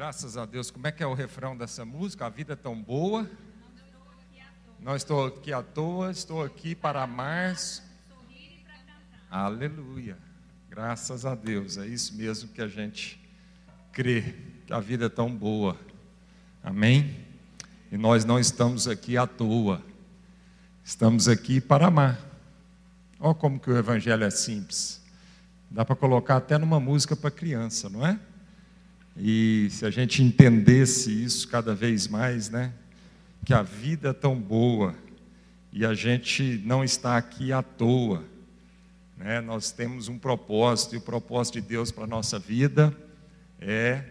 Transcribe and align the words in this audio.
graças 0.00 0.38
a 0.38 0.46
Deus. 0.46 0.70
Como 0.70 0.86
é 0.86 0.90
que 0.90 1.02
é 1.02 1.06
o 1.06 1.12
refrão 1.12 1.54
dessa 1.54 1.84
música? 1.84 2.24
A 2.24 2.30
vida 2.30 2.54
é 2.54 2.56
tão 2.56 2.74
boa. 2.74 3.30
Não 4.78 4.96
estou 4.96 5.26
aqui 5.26 5.52
à 5.52 5.62
toa, 5.62 6.10
estou 6.10 6.42
aqui 6.42 6.74
para 6.74 7.02
amar. 7.02 7.54
Aleluia. 9.30 10.16
Graças 10.70 11.26
a 11.26 11.34
Deus. 11.34 11.76
É 11.76 11.86
isso 11.86 12.14
mesmo 12.14 12.48
que 12.48 12.62
a 12.62 12.66
gente 12.66 13.20
crê, 13.92 14.36
que 14.66 14.72
a 14.72 14.80
vida 14.80 15.04
é 15.04 15.08
tão 15.10 15.36
boa. 15.36 15.78
Amém? 16.64 17.14
E 17.92 17.98
nós 17.98 18.24
não 18.24 18.38
estamos 18.38 18.88
aqui 18.88 19.18
à 19.18 19.26
toa. 19.26 19.82
Estamos 20.82 21.28
aqui 21.28 21.60
para 21.60 21.88
amar. 21.88 22.18
Olha 23.20 23.34
como 23.34 23.60
que 23.60 23.70
o 23.70 23.76
evangelho 23.76 24.24
é 24.24 24.30
simples. 24.30 25.02
Dá 25.70 25.84
para 25.84 25.94
colocar 25.94 26.38
até 26.38 26.56
numa 26.56 26.80
música 26.80 27.14
para 27.14 27.30
criança, 27.30 27.90
não 27.90 28.06
é? 28.06 28.18
E 29.22 29.68
se 29.70 29.84
a 29.84 29.90
gente 29.90 30.22
entendesse 30.22 31.22
isso 31.22 31.46
cada 31.46 31.74
vez 31.74 32.08
mais, 32.08 32.48
né? 32.48 32.72
Que 33.44 33.52
a 33.52 33.62
vida 33.62 34.08
é 34.08 34.12
tão 34.14 34.34
boa 34.34 34.94
e 35.70 35.84
a 35.84 35.92
gente 35.92 36.62
não 36.64 36.82
está 36.82 37.18
aqui 37.18 37.52
à 37.52 37.62
toa, 37.62 38.24
né? 39.18 39.42
Nós 39.42 39.72
temos 39.72 40.08
um 40.08 40.18
propósito 40.18 40.94
e 40.94 40.98
o 40.98 41.02
propósito 41.02 41.60
de 41.60 41.68
Deus 41.68 41.92
para 41.92 42.04
a 42.04 42.06
nossa 42.06 42.38
vida 42.38 42.96
é 43.60 44.02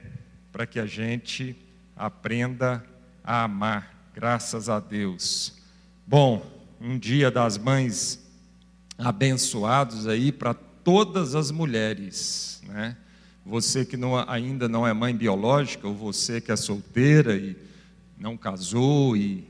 para 0.52 0.68
que 0.68 0.80
a 0.80 0.86
gente 0.86 1.56
aprenda 1.96 2.86
a 3.24 3.46
amar, 3.46 4.12
graças 4.14 4.70
a 4.70 4.80
Deus. 4.80 5.58
Bom, 6.06 6.46
um 6.80 7.00
dia 7.00 7.32
das 7.32 7.58
mães 7.58 8.24
abençoados 8.96 10.06
aí 10.08 10.32
para 10.32 10.54
todas 10.54 11.34
as 11.34 11.50
mulheres, 11.50 12.62
né? 12.68 12.96
Você 13.46 13.86
que 13.86 13.98
não, 13.98 14.18
ainda 14.30 14.68
não 14.68 14.86
é 14.86 14.94
mãe 14.94 15.16
biológica, 15.16 15.88
ou 15.88 15.96
você 15.96 16.40
que 16.40 16.52
é 16.52 16.56
solteira 16.56 17.36
e 17.36 17.56
não 18.18 18.38
casou, 18.38 19.16
e 19.16 19.44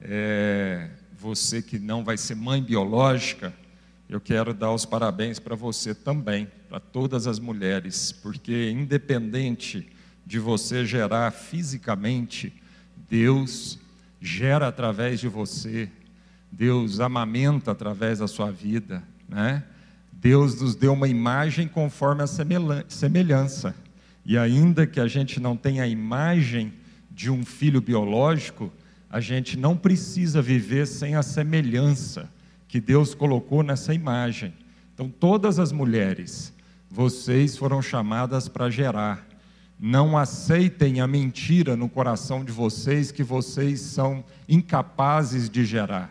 é, 0.00 0.90
você 1.18 1.62
que 1.62 1.78
não 1.78 2.04
vai 2.04 2.16
ser 2.16 2.34
mãe 2.34 2.62
biológica, 2.62 3.54
eu 4.08 4.20
quero 4.20 4.54
dar 4.54 4.72
os 4.72 4.84
parabéns 4.84 5.38
para 5.38 5.56
você 5.56 5.94
também, 5.94 6.48
para 6.68 6.78
todas 6.78 7.26
as 7.26 7.38
mulheres, 7.38 8.12
porque 8.12 8.70
independente 8.70 9.88
de 10.24 10.38
você 10.38 10.84
gerar 10.84 11.30
fisicamente, 11.32 12.52
Deus 13.08 13.78
gera 14.20 14.68
através 14.68 15.20
de 15.20 15.28
você, 15.28 15.90
Deus 16.50 17.00
amamenta 17.00 17.70
através 17.70 18.18
da 18.18 18.26
sua 18.26 18.50
vida, 18.50 19.02
né? 19.28 19.64
Deus 20.18 20.60
nos 20.60 20.74
deu 20.74 20.94
uma 20.94 21.06
imagem 21.06 21.68
conforme 21.68 22.22
a 22.22 22.26
semelhança. 22.26 23.74
E 24.24 24.36
ainda 24.36 24.86
que 24.86 24.98
a 24.98 25.06
gente 25.06 25.38
não 25.38 25.56
tenha 25.56 25.82
a 25.82 25.88
imagem 25.88 26.72
de 27.10 27.30
um 27.30 27.44
filho 27.44 27.80
biológico, 27.80 28.72
a 29.10 29.20
gente 29.20 29.58
não 29.58 29.76
precisa 29.76 30.40
viver 30.40 30.86
sem 30.86 31.14
a 31.14 31.22
semelhança 31.22 32.30
que 32.66 32.80
Deus 32.80 33.14
colocou 33.14 33.62
nessa 33.62 33.92
imagem. 33.92 34.54
Então, 34.94 35.08
todas 35.08 35.58
as 35.58 35.70
mulheres, 35.70 36.52
vocês 36.90 37.56
foram 37.56 37.82
chamadas 37.82 38.48
para 38.48 38.70
gerar. 38.70 39.24
Não 39.78 40.16
aceitem 40.16 41.00
a 41.00 41.06
mentira 41.06 41.76
no 41.76 41.90
coração 41.90 42.42
de 42.42 42.50
vocês 42.50 43.12
que 43.12 43.22
vocês 43.22 43.80
são 43.80 44.24
incapazes 44.48 45.50
de 45.50 45.64
gerar. 45.64 46.10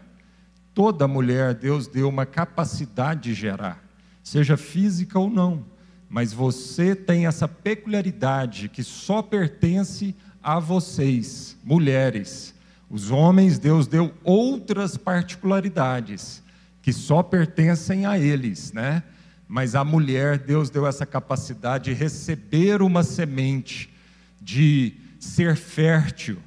Toda 0.75 1.07
mulher, 1.07 1.55
Deus 1.55 1.87
deu 1.87 2.07
uma 2.07 2.25
capacidade 2.25 3.23
de 3.23 3.33
gerar 3.33 3.84
seja 4.25 4.57
física 4.57 5.19
ou 5.19 5.29
não, 5.29 5.63
mas 6.09 6.33
você 6.33 6.95
tem 6.95 7.27
essa 7.27 7.47
peculiaridade 7.47 8.67
que 8.67 8.83
só 8.83 9.21
pertence 9.21 10.15
a 10.41 10.59
vocês, 10.59 11.55
mulheres. 11.63 12.55
Os 12.89 13.11
homens, 13.11 13.59
Deus 13.59 13.85
deu 13.85 14.11
outras 14.23 14.97
particularidades 14.97 16.41
que 16.81 16.91
só 16.91 17.21
pertencem 17.21 18.07
a 18.07 18.17
eles, 18.17 18.73
né? 18.73 19.03
Mas 19.47 19.75
a 19.75 19.83
mulher, 19.83 20.39
Deus 20.39 20.71
deu 20.71 20.87
essa 20.87 21.05
capacidade 21.05 21.85
de 21.85 21.93
receber 21.93 22.81
uma 22.81 23.03
semente, 23.03 23.93
de 24.41 24.95
ser 25.19 25.55
fértil, 25.55 26.39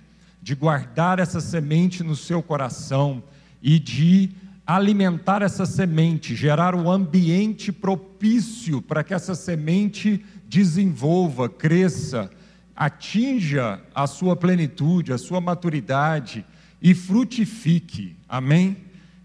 de 0.42 0.56
guardar 0.56 1.20
essa 1.20 1.40
semente 1.40 2.02
no 2.02 2.16
seu 2.16 2.42
coração 2.42 3.22
e 3.62 3.78
de 3.78 4.32
alimentar 4.68 5.40
essa 5.40 5.64
semente, 5.64 6.36
gerar 6.36 6.74
um 6.74 6.90
ambiente 6.90 7.72
propício 7.72 8.82
para 8.82 9.02
que 9.02 9.14
essa 9.14 9.34
semente 9.34 10.22
desenvolva, 10.46 11.48
cresça, 11.48 12.30
atinja 12.76 13.80
a 13.94 14.06
sua 14.06 14.36
plenitude, 14.36 15.10
a 15.10 15.16
sua 15.16 15.40
maturidade 15.40 16.44
e 16.82 16.94
frutifique. 16.94 18.14
Amém? 18.28 18.76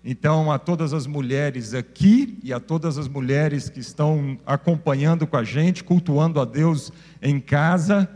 Então, 0.02 0.50
a 0.50 0.58
todas 0.58 0.94
as 0.94 1.06
mulheres 1.06 1.74
aqui 1.74 2.40
e 2.42 2.54
a 2.54 2.60
todas 2.62 2.98
as 2.98 3.10
mulheres 3.10 3.68
que 3.68 3.82
estão 3.82 4.40
acompanhando 4.46 5.28
com 5.28 5.36
a 5.36 5.44
gente, 5.44 5.84
cultuando 5.84 6.40
a 6.40 6.46
Deus 6.46 6.90
em 7.22 7.38
casa, 7.38 8.10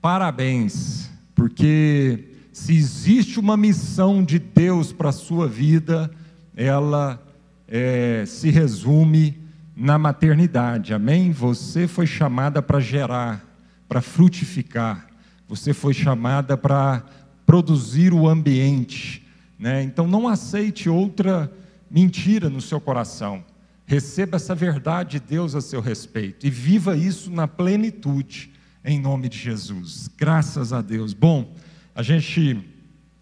parabéns, 0.00 1.08
porque 1.32 2.24
se 2.52 2.74
existe 2.74 3.38
uma 3.38 3.56
missão 3.56 4.24
de 4.24 4.40
Deus 4.40 4.92
para 4.92 5.10
a 5.10 5.12
sua 5.12 5.46
vida, 5.46 6.10
ela 6.56 7.20
é, 7.68 8.24
se 8.26 8.50
resume 8.50 9.38
na 9.76 9.98
maternidade, 9.98 10.94
amém? 10.94 11.32
Você 11.32 11.88
foi 11.88 12.06
chamada 12.06 12.62
para 12.62 12.78
gerar, 12.78 13.44
para 13.88 14.00
frutificar, 14.00 15.08
você 15.48 15.74
foi 15.74 15.92
chamada 15.92 16.56
para 16.56 17.02
produzir 17.44 18.12
o 18.12 18.28
ambiente, 18.28 19.26
né? 19.58 19.82
Então 19.82 20.06
não 20.06 20.28
aceite 20.28 20.88
outra 20.88 21.50
mentira 21.90 22.48
no 22.48 22.60
seu 22.60 22.80
coração, 22.80 23.44
receba 23.86 24.36
essa 24.36 24.54
verdade 24.54 25.18
de 25.18 25.26
Deus 25.26 25.54
a 25.54 25.60
seu 25.60 25.80
respeito 25.80 26.46
e 26.46 26.50
viva 26.50 26.96
isso 26.96 27.30
na 27.30 27.46
plenitude, 27.46 28.52
em 28.84 29.00
nome 29.00 29.28
de 29.28 29.38
Jesus, 29.38 30.08
graças 30.16 30.72
a 30.72 30.80
Deus. 30.80 31.12
Bom, 31.12 31.54
a 31.94 32.02
gente 32.02 32.64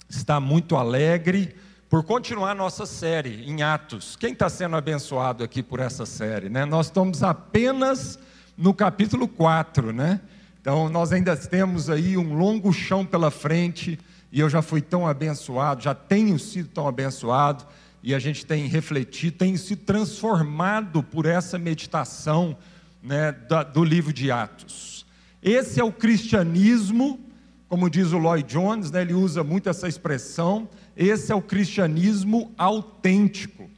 está 0.09 0.39
muito 0.39 0.77
alegre 0.77 1.55
por 1.93 2.03
continuar 2.03 2.55
nossa 2.55 2.87
série 2.87 3.45
em 3.47 3.63
Atos. 3.63 4.17
Quem 4.17 4.33
está 4.33 4.49
sendo 4.49 4.75
abençoado 4.77 5.45
aqui 5.45 5.63
por 5.63 5.79
essa 5.79 6.07
série? 6.07 6.49
Né? 6.49 6.65
Nós 6.65 6.87
estamos 6.87 7.23
apenas 7.23 8.19
no 8.57 8.73
capítulo 8.73 9.29
4, 9.29 9.93
né? 9.93 10.19
Então 10.59 10.89
nós 10.89 11.13
ainda 11.13 11.37
temos 11.37 11.91
aí 11.91 12.17
um 12.17 12.33
longo 12.33 12.73
chão 12.73 13.05
pela 13.05 13.31
frente, 13.31 13.99
e 14.33 14.41
eu 14.41 14.49
já 14.49 14.63
fui 14.63 14.81
tão 14.81 15.07
abençoado, 15.07 15.83
já 15.83 15.95
tenho 15.95 16.39
sido 16.39 16.71
tão 16.71 16.89
abençoado, 16.89 17.67
e 18.03 18.15
a 18.15 18.19
gente 18.19 18.47
tem 18.47 18.67
refletido, 18.69 19.37
tem 19.37 19.55
se 19.59 19.77
transformado 19.77 21.03
por 21.03 21.27
essa 21.27 21.59
meditação 21.59 22.57
né, 23.03 23.33
do 23.75 23.85
livro 23.85 24.15
de 24.15 24.31
Atos. 24.31 25.05
Esse 25.43 25.79
é 25.79 25.85
o 25.85 25.93
cristianismo, 25.93 27.21
como 27.69 27.91
diz 27.91 28.13
o 28.13 28.19
Lloyd 28.19 28.51
Jones, 28.51 28.91
né, 28.91 29.03
ele 29.03 29.13
usa 29.13 29.45
muito 29.45 29.69
essa 29.69 29.87
expressão, 29.87 30.67
esse 30.97 31.33
é 31.33 31.35
o 31.35 31.43
cristianismo 31.43 32.53
autêntico. 32.57 33.71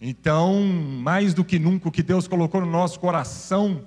Então, 0.00 0.62
mais 0.62 1.34
do 1.34 1.44
que 1.44 1.58
nunca, 1.58 1.88
o 1.88 1.92
que 1.92 2.02
Deus 2.02 2.28
colocou 2.28 2.60
no 2.60 2.70
nosso 2.70 3.00
coração 3.00 3.84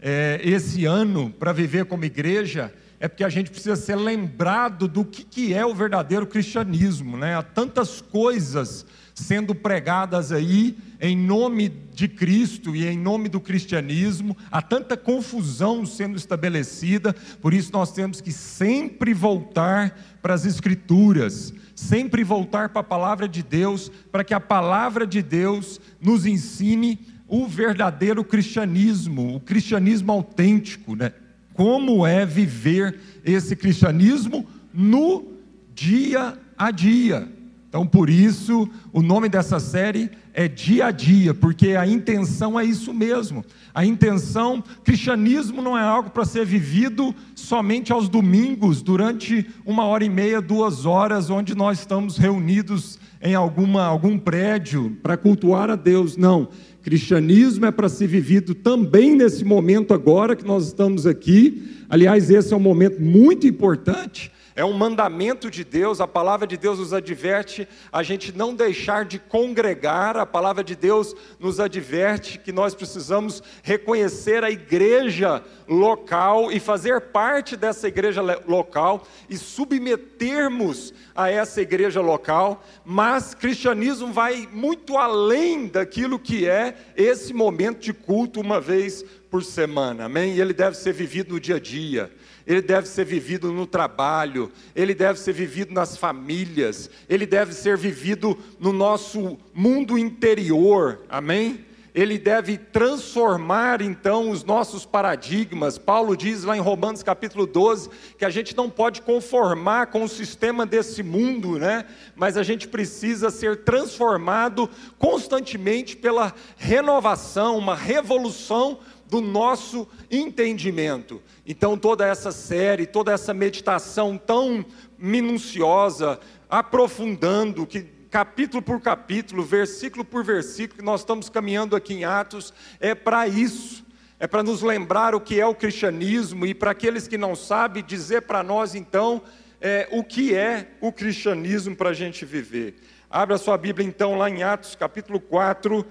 é, 0.00 0.40
esse 0.44 0.84
ano 0.84 1.30
para 1.30 1.52
viver 1.52 1.86
como 1.86 2.04
igreja 2.04 2.72
é 3.00 3.08
porque 3.08 3.24
a 3.24 3.28
gente 3.28 3.50
precisa 3.50 3.76
ser 3.76 3.96
lembrado 3.96 4.86
do 4.86 5.04
que, 5.04 5.24
que 5.24 5.52
é 5.52 5.64
o 5.64 5.74
verdadeiro 5.74 6.26
cristianismo. 6.26 7.16
Né? 7.16 7.34
Há 7.34 7.42
tantas 7.42 8.00
coisas 8.00 8.86
sendo 9.14 9.54
pregadas 9.54 10.32
aí 10.32 10.76
em 11.00 11.16
nome 11.16 11.68
de 11.68 12.08
Cristo 12.08 12.74
e 12.74 12.86
em 12.86 12.98
nome 12.98 13.28
do 13.28 13.40
cristianismo, 13.40 14.36
há 14.50 14.60
tanta 14.60 14.96
confusão 14.96 15.86
sendo 15.86 16.16
estabelecida, 16.16 17.14
por 17.40 17.54
isso 17.54 17.70
nós 17.72 17.92
temos 17.92 18.20
que 18.20 18.32
sempre 18.32 19.14
voltar 19.14 19.98
para 20.20 20.34
as 20.34 20.44
Escrituras, 20.44 21.54
sempre 21.74 22.24
voltar 22.24 22.70
para 22.70 22.80
a 22.80 22.84
palavra 22.84 23.28
de 23.28 23.42
Deus, 23.42 23.90
para 24.10 24.24
que 24.24 24.34
a 24.34 24.40
palavra 24.40 25.06
de 25.06 25.22
Deus 25.22 25.80
nos 26.00 26.26
ensine 26.26 26.98
o 27.28 27.46
verdadeiro 27.46 28.24
cristianismo, 28.24 29.36
o 29.36 29.40
cristianismo 29.40 30.12
autêntico, 30.12 30.96
né? 30.96 31.12
Como 31.52 32.06
é 32.06 32.26
viver 32.26 32.98
esse 33.24 33.54
cristianismo 33.54 34.46
no 34.72 35.32
dia 35.74 36.36
a 36.56 36.70
dia. 36.70 37.28
Então, 37.74 37.84
por 37.84 38.08
isso, 38.08 38.68
o 38.92 39.02
nome 39.02 39.28
dessa 39.28 39.58
série 39.58 40.08
é 40.32 40.46
Dia 40.46 40.86
a 40.86 40.90
Dia, 40.92 41.34
porque 41.34 41.70
a 41.70 41.84
intenção 41.84 42.58
é 42.58 42.64
isso 42.64 42.94
mesmo. 42.94 43.44
A 43.74 43.84
intenção, 43.84 44.62
cristianismo 44.84 45.60
não 45.60 45.76
é 45.76 45.82
algo 45.82 46.08
para 46.08 46.24
ser 46.24 46.46
vivido 46.46 47.12
somente 47.34 47.92
aos 47.92 48.08
domingos, 48.08 48.80
durante 48.80 49.44
uma 49.66 49.86
hora 49.86 50.04
e 50.04 50.08
meia, 50.08 50.40
duas 50.40 50.86
horas, 50.86 51.30
onde 51.30 51.52
nós 51.56 51.80
estamos 51.80 52.16
reunidos 52.16 53.00
em 53.20 53.34
alguma, 53.34 53.82
algum 53.82 54.20
prédio 54.20 54.96
para 55.02 55.16
cultuar 55.16 55.68
a 55.68 55.74
Deus. 55.74 56.16
Não. 56.16 56.46
Cristianismo 56.80 57.66
é 57.66 57.72
para 57.72 57.88
ser 57.88 58.06
vivido 58.06 58.54
também 58.54 59.16
nesse 59.16 59.44
momento 59.44 59.92
agora 59.92 60.36
que 60.36 60.46
nós 60.46 60.68
estamos 60.68 61.08
aqui. 61.08 61.84
Aliás, 61.90 62.30
esse 62.30 62.54
é 62.54 62.56
um 62.56 62.60
momento 62.60 63.02
muito 63.02 63.48
importante 63.48 64.30
é 64.56 64.64
um 64.64 64.72
mandamento 64.72 65.50
de 65.50 65.64
Deus, 65.64 66.00
a 66.00 66.06
palavra 66.06 66.46
de 66.46 66.56
Deus 66.56 66.78
nos 66.78 66.92
adverte 66.92 67.66
a 67.92 68.04
gente 68.04 68.36
não 68.36 68.54
deixar 68.54 69.04
de 69.04 69.18
congregar, 69.18 70.16
a 70.16 70.24
palavra 70.24 70.62
de 70.62 70.76
Deus 70.76 71.14
nos 71.40 71.58
adverte 71.58 72.38
que 72.38 72.52
nós 72.52 72.72
precisamos 72.74 73.42
reconhecer 73.64 74.44
a 74.44 74.50
igreja 74.50 75.42
local 75.66 76.52
e 76.52 76.60
fazer 76.60 77.00
parte 77.00 77.56
dessa 77.56 77.88
igreja 77.88 78.22
local 78.46 79.04
e 79.28 79.36
submetermos 79.36 80.94
a 81.16 81.28
essa 81.28 81.60
igreja 81.60 82.00
local, 82.00 82.62
mas 82.84 83.34
cristianismo 83.34 84.12
vai 84.12 84.48
muito 84.52 84.96
além 84.96 85.66
daquilo 85.66 86.18
que 86.18 86.46
é 86.46 86.76
esse 86.96 87.34
momento 87.34 87.80
de 87.80 87.92
culto 87.92 88.40
uma 88.40 88.60
vez 88.60 89.04
por 89.28 89.42
semana, 89.42 90.04
amém? 90.04 90.34
E 90.34 90.40
ele 90.40 90.52
deve 90.52 90.76
ser 90.76 90.92
vivido 90.92 91.34
no 91.34 91.40
dia 91.40 91.56
a 91.56 91.60
dia 91.60 92.10
ele 92.46 92.60
deve 92.60 92.88
ser 92.88 93.04
vivido 93.04 93.52
no 93.52 93.66
trabalho, 93.66 94.50
ele 94.74 94.94
deve 94.94 95.18
ser 95.18 95.32
vivido 95.32 95.72
nas 95.72 95.96
famílias, 95.96 96.90
ele 97.08 97.26
deve 97.26 97.52
ser 97.52 97.76
vivido 97.76 98.38
no 98.60 98.72
nosso 98.72 99.38
mundo 99.54 99.96
interior, 99.96 101.00
amém? 101.08 101.64
Ele 101.94 102.18
deve 102.18 102.58
transformar 102.58 103.80
então 103.80 104.28
os 104.28 104.42
nossos 104.42 104.84
paradigmas. 104.84 105.78
Paulo 105.78 106.16
diz 106.16 106.42
lá 106.42 106.56
em 106.56 106.60
Romanos 106.60 107.04
capítulo 107.04 107.46
12 107.46 107.88
que 108.18 108.24
a 108.24 108.30
gente 108.30 108.56
não 108.56 108.68
pode 108.68 109.00
conformar 109.00 109.86
com 109.86 110.02
o 110.02 110.08
sistema 110.08 110.66
desse 110.66 111.04
mundo, 111.04 111.56
né? 111.56 111.86
Mas 112.16 112.36
a 112.36 112.42
gente 112.42 112.66
precisa 112.66 113.30
ser 113.30 113.58
transformado 113.58 114.68
constantemente 114.98 115.96
pela 115.96 116.34
renovação, 116.56 117.56
uma 117.56 117.76
revolução 117.76 118.80
do 119.08 119.20
nosso 119.20 119.86
entendimento. 120.10 121.22
Então, 121.46 121.76
toda 121.76 122.06
essa 122.06 122.32
série, 122.32 122.86
toda 122.86 123.12
essa 123.12 123.34
meditação 123.34 124.16
tão 124.16 124.64
minuciosa, 124.98 126.18
aprofundando, 126.48 127.66
que 127.66 127.82
capítulo 128.10 128.62
por 128.62 128.80
capítulo, 128.80 129.42
versículo 129.42 130.04
por 130.04 130.22
versículo, 130.22 130.78
que 130.78 130.84
nós 130.84 131.00
estamos 131.00 131.28
caminhando 131.28 131.74
aqui 131.74 131.94
em 131.94 132.04
Atos, 132.04 132.54
é 132.78 132.94
para 132.94 133.26
isso. 133.26 133.84
É 134.20 134.26
para 134.28 134.42
nos 134.42 134.62
lembrar 134.62 135.14
o 135.14 135.20
que 135.20 135.40
é 135.40 135.46
o 135.46 135.54
cristianismo 135.54 136.46
e 136.46 136.54
para 136.54 136.70
aqueles 136.70 137.08
que 137.08 137.18
não 137.18 137.34
sabem, 137.34 137.82
dizer 137.82 138.22
para 138.22 138.42
nós 138.42 138.76
então 138.76 139.20
é, 139.60 139.88
o 139.90 140.04
que 140.04 140.34
é 140.34 140.68
o 140.80 140.92
cristianismo 140.92 141.74
para 141.74 141.90
a 141.90 141.92
gente 141.92 142.24
viver. 142.24 142.76
Abra 143.10 143.36
sua 143.36 143.58
Bíblia 143.58 143.86
então 143.86 144.16
lá 144.16 144.30
em 144.30 144.44
Atos 144.44 144.76
capítulo 144.76 145.18
4, 145.18 145.84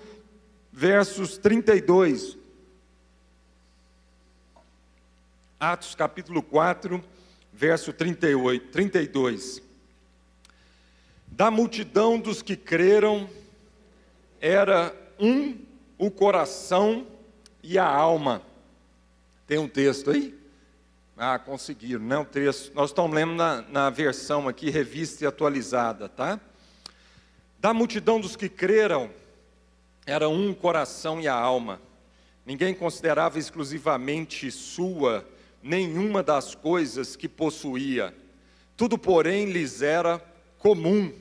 versos 0.71 1.37
32. 1.37 2.37
Atos 5.71 5.95
capítulo 5.95 6.43
4, 6.43 7.01
verso 7.53 7.93
38, 7.93 8.67
32. 8.67 9.61
Da 11.25 11.49
multidão 11.49 12.19
dos 12.19 12.41
que 12.41 12.57
creram, 12.57 13.29
era 14.41 14.93
um 15.17 15.57
o 15.97 16.11
coração 16.11 17.07
e 17.63 17.79
a 17.79 17.87
alma. 17.87 18.41
Tem 19.47 19.57
um 19.57 19.69
texto 19.69 20.11
aí? 20.11 20.37
Ah, 21.15 21.39
conseguiram, 21.39 22.03
né? 22.03 22.17
O 22.17 22.25
texto. 22.25 22.75
Nós 22.75 22.89
estamos 22.89 23.15
lendo 23.15 23.33
na, 23.33 23.61
na 23.61 23.89
versão 23.89 24.49
aqui, 24.49 24.69
revista 24.69 25.23
e 25.23 25.27
atualizada, 25.27 26.09
tá? 26.09 26.41
Da 27.57 27.73
multidão 27.73 28.19
dos 28.19 28.35
que 28.35 28.49
creram, 28.49 29.09
era 30.05 30.27
um 30.27 30.53
coração 30.53 31.21
e 31.21 31.27
a 31.29 31.33
alma. 31.33 31.79
Ninguém 32.45 32.73
considerava 32.73 33.39
exclusivamente 33.39 34.51
sua 34.51 35.25
nenhuma 35.63 36.21
das 36.21 36.53
coisas 36.53 37.15
que 37.15 37.29
possuía. 37.29 38.13
Tudo, 38.75 38.97
porém, 38.97 39.45
lhes 39.45 39.81
era 39.81 40.19
comum. 40.59 41.13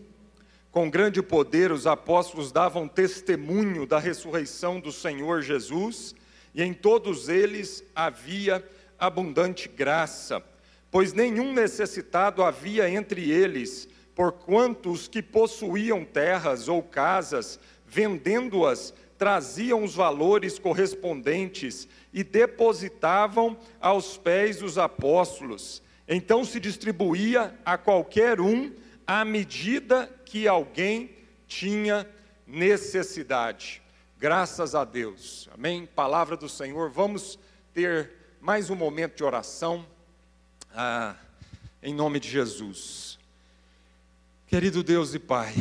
Com 0.72 0.90
grande 0.90 1.22
poder, 1.22 1.70
os 1.70 1.86
apóstolos 1.86 2.50
davam 2.50 2.88
testemunho 2.88 3.86
da 3.86 3.98
ressurreição 3.98 4.80
do 4.80 4.90
Senhor 4.90 5.42
Jesus, 5.42 6.14
e 6.54 6.62
em 6.62 6.74
todos 6.74 7.28
eles 7.28 7.84
havia 7.94 8.64
abundante 8.98 9.68
graça, 9.68 10.42
pois 10.90 11.12
nenhum 11.12 11.52
necessitado 11.52 12.42
havia 12.42 12.88
entre 12.88 13.30
eles, 13.30 13.88
porquanto 14.14 14.90
os 14.90 15.08
que 15.08 15.22
possuíam 15.22 16.04
terras 16.04 16.68
ou 16.68 16.82
casas, 16.82 17.60
vendendo-as, 17.86 18.94
traziam 19.18 19.84
os 19.84 19.94
valores 19.94 20.58
correspondentes 20.58 21.86
e 22.12 22.22
depositavam 22.22 23.56
aos 23.80 24.16
pés 24.16 24.58
dos 24.58 24.78
apóstolos. 24.78 25.82
Então 26.06 26.44
se 26.44 26.60
distribuía 26.60 27.58
a 27.64 27.78
qualquer 27.78 28.40
um 28.40 28.72
à 29.06 29.24
medida 29.24 30.10
que 30.24 30.46
alguém 30.46 31.10
tinha 31.46 32.08
necessidade. 32.46 33.82
Graças 34.18 34.74
a 34.74 34.84
Deus. 34.84 35.48
Amém? 35.52 35.86
Palavra 35.86 36.36
do 36.36 36.48
Senhor. 36.48 36.90
Vamos 36.90 37.38
ter 37.72 38.10
mais 38.40 38.70
um 38.70 38.76
momento 38.76 39.16
de 39.16 39.24
oração. 39.24 39.86
Ah, 40.74 41.16
em 41.82 41.94
nome 41.94 42.20
de 42.20 42.28
Jesus. 42.28 43.18
Querido 44.46 44.82
Deus 44.82 45.14
e 45.14 45.18
Pai, 45.18 45.54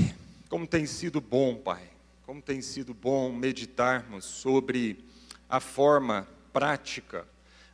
como 0.49 0.67
tem 0.67 0.85
sido 0.85 1.21
bom, 1.21 1.55
Pai, 1.55 1.81
como 2.25 2.41
tem 2.41 2.61
sido 2.61 2.93
bom 2.93 3.31
meditarmos 3.31 4.25
sobre 4.25 5.03
a 5.49 5.59
forma 5.59 6.27
prática, 6.51 7.27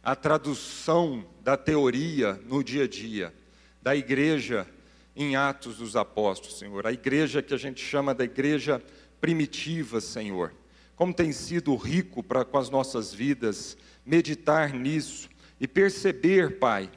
a 0.03 0.15
tradução 0.15 1.25
da 1.41 1.57
teoria 1.57 2.39
no 2.45 2.63
dia 2.63 2.83
a 2.83 2.87
dia, 2.87 3.33
da 3.81 3.95
igreja 3.95 4.67
em 5.15 5.35
Atos 5.35 5.77
dos 5.77 5.95
Apóstolos, 5.95 6.59
Senhor. 6.59 6.85
A 6.85 6.91
igreja 6.91 7.41
que 7.41 7.53
a 7.53 7.57
gente 7.57 7.83
chama 7.83 8.13
da 8.13 8.23
igreja 8.23 8.81
primitiva, 9.19 9.99
Senhor. 9.99 10.53
Como 10.95 11.13
tem 11.13 11.31
sido 11.31 11.75
rico 11.75 12.23
para 12.23 12.45
com 12.45 12.57
as 12.57 12.69
nossas 12.69 13.13
vidas 13.13 13.77
meditar 14.05 14.73
nisso 14.73 15.29
e 15.59 15.67
perceber, 15.67 16.59
Pai, 16.59 16.89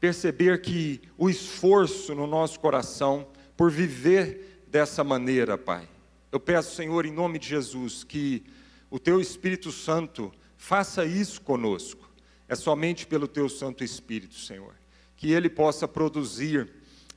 perceber 0.00 0.60
que 0.60 1.00
o 1.16 1.28
esforço 1.28 2.14
no 2.14 2.26
nosso 2.26 2.58
coração 2.60 3.26
por 3.56 3.70
viver 3.70 4.62
dessa 4.66 5.04
maneira, 5.04 5.58
Pai. 5.58 5.88
Eu 6.30 6.40
peço, 6.40 6.74
Senhor, 6.74 7.06
em 7.06 7.12
nome 7.12 7.38
de 7.38 7.48
Jesus, 7.48 8.04
que 8.04 8.42
o 8.90 8.98
Teu 8.98 9.20
Espírito 9.20 9.70
Santo 9.70 10.32
Faça 10.58 11.06
isso 11.06 11.40
conosco. 11.40 12.10
É 12.48 12.54
somente 12.54 13.06
pelo 13.06 13.28
teu 13.28 13.48
Santo 13.48 13.84
Espírito, 13.84 14.34
Senhor, 14.34 14.74
que 15.16 15.30
ele 15.30 15.48
possa 15.48 15.86
produzir 15.86 16.68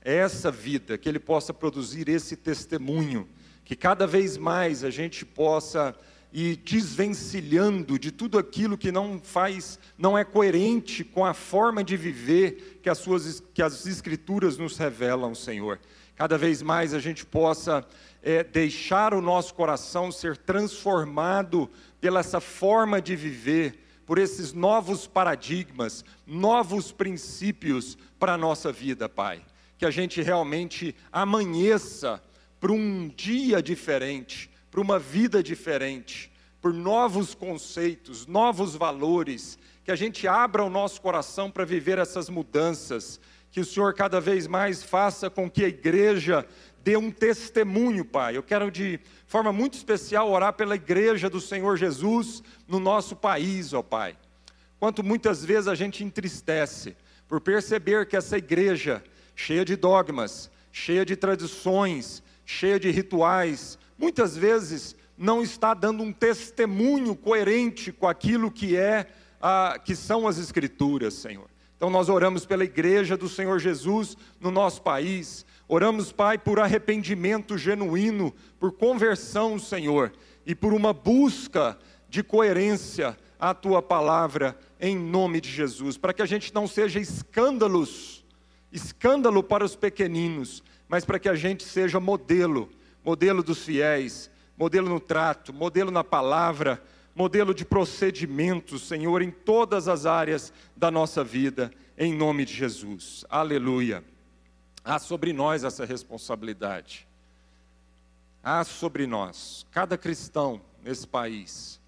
essa 0.02 0.52
vida, 0.52 0.98
que 0.98 1.10
ele 1.10 1.20
possa 1.20 1.54
produzir 1.54 2.08
esse 2.08 2.36
testemunho, 2.38 3.28
que 3.66 3.76
cada 3.76 4.06
vez 4.06 4.38
mais 4.38 4.84
a 4.84 4.90
gente 4.90 5.26
possa 5.26 5.96
ir 6.32 6.58
desvencilhando 6.58 8.00
de 8.00 8.12
tudo 8.12 8.38
aquilo 8.38 8.78
que 8.78 8.92
não 8.92 9.20
faz, 9.20 9.78
não 9.98 10.18
é 10.18 10.24
coerente 10.24 11.04
com 11.04 11.26
a 11.26 11.34
forma 11.34 11.84
de 11.84 11.98
viver 11.98 12.80
que 12.82 12.90
as 12.90 13.00
suas 13.00 13.44
que 13.54 13.62
as 13.62 13.86
escrituras 13.86 14.58
nos 14.58 14.78
revelam, 14.78 15.36
Senhor. 15.36 15.80
Cada 16.22 16.38
vez 16.38 16.62
mais 16.62 16.94
a 16.94 17.00
gente 17.00 17.26
possa 17.26 17.84
é, 18.22 18.44
deixar 18.44 19.12
o 19.12 19.24
nosso 19.24 19.56
coração 19.56 20.12
ser 20.12 20.38
transformado 20.38 21.68
pela 22.00 22.20
essa 22.20 22.40
forma 22.40 23.02
de 23.02 23.16
viver, 23.16 23.80
por 24.06 24.20
esses 24.20 24.54
novos 24.54 25.08
paradigmas, 25.08 26.06
novos 26.28 26.92
princípios 26.92 27.98
para 28.20 28.34
a 28.34 28.38
nossa 28.38 28.72
vida, 28.72 29.10
Pai. 29.10 29.42
Que 29.80 29.84
a 29.84 29.90
gente 29.90 30.22
realmente 30.22 30.96
amanheça 31.12 32.22
para 32.60 32.72
um 32.72 33.08
dia 33.08 33.60
diferente, 33.60 34.48
para 34.70 34.80
uma 34.80 35.00
vida 35.00 35.42
diferente, 35.42 36.32
por 36.62 36.72
novos 36.72 37.34
conceitos, 37.34 38.28
novos 38.28 38.76
valores, 38.76 39.58
que 39.84 39.90
a 39.90 39.96
gente 39.96 40.28
abra 40.28 40.64
o 40.64 40.70
nosso 40.70 41.02
coração 41.02 41.50
para 41.50 41.66
viver 41.66 41.98
essas 41.98 42.30
mudanças, 42.30 43.20
que 43.52 43.60
o 43.60 43.66
Senhor 43.66 43.94
cada 43.94 44.22
vez 44.22 44.48
mais 44.48 44.82
faça 44.82 45.30
com 45.30 45.50
que 45.50 45.66
a 45.66 45.68
igreja 45.68 46.48
dê 46.84 46.96
um 46.98 47.12
testemunho, 47.12 48.06
Pai. 48.06 48.38
Eu 48.38 48.44
quero 48.44 48.72
de 48.72 49.00
forma 49.28 49.52
muito 49.52 49.76
especial 49.76 50.30
orar 50.30 50.54
pela 50.54 50.76
igreja 50.76 51.30
do 51.30 51.40
Senhor 51.40 51.78
Jesus 51.78 52.42
no 52.68 52.80
nosso 52.80 53.16
país, 53.16 53.74
ó 53.74 53.84
Pai. 53.84 54.16
Quanto 54.80 55.04
muitas 55.04 55.46
vezes 55.46 55.68
a 55.68 55.76
gente 55.76 56.04
entristece 56.04 56.96
por 57.28 57.40
perceber 57.40 58.08
que 58.08 58.18
essa 58.18 58.38
igreja, 58.38 59.04
cheia 59.36 59.64
de 59.64 59.76
dogmas, 59.76 60.50
cheia 60.72 61.06
de 61.06 61.16
tradições, 61.16 62.24
cheia 62.46 62.80
de 62.80 62.90
rituais, 62.90 63.78
muitas 63.98 64.36
vezes 64.36 64.96
não 65.18 65.44
está 65.44 65.74
dando 65.74 66.02
um 66.02 66.12
testemunho 66.12 67.16
coerente 67.16 67.92
com 67.92 68.08
aquilo 68.08 68.50
que 68.50 68.76
é 68.76 69.08
a, 69.40 69.78
que 69.84 69.96
são 69.96 70.28
as 70.28 70.38
escrituras, 70.38 71.14
Senhor. 71.14 71.51
Então 71.82 71.90
nós 71.90 72.10
oramos 72.10 72.46
pela 72.46 72.64
igreja 72.64 73.18
do 73.18 73.28
Senhor 73.28 73.58
Jesus 73.58 74.16
no 74.40 74.52
nosso 74.52 74.84
país. 74.84 75.44
Oramos, 75.68 76.12
Pai, 76.12 76.38
por 76.38 76.60
arrependimento 76.60 77.58
genuíno, 77.58 78.32
por 78.60 78.72
conversão, 78.72 79.58
Senhor, 79.58 80.14
e 80.46 80.54
por 80.54 80.74
uma 80.74 80.94
busca 80.94 81.76
de 82.08 82.22
coerência 82.22 83.18
à 83.40 83.56
tua 83.56 83.82
palavra 83.82 84.56
em 84.80 84.96
nome 84.96 85.42
de 85.42 85.50
Jesus, 85.50 85.98
para 85.98 86.14
que 86.14 86.22
a 86.22 86.26
gente 86.28 86.54
não 86.54 86.68
seja 86.68 87.00
escândalos, 87.00 88.24
escândalo 88.72 89.42
para 89.42 89.66
os 89.66 89.76
pequeninos, 89.76 90.64
mas 90.88 91.04
para 91.04 91.18
que 91.18 91.30
a 91.30 91.34
gente 91.34 91.64
seja 91.64 92.00
modelo, 92.00 92.70
modelo 93.04 93.42
dos 93.42 93.66
fiéis, 93.66 94.30
modelo 94.56 94.88
no 94.88 95.00
trato, 95.00 95.52
modelo 95.52 95.90
na 95.90 96.04
palavra, 96.04 96.80
modelo 97.16 97.54
de 97.54 97.66
procedimentos, 97.66 98.88
Senhor, 98.88 99.22
em 99.22 99.32
todas 99.32 99.88
as 99.88 100.06
áreas 100.06 100.54
da 100.76 100.90
nossa 100.90 101.24
vida, 101.24 101.72
em 101.98 102.14
nome 102.14 102.46
de 102.46 102.54
Jesus. 102.54 103.26
Aleluia. 103.30 104.04
Há 104.84 105.00
sobre 105.00 105.34
nós 105.34 105.64
essa 105.64 105.86
responsabilidade. 105.86 107.08
Há 108.44 108.64
sobre 108.64 109.06
nós, 109.06 109.66
cada 109.72 109.98
cristão 109.98 110.62
nesse 110.84 111.08
país 111.08 111.80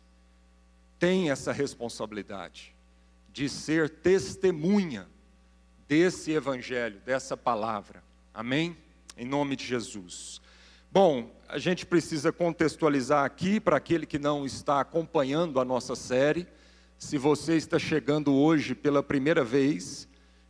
tem 1.00 1.32
essa 1.32 1.52
responsabilidade 1.52 2.74
de 3.32 3.50
ser 3.50 3.90
testemunha 3.90 5.08
desse 5.88 6.32
evangelho, 6.32 7.02
dessa 7.04 7.36
palavra. 7.36 8.04
Amém? 8.34 8.78
em 9.18 9.26
nome 9.26 9.56
de 9.56 9.66
Jesus. 9.66 10.42
Bom, 10.92 11.32
a 11.54 11.60
gente 11.60 11.86
precisa 11.86 12.32
contextualizar 12.32 13.24
aqui 13.24 13.60
para 13.60 13.78
aquele 13.78 14.08
que 14.08 14.18
não 14.18 14.44
está 14.44 14.80
acompanhando 14.80 15.60
a 15.60 15.64
nossa 15.64 15.96
série. 15.96 16.48
Se 16.98 17.16
você 17.16 17.56
está 17.56 17.78
chegando 17.78 18.34
hoje 18.34 18.74
pela 18.74 19.04
primeira 19.04 19.44
vez 19.44 20.10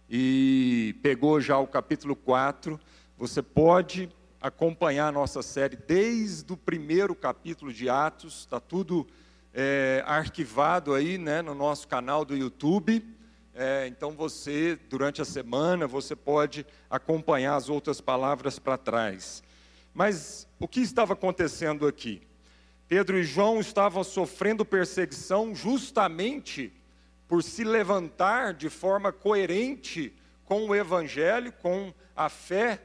e 0.10 0.96
pegou 1.04 1.42
já 1.42 1.58
o 1.58 1.68
capítulo 1.68 2.16
4, 2.16 2.80
você 3.18 3.42
pode 3.42 4.10
acompanhar 4.40 5.10
a 5.10 5.12
nossa 5.12 5.42
série 5.42 5.76
desde 5.76 6.54
o 6.54 6.56
primeiro 6.56 7.14
capítulo 7.14 7.74
de 7.74 7.90
Atos, 7.90 8.40
está 8.40 8.62
tudo 8.62 9.06
é, 9.54 10.02
arquivado 10.08 10.94
aí 10.94 11.18
né, 11.18 11.42
no 11.42 11.54
nosso 11.54 11.86
canal 11.86 12.24
do 12.24 12.34
YouTube. 12.34 13.06
É, 13.54 13.88
então 13.88 14.12
você, 14.12 14.80
durante 14.90 15.22
a 15.22 15.26
semana, 15.26 15.86
você 15.86 16.16
pode 16.16 16.66
acompanhar 16.90 17.58
as 17.58 17.68
outras 17.68 18.00
palavras 18.00 18.58
para 18.58 18.78
trás. 18.78 19.44
Mas 19.94 20.48
o 20.60 20.68
que 20.68 20.82
estava 20.82 21.14
acontecendo 21.14 21.88
aqui? 21.88 22.22
Pedro 22.88 23.18
e 23.18 23.24
João 23.24 23.60
estavam 23.60 24.04
sofrendo 24.04 24.66
perseguição 24.66 25.54
justamente 25.56 26.74
por 27.28 27.44
se 27.44 27.64
levantar 27.64 28.54
de 28.54 28.70
forma 28.70 29.12
coerente 29.12 30.14
com 30.46 30.68
o 30.68 30.76
Evangelho, 30.76 31.52
com 31.54 31.94
a 32.16 32.30
fé 32.30 32.82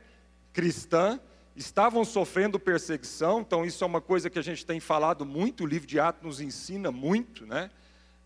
cristã, 0.53 1.21
estavam 1.57 2.05
sofrendo 2.05 2.59
perseguição, 2.59 3.41
então 3.41 3.65
isso 3.65 3.83
é 3.83 3.87
uma 3.87 4.01
coisa 4.01 4.31
que 4.31 4.39
a 4.39 4.43
gente 4.43 4.65
tem 4.65 4.79
falado 4.79 5.27
muito, 5.27 5.65
o 5.65 5.67
livro 5.67 5.87
de 5.87 5.99
Atos 5.99 6.23
nos 6.23 6.41
ensina 6.41 6.91
muito, 6.91 7.45
né? 7.45 7.71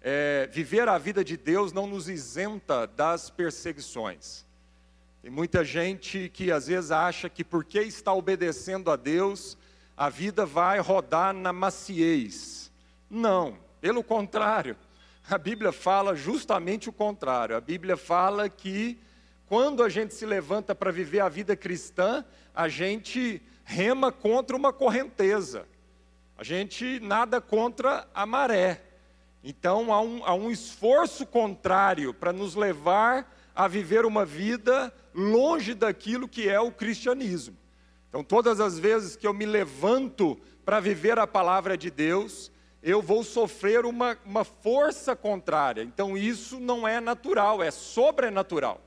é, 0.02 0.48
viver 0.50 0.88
a 0.88 0.98
vida 0.98 1.24
de 1.24 1.36
Deus 1.36 1.72
não 1.72 1.86
nos 1.86 2.08
isenta 2.08 2.86
das 2.86 3.30
perseguições. 3.30 4.44
Tem 5.22 5.30
muita 5.30 5.64
gente 5.64 6.28
que 6.34 6.50
às 6.50 6.66
vezes 6.66 6.90
acha 6.90 7.28
que 7.28 7.44
porque 7.44 7.78
está 7.78 8.12
obedecendo 8.12 8.90
a 8.90 8.96
Deus, 8.96 9.56
a 9.96 10.08
vida 10.08 10.44
vai 10.44 10.80
rodar 10.80 11.32
na 11.32 11.52
maciez. 11.52 12.72
Não, 13.08 13.56
pelo 13.80 14.02
contrário. 14.02 14.76
A 15.30 15.38
Bíblia 15.38 15.70
fala 15.70 16.16
justamente 16.16 16.88
o 16.88 16.92
contrário. 16.92 17.54
A 17.54 17.60
Bíblia 17.60 17.96
fala 17.96 18.48
que 18.48 18.98
quando 19.46 19.84
a 19.84 19.88
gente 19.88 20.12
se 20.12 20.26
levanta 20.26 20.74
para 20.74 20.90
viver 20.90 21.20
a 21.20 21.28
vida 21.28 21.54
cristã, 21.54 22.24
a 22.52 22.68
gente 22.68 23.40
rema 23.62 24.10
contra 24.10 24.56
uma 24.56 24.72
correnteza. 24.72 25.68
A 26.36 26.42
gente 26.42 26.98
nada 26.98 27.40
contra 27.40 28.08
a 28.12 28.26
maré. 28.26 28.82
Então 29.44 29.92
há 29.92 30.00
um, 30.00 30.24
há 30.24 30.34
um 30.34 30.50
esforço 30.50 31.24
contrário 31.24 32.12
para 32.12 32.32
nos 32.32 32.56
levar 32.56 33.32
a 33.54 33.68
viver 33.68 34.04
uma 34.04 34.24
vida 34.24 34.92
longe 35.14 35.74
daquilo 35.74 36.28
que 36.28 36.48
é 36.48 36.60
o 36.60 36.72
cristianismo. 36.72 37.56
Então, 38.08 38.22
todas 38.22 38.60
as 38.60 38.78
vezes 38.78 39.16
que 39.16 39.26
eu 39.26 39.32
me 39.32 39.46
levanto 39.46 40.38
para 40.64 40.80
viver 40.80 41.18
a 41.18 41.26
palavra 41.26 41.78
de 41.78 41.90
Deus, 41.90 42.52
eu 42.82 43.00
vou 43.00 43.22
sofrer 43.24 43.86
uma, 43.86 44.18
uma 44.24 44.44
força 44.44 45.14
contrária. 45.14 45.82
Então, 45.82 46.16
isso 46.16 46.60
não 46.60 46.86
é 46.86 47.00
natural, 47.00 47.62
é 47.62 47.70
sobrenatural. 47.70 48.80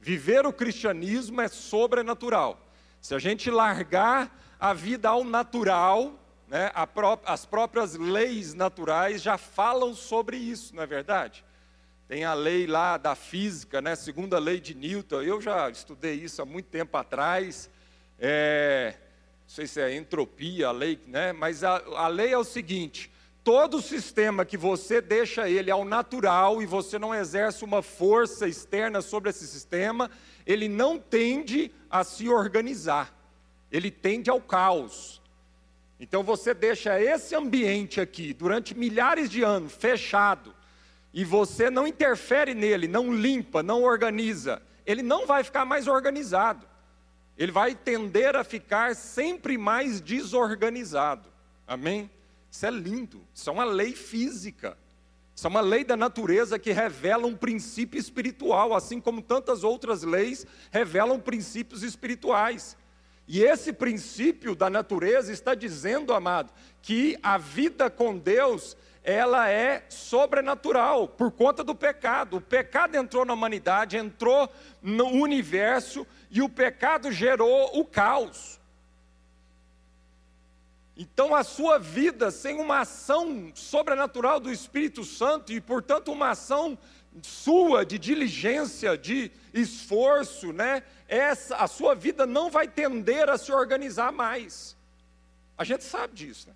Viver 0.00 0.44
o 0.44 0.52
cristianismo 0.52 1.40
é 1.40 1.48
sobrenatural. 1.48 2.60
Se 3.00 3.14
a 3.14 3.18
gente 3.18 3.50
largar 3.50 4.36
a 4.60 4.74
vida 4.74 5.08
ao 5.08 5.24
natural, 5.24 6.12
né, 6.48 6.70
pró 6.92 7.18
as 7.24 7.46
próprias 7.46 7.94
leis 7.94 8.52
naturais 8.52 9.22
já 9.22 9.38
falam 9.38 9.94
sobre 9.94 10.36
isso, 10.36 10.74
não 10.74 10.82
é 10.82 10.86
verdade? 10.86 11.44
Tem 12.08 12.24
a 12.24 12.34
lei 12.34 12.68
lá 12.68 12.96
da 12.96 13.16
física, 13.16 13.82
né, 13.82 13.96
segunda 13.96 14.38
lei 14.38 14.60
de 14.60 14.76
Newton, 14.76 15.22
eu 15.22 15.40
já 15.40 15.68
estudei 15.68 16.14
isso 16.14 16.40
há 16.40 16.44
muito 16.44 16.66
tempo 16.66 16.96
atrás, 16.96 17.68
é, 18.16 18.94
não 19.42 19.48
sei 19.48 19.66
se 19.66 19.80
é 19.80 19.92
entropia 19.92 20.68
a 20.68 20.70
lei, 20.70 21.00
né, 21.08 21.32
mas 21.32 21.64
a, 21.64 21.82
a 21.96 22.06
lei 22.06 22.32
é 22.32 22.38
o 22.38 22.44
seguinte, 22.44 23.10
todo 23.42 23.82
sistema 23.82 24.44
que 24.44 24.56
você 24.56 25.00
deixa 25.00 25.50
ele 25.50 25.68
ao 25.68 25.84
natural 25.84 26.62
e 26.62 26.66
você 26.66 26.96
não 26.96 27.12
exerce 27.12 27.64
uma 27.64 27.82
força 27.82 28.46
externa 28.46 29.02
sobre 29.02 29.30
esse 29.30 29.44
sistema, 29.44 30.08
ele 30.46 30.68
não 30.68 31.00
tende 31.00 31.72
a 31.90 32.04
se 32.04 32.28
organizar, 32.28 33.12
ele 33.68 33.90
tende 33.90 34.30
ao 34.30 34.40
caos. 34.40 35.20
Então 35.98 36.22
você 36.22 36.54
deixa 36.54 37.00
esse 37.00 37.34
ambiente 37.34 38.00
aqui 38.00 38.32
durante 38.32 38.76
milhares 38.76 39.28
de 39.28 39.42
anos 39.42 39.72
fechado 39.72 40.54
e 41.16 41.24
você 41.24 41.70
não 41.70 41.86
interfere 41.86 42.52
nele, 42.52 42.86
não 42.86 43.10
limpa, 43.10 43.62
não 43.62 43.82
organiza, 43.82 44.60
ele 44.84 45.02
não 45.02 45.26
vai 45.26 45.42
ficar 45.42 45.64
mais 45.64 45.88
organizado. 45.88 46.66
Ele 47.38 47.50
vai 47.50 47.74
tender 47.74 48.36
a 48.36 48.44
ficar 48.44 48.94
sempre 48.94 49.56
mais 49.56 49.98
desorganizado. 49.98 51.30
Amém? 51.66 52.10
Isso 52.50 52.66
é 52.66 52.70
lindo. 52.70 53.26
Isso 53.32 53.48
é 53.48 53.52
uma 53.52 53.64
lei 53.64 53.94
física. 53.94 54.76
Isso 55.34 55.46
é 55.46 55.48
uma 55.48 55.62
lei 55.62 55.84
da 55.84 55.96
natureza 55.96 56.58
que 56.58 56.70
revela 56.70 57.26
um 57.26 57.34
princípio 57.34 57.98
espiritual, 57.98 58.74
assim 58.74 59.00
como 59.00 59.22
tantas 59.22 59.64
outras 59.64 60.02
leis 60.02 60.46
revelam 60.70 61.18
princípios 61.18 61.82
espirituais. 61.82 62.76
E 63.26 63.42
esse 63.42 63.72
princípio 63.72 64.54
da 64.54 64.68
natureza 64.68 65.32
está 65.32 65.54
dizendo, 65.54 66.12
amado, 66.12 66.52
que 66.82 67.18
a 67.22 67.38
vida 67.38 67.88
com 67.88 68.18
Deus, 68.18 68.76
ela 69.06 69.48
é 69.48 69.84
sobrenatural 69.88 71.06
por 71.06 71.30
conta 71.30 71.62
do 71.62 71.76
pecado. 71.76 72.38
O 72.38 72.40
pecado 72.40 72.96
entrou 72.96 73.24
na 73.24 73.32
humanidade, 73.34 73.96
entrou 73.96 74.52
no 74.82 75.06
universo 75.06 76.04
e 76.28 76.42
o 76.42 76.48
pecado 76.48 77.12
gerou 77.12 77.78
o 77.78 77.84
caos. 77.84 78.58
Então, 80.96 81.36
a 81.36 81.44
sua 81.44 81.78
vida 81.78 82.32
sem 82.32 82.60
uma 82.60 82.80
ação 82.80 83.52
sobrenatural 83.54 84.40
do 84.40 84.50
Espírito 84.50 85.04
Santo 85.04 85.52
e, 85.52 85.60
portanto, 85.60 86.10
uma 86.10 86.30
ação 86.30 86.76
sua 87.22 87.86
de 87.86 88.00
diligência, 88.00 88.98
de 88.98 89.30
esforço, 89.54 90.52
né? 90.52 90.82
Essa 91.06 91.56
a 91.56 91.68
sua 91.68 91.94
vida 91.94 92.26
não 92.26 92.50
vai 92.50 92.66
tender 92.66 93.30
a 93.30 93.38
se 93.38 93.52
organizar 93.52 94.10
mais. 94.10 94.76
A 95.56 95.62
gente 95.62 95.84
sabe 95.84 96.12
disso, 96.12 96.48
né? 96.48 96.54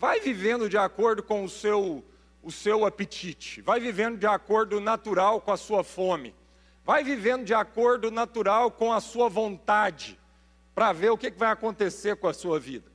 Vai 0.00 0.18
vivendo 0.18 0.68
de 0.68 0.76
acordo 0.76 1.22
com 1.22 1.44
o 1.44 1.48
seu 1.48 2.04
o 2.42 2.50
seu 2.50 2.86
apetite, 2.86 3.60
vai 3.60 3.78
vivendo 3.78 4.16
de 4.16 4.26
acordo 4.26 4.80
natural 4.80 5.42
com 5.42 5.52
a 5.52 5.58
sua 5.58 5.84
fome, 5.84 6.34
vai 6.86 7.04
vivendo 7.04 7.44
de 7.44 7.52
acordo 7.52 8.10
natural 8.10 8.70
com 8.70 8.90
a 8.94 8.98
sua 8.98 9.28
vontade, 9.28 10.18
para 10.74 10.90
ver 10.90 11.10
o 11.10 11.18
que 11.18 11.30
vai 11.30 11.50
acontecer 11.50 12.16
com 12.16 12.26
a 12.26 12.32
sua 12.32 12.58
vida, 12.58 12.90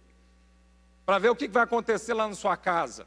para 1.06 1.20
ver 1.20 1.30
o 1.30 1.36
que 1.36 1.48
vai 1.48 1.62
acontecer 1.62 2.16
lá 2.16 2.28
na 2.28 2.34
sua 2.34 2.58
casa, 2.58 3.06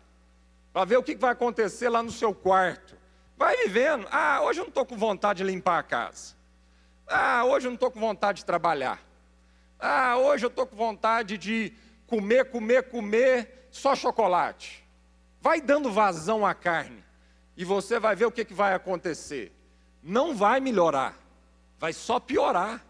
para 0.72 0.84
ver 0.84 0.96
o 0.98 1.02
que 1.02 1.16
vai 1.16 1.32
acontecer 1.32 1.88
lá 1.88 2.04
no 2.04 2.12
seu 2.12 2.32
quarto, 2.32 2.96
Vai 3.38 3.56
vivendo. 3.58 4.06
Ah, 4.10 4.40
hoje 4.42 4.58
eu 4.58 4.64
não 4.64 4.68
estou 4.68 4.84
com 4.84 4.96
vontade 4.96 5.38
de 5.38 5.44
limpar 5.44 5.78
a 5.78 5.82
casa. 5.84 6.34
Ah, 7.06 7.44
hoje 7.44 7.68
eu 7.68 7.70
não 7.70 7.76
estou 7.76 7.90
com 7.90 8.00
vontade 8.00 8.38
de 8.38 8.44
trabalhar. 8.44 9.00
Ah, 9.78 10.16
hoje 10.16 10.44
eu 10.44 10.48
estou 10.48 10.66
com 10.66 10.74
vontade 10.74 11.38
de 11.38 11.72
comer, 12.08 12.50
comer, 12.50 12.90
comer 12.90 13.57
só 13.78 13.94
chocolate. 13.94 14.84
Vai 15.40 15.60
dando 15.60 15.90
vazão 15.90 16.44
à 16.44 16.54
carne. 16.54 17.02
E 17.56 17.64
você 17.64 17.98
vai 17.98 18.14
ver 18.14 18.26
o 18.26 18.30
que, 18.30 18.44
que 18.44 18.54
vai 18.54 18.74
acontecer. 18.74 19.52
Não 20.02 20.34
vai 20.34 20.60
melhorar. 20.60 21.18
Vai 21.78 21.92
só 21.92 22.20
piorar. 22.20 22.84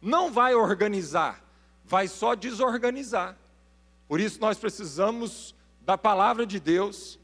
Não 0.00 0.32
vai 0.32 0.54
organizar. 0.54 1.42
vai 1.84 2.08
só 2.08 2.34
desorganizar. 2.34 3.36
Por 4.08 4.20
isso 4.20 4.40
nós 4.40 4.58
precisamos 4.58 5.54
da 5.80 5.98
palavra 5.98 6.46
de 6.46 6.58
Deus, 6.58 7.18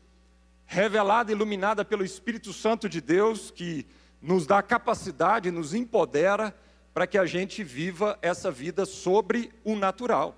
revelada, 0.67 1.33
iluminada 1.33 1.85
pelo 1.85 2.05
Espírito 2.05 2.52
Santo 2.52 2.88
de 2.88 3.00
Deus, 3.00 3.50
que 3.50 3.87
nos 4.21 4.47
dá 4.47 4.62
capacidade, 4.62 5.50
nos 5.50 5.73
empodera 5.73 6.55
para 6.93 7.07
que 7.07 7.17
a 7.17 7.25
gente 7.25 7.62
viva 7.62 8.19
essa 8.21 8.50
vida 8.50 8.85
sobre 8.85 9.52
o 9.64 9.76
natural. 9.76 10.37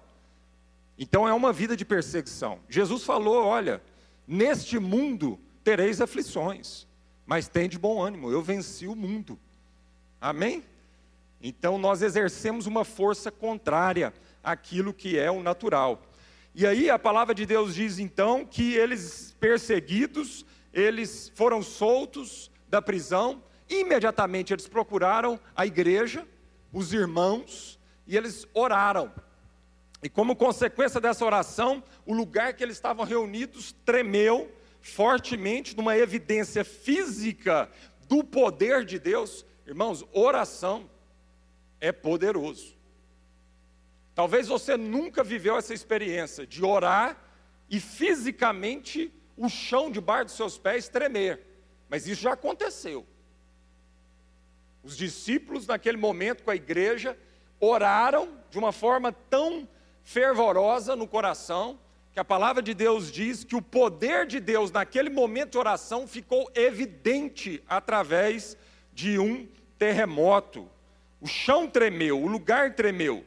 Então 1.03 1.27
é 1.27 1.33
uma 1.33 1.51
vida 1.51 1.75
de 1.75 1.85
perseguição. 1.87 2.61
Jesus 2.69 3.05
falou: 3.05 3.43
olha, 3.47 3.83
neste 4.29 4.79
mundo 4.79 5.41
tereis 5.65 5.99
aflições, 5.99 6.87
mas 7.25 7.49
tem 7.49 7.71
de 7.71 7.79
bom 7.79 8.03
ânimo, 8.03 8.31
eu 8.31 8.43
venci 8.43 8.87
o 8.87 8.95
mundo. 8.95 9.39
Amém? 10.21 10.63
Então 11.43 11.79
nós 11.79 12.03
exercemos 12.03 12.67
uma 12.67 12.85
força 12.85 13.31
contrária 13.31 14.13
àquilo 14.45 14.93
que 14.93 15.19
é 15.19 15.31
o 15.31 15.43
natural. 15.43 16.03
E 16.55 16.67
aí 16.67 16.91
a 16.91 16.99
palavra 16.99 17.35
de 17.35 17.47
Deus 17.47 17.75
diz 17.75 17.99
então 17.99 18.45
que 18.45 18.75
eles 18.75 19.35
perseguidos, 19.41 20.45
eles 20.71 21.33
foram 21.35 21.63
soltos 21.63 22.51
da 22.69 22.83
prisão, 22.83 23.43
imediatamente 23.71 24.53
eles 24.53 24.69
procuraram 24.69 25.41
a 25.57 25.65
igreja, 25.65 26.29
os 26.71 26.93
irmãos, 26.93 27.81
e 28.07 28.19
eles 28.19 28.47
oraram. 28.53 29.11
E 30.03 30.09
como 30.09 30.35
consequência 30.35 31.01
dessa 31.01 31.25
oração, 31.25 31.83
o 32.07 32.15
lugar 32.15 32.55
que 32.55 32.63
eles 32.63 32.77
estavam 32.77 33.05
reunidos 33.05 33.73
tremeu 33.85 34.51
fortemente, 34.81 35.77
numa 35.77 35.97
evidência 35.97 36.65
física 36.65 37.71
do 38.09 38.25
poder 38.25 38.85
de 38.85 38.99
Deus. 38.99 39.45
Irmãos, 39.67 40.05
oração 40.13 40.89
é 41.81 41.93
poderoso. 41.93 42.75
Talvez 44.15 44.49
você 44.49 44.77
nunca 44.77 45.23
viveu 45.23 45.57
essa 45.57 45.73
experiência 45.73 46.47
de 46.47 46.65
orar 46.65 47.17
e 47.69 47.79
fisicamente 47.79 49.13
o 49.37 49.49
chão 49.49 49.91
debaixo 49.91 50.27
dos 50.27 50.35
seus 50.35 50.59
pés 50.59 50.89
tremer, 50.89 51.41
mas 51.89 52.07
isso 52.07 52.23
já 52.23 52.33
aconteceu. 52.33 53.07
Os 54.83 54.97
discípulos, 54.97 55.67
naquele 55.67 55.97
momento 55.97 56.43
com 56.43 56.51
a 56.51 56.57
igreja, 56.57 57.17
oraram 57.59 58.39
de 58.51 58.59
uma 58.59 58.73
forma 58.73 59.13
tão 59.13 59.69
fervorosa 60.13 60.97
no 60.97 61.07
coração, 61.07 61.79
que 62.13 62.19
a 62.19 62.25
palavra 62.25 62.61
de 62.61 62.75
Deus 62.75 63.13
diz 63.13 63.45
que 63.45 63.55
o 63.55 63.63
poder 63.63 64.27
de 64.27 64.41
Deus 64.41 64.73
naquele 64.73 65.09
momento 65.09 65.53
de 65.53 65.59
oração 65.59 66.05
ficou 66.05 66.51
evidente 66.53 67.63
através 67.69 68.57
de 68.93 69.21
um 69.21 69.47
terremoto. 69.79 70.69
O 71.21 71.29
chão 71.29 71.69
tremeu, 71.69 72.21
o 72.21 72.27
lugar 72.27 72.75
tremeu. 72.75 73.25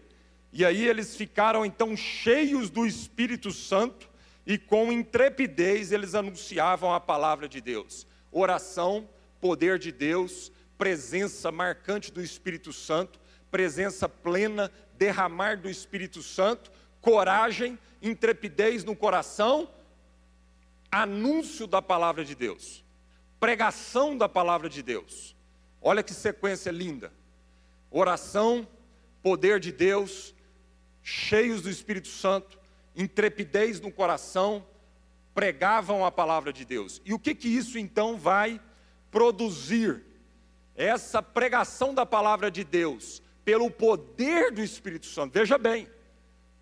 E 0.52 0.66
aí 0.66 0.86
eles 0.86 1.16
ficaram 1.16 1.66
então 1.66 1.96
cheios 1.96 2.70
do 2.70 2.86
Espírito 2.86 3.50
Santo 3.50 4.10
e 4.46 4.58
com 4.58 4.92
intrepidez 4.92 5.94
eles 5.94 6.14
anunciavam 6.14 6.94
a 6.94 7.00
palavra 7.00 7.48
de 7.48 7.62
Deus. 7.62 8.06
Oração, 8.30 9.08
poder 9.40 9.80
de 9.80 9.90
Deus, 9.90 10.52
presença 10.78 11.50
marcante 11.50 12.12
do 12.12 12.22
Espírito 12.22 12.74
Santo, 12.74 13.22
presença 13.50 14.10
plena, 14.10 14.70
derramar 14.98 15.58
do 15.58 15.70
Espírito 15.70 16.22
Santo, 16.22 16.72
coragem, 17.02 17.78
intrepidez 18.02 18.84
no 18.84 18.96
coração, 18.96 19.70
anúncio 20.92 21.66
da 21.68 21.82
palavra 21.82 22.24
de 22.24 22.36
Deus, 22.36 22.84
pregação 23.40 24.18
da 24.18 24.30
palavra 24.30 24.70
de 24.70 24.82
Deus. 24.82 25.36
Olha 25.82 26.04
que 26.04 26.14
sequência 26.14 26.72
linda. 26.72 27.12
Oração, 27.92 28.68
poder 29.22 29.60
de 29.60 29.72
Deus, 29.72 30.34
cheios 31.02 31.62
do 31.62 31.70
Espírito 31.70 32.08
Santo, 32.08 32.60
intrepidez 32.96 33.80
no 33.80 33.92
coração, 33.92 34.66
pregavam 35.34 36.06
a 36.06 36.12
palavra 36.12 36.54
de 36.54 36.64
Deus. 36.64 37.02
E 37.04 37.14
o 37.14 37.20
que 37.20 37.36
que 37.36 37.50
isso 37.50 37.78
então 37.78 38.18
vai 38.18 38.62
produzir? 39.12 40.14
essa 40.76 41.22
pregação 41.22 41.94
da 41.94 42.06
palavra 42.06 42.50
de 42.50 42.64
Deus 42.64 43.22
pelo 43.44 43.70
poder 43.70 44.52
do 44.52 44.62
Espírito 44.62 45.06
Santo. 45.06 45.34
Veja 45.34 45.58
bem, 45.58 45.88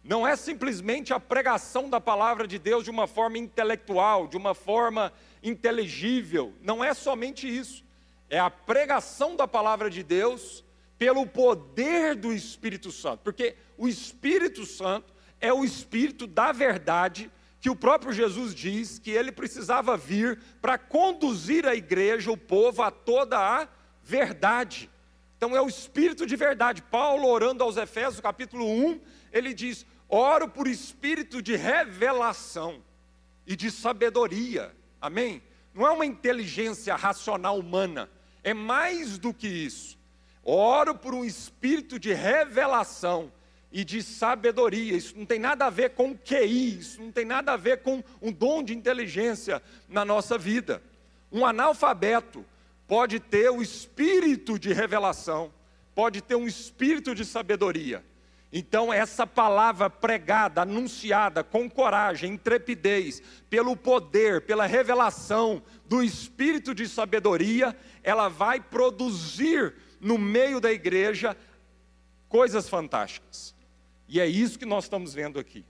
não 0.03 0.27
é 0.27 0.35
simplesmente 0.35 1.13
a 1.13 1.19
pregação 1.19 1.89
da 1.89 2.01
palavra 2.01 2.47
de 2.47 2.57
Deus 2.57 2.83
de 2.83 2.89
uma 2.89 3.07
forma 3.07 3.38
intelectual, 3.38 4.27
de 4.27 4.35
uma 4.35 4.55
forma 4.55 5.13
inteligível, 5.44 6.53
não 6.61 6.83
é 6.83 6.94
somente 6.94 7.48
isso. 7.48 7.83
É 8.29 8.39
a 8.39 8.50
pregação 8.50 9.35
da 9.35 9.48
palavra 9.48 9.89
de 9.89 10.03
Deus 10.03 10.63
pelo 10.98 11.25
poder 11.25 12.15
do 12.15 12.31
Espírito 12.31 12.91
Santo, 12.91 13.22
porque 13.24 13.55
o 13.77 13.87
Espírito 13.87 14.65
Santo 14.65 15.13
é 15.39 15.51
o 15.51 15.65
Espírito 15.65 16.27
da 16.27 16.51
verdade 16.51 17.31
que 17.59 17.70
o 17.70 17.75
próprio 17.75 18.13
Jesus 18.13 18.55
diz 18.55 18.98
que 18.98 19.11
ele 19.11 19.31
precisava 19.31 19.96
vir 19.96 20.39
para 20.61 20.77
conduzir 20.77 21.67
a 21.67 21.75
igreja, 21.75 22.31
o 22.31 22.37
povo, 22.37 22.81
a 22.81 22.89
toda 22.89 23.37
a 23.37 23.67
verdade. 24.03 24.89
Então 25.41 25.57
é 25.57 25.61
o 25.61 25.67
espírito 25.67 26.23
de 26.27 26.35
verdade. 26.35 26.83
Paulo, 26.83 27.27
orando 27.27 27.63
aos 27.63 27.75
Efésios, 27.75 28.19
capítulo 28.19 28.63
1, 28.63 29.01
ele 29.33 29.55
diz: 29.55 29.87
Oro 30.07 30.47
por 30.47 30.67
espírito 30.67 31.41
de 31.41 31.55
revelação 31.55 32.83
e 33.47 33.55
de 33.55 33.71
sabedoria. 33.71 34.71
Amém? 35.01 35.41
Não 35.73 35.87
é 35.87 35.89
uma 35.89 36.05
inteligência 36.05 36.95
racional 36.95 37.57
humana, 37.57 38.07
é 38.43 38.53
mais 38.53 39.17
do 39.17 39.33
que 39.33 39.47
isso. 39.47 39.97
Oro 40.43 40.93
por 40.93 41.11
um 41.11 41.25
espírito 41.25 41.97
de 41.97 42.13
revelação 42.13 43.31
e 43.71 43.83
de 43.83 44.03
sabedoria. 44.03 44.95
Isso 44.95 45.17
não 45.17 45.25
tem 45.25 45.39
nada 45.39 45.65
a 45.65 45.71
ver 45.71 45.95
com 45.95 46.15
QI, 46.15 46.77
isso 46.77 47.01
não 47.01 47.11
tem 47.11 47.25
nada 47.25 47.53
a 47.53 47.57
ver 47.57 47.81
com 47.81 48.03
um 48.21 48.31
dom 48.31 48.61
de 48.61 48.75
inteligência 48.75 49.59
na 49.89 50.05
nossa 50.05 50.37
vida. 50.37 50.83
Um 51.31 51.43
analfabeto 51.43 52.45
pode 52.91 53.21
ter 53.21 53.49
o 53.49 53.61
espírito 53.61 54.59
de 54.59 54.73
revelação, 54.73 55.53
pode 55.95 56.19
ter 56.19 56.35
um 56.35 56.45
espírito 56.45 57.15
de 57.15 57.23
sabedoria. 57.23 58.03
Então, 58.51 58.91
essa 58.91 59.25
palavra 59.25 59.89
pregada, 59.89 60.63
anunciada 60.63 61.41
com 61.41 61.69
coragem, 61.69 62.33
intrepidez, 62.33 63.23
pelo 63.49 63.77
poder, 63.77 64.41
pela 64.41 64.65
revelação 64.65 65.63
do 65.85 66.03
espírito 66.03 66.75
de 66.75 66.85
sabedoria, 66.85 67.73
ela 68.03 68.27
vai 68.27 68.59
produzir 68.59 69.73
no 70.01 70.17
meio 70.17 70.59
da 70.59 70.69
igreja 70.69 71.37
coisas 72.27 72.67
fantásticas. 72.67 73.55
E 74.05 74.19
é 74.19 74.27
isso 74.27 74.59
que 74.59 74.65
nós 74.65 74.83
estamos 74.83 75.13
vendo 75.13 75.39
aqui. 75.39 75.63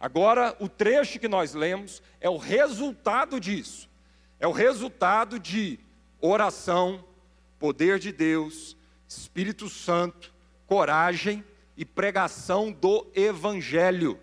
Agora, 0.00 0.56
o 0.58 0.66
trecho 0.66 1.20
que 1.20 1.28
nós 1.28 1.52
lemos 1.52 2.02
é 2.22 2.30
o 2.30 2.38
resultado 2.38 3.38
disso. 3.38 3.86
É 4.40 4.46
o 4.46 4.52
resultado 4.52 5.38
de 5.38 5.78
oração, 6.26 7.04
poder 7.58 7.98
de 7.98 8.10
Deus, 8.10 8.76
Espírito 9.06 9.68
Santo, 9.68 10.32
coragem 10.66 11.44
e 11.76 11.84
pregação 11.84 12.72
do 12.72 13.06
Evangelho, 13.14 14.18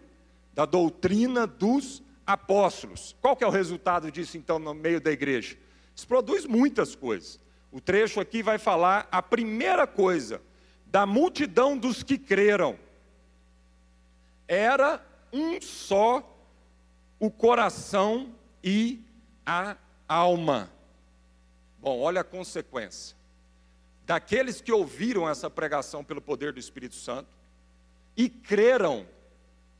da 0.53 0.65
doutrina 0.65 1.45
dos 1.45 2.01
apóstolos. 2.25 3.15
Qual 3.21 3.35
que 3.35 3.43
é 3.43 3.47
o 3.47 3.51
resultado 3.51 4.11
disso 4.11 4.35
então 4.35 4.57
no 4.57 4.73
meio 4.73 4.99
da 4.99 5.11
igreja? 5.11 5.55
Isso 5.95 6.07
produz 6.07 6.45
muitas 6.45 6.95
coisas. 6.95 7.39
O 7.71 7.79
trecho 7.79 8.19
aqui 8.19 8.41
vai 8.41 8.57
falar 8.57 9.07
a 9.11 9.21
primeira 9.21 9.85
coisa, 9.85 10.41
da 10.87 11.05
multidão 11.05 11.77
dos 11.77 12.01
que 12.01 12.17
creram. 12.17 12.77
Era 14.47 15.05
um 15.31 15.61
só 15.61 16.27
o 17.19 17.29
coração 17.29 18.33
e 18.63 18.99
a 19.45 19.77
alma. 20.07 20.69
Bom, 21.81 21.99
olha 21.99 22.21
a 22.21 22.23
consequência. 22.23 23.17
Daqueles 24.05 24.61
que 24.61 24.71
ouviram 24.71 25.27
essa 25.27 25.49
pregação 25.49 26.03
pelo 26.03 26.21
poder 26.21 26.53
do 26.53 26.59
Espírito 26.59 26.93
Santo 26.93 27.29
e 28.15 28.29
creram 28.29 29.07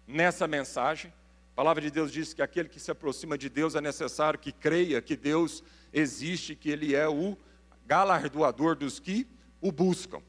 nessa 0.08 0.48
mensagem, 0.48 1.14
a 1.54 1.56
palavra 1.56 1.82
de 1.82 1.92
Deus 1.92 2.12
diz 2.12 2.34
que 2.34 2.42
aquele 2.42 2.70
que 2.70 2.80
se 2.80 2.90
aproxima 2.90 3.38
de 3.38 3.50
Deus 3.50 3.76
é 3.76 3.82
necessário 3.82 4.40
que 4.40 4.52
creia 4.52 5.00
que 5.00 5.16
Deus 5.16 5.64
existe, 5.94 6.56
que 6.56 6.72
Ele 6.72 6.96
é 6.96 7.08
o 7.08 7.38
galardoador 7.86 8.76
dos 8.76 9.00
que 9.00 9.28
o 9.62 9.72
buscam. 9.72 10.24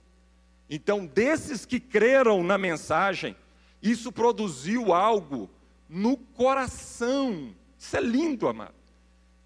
Então, 0.68 1.06
desses 1.06 1.64
que 1.64 1.80
creram 1.80 2.42
na 2.42 2.58
mensagem, 2.58 3.34
isso 3.80 4.12
produziu 4.12 4.92
algo 4.92 5.48
no 5.88 6.18
coração. 6.18 7.54
Isso 7.78 7.96
é 7.96 8.00
lindo, 8.00 8.46
amado 8.46 8.81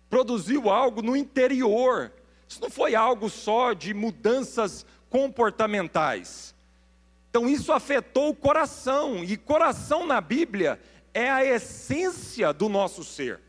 produziu 0.09 0.71
algo 0.71 1.03
no 1.03 1.16
interior. 1.16 2.12
Isso 2.49 2.61
não 2.61 2.71
foi 2.71 2.95
algo 2.95 3.29
só 3.29 3.73
de 3.73 3.92
mudanças 3.92 4.87
comportamentais. 5.11 6.55
Então 7.31 7.49
isso 7.49 7.73
afetou 7.73 8.31
o 8.31 8.35
coração, 8.35 9.23
e 9.23 9.37
coração 9.37 10.07
na 10.07 10.21
Bíblia 10.21 10.81
é 11.12 11.31
a 11.31 11.45
essência 11.45 12.53
do 12.53 12.69
nosso 12.69 13.05
ser. 13.05 13.40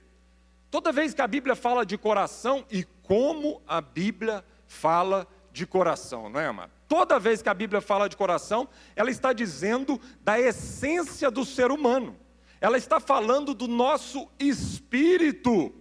Toda 0.69 0.91
vez 0.91 1.13
que 1.13 1.21
a 1.21 1.27
Bíblia 1.27 1.55
fala 1.55 1.85
de 1.85 1.97
coração, 1.97 2.65
e 2.69 2.83
como 3.03 3.61
a 3.65 3.79
Bíblia 3.79 4.43
fala 4.67 5.25
de 5.51 5.65
coração, 5.65 6.29
não 6.29 6.39
é, 6.39 6.47
amado? 6.47 6.71
Toda 6.87 7.19
vez 7.19 7.41
que 7.41 7.49
a 7.49 7.53
Bíblia 7.53 7.81
fala 7.81 8.07
de 8.07 8.15
coração, 8.15 8.67
ela 8.95 9.09
está 9.09 9.33
dizendo 9.33 9.99
da 10.21 10.39
essência 10.39 11.29
do 11.29 11.43
ser 11.43 11.71
humano. 11.71 12.17
Ela 12.59 12.77
está 12.77 12.99
falando 12.99 13.53
do 13.53 13.67
nosso 13.67 14.27
espírito. 14.39 15.73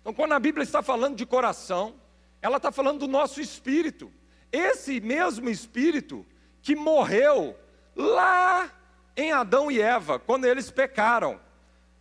Então, 0.00 0.14
quando 0.14 0.32
a 0.32 0.40
Bíblia 0.40 0.64
está 0.64 0.82
falando 0.82 1.16
de 1.16 1.26
coração, 1.26 1.94
ela 2.40 2.56
está 2.56 2.72
falando 2.72 3.00
do 3.00 3.08
nosso 3.08 3.40
espírito. 3.40 4.10
Esse 4.50 5.00
mesmo 5.00 5.48
espírito 5.48 6.26
que 6.62 6.74
morreu 6.74 7.56
lá 7.94 8.70
em 9.16 9.32
Adão 9.32 9.70
e 9.70 9.80
Eva, 9.80 10.18
quando 10.18 10.46
eles 10.46 10.70
pecaram. 10.70 11.38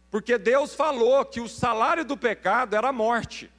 Porque 0.10 0.38
Deus 0.38 0.74
falou 0.74 1.24
que 1.26 1.42
o 1.42 1.48
salário 1.48 2.04
do 2.04 2.18
pecado 2.18 2.76
era 2.76 2.90
a 2.90 2.94
morte. 2.94 3.52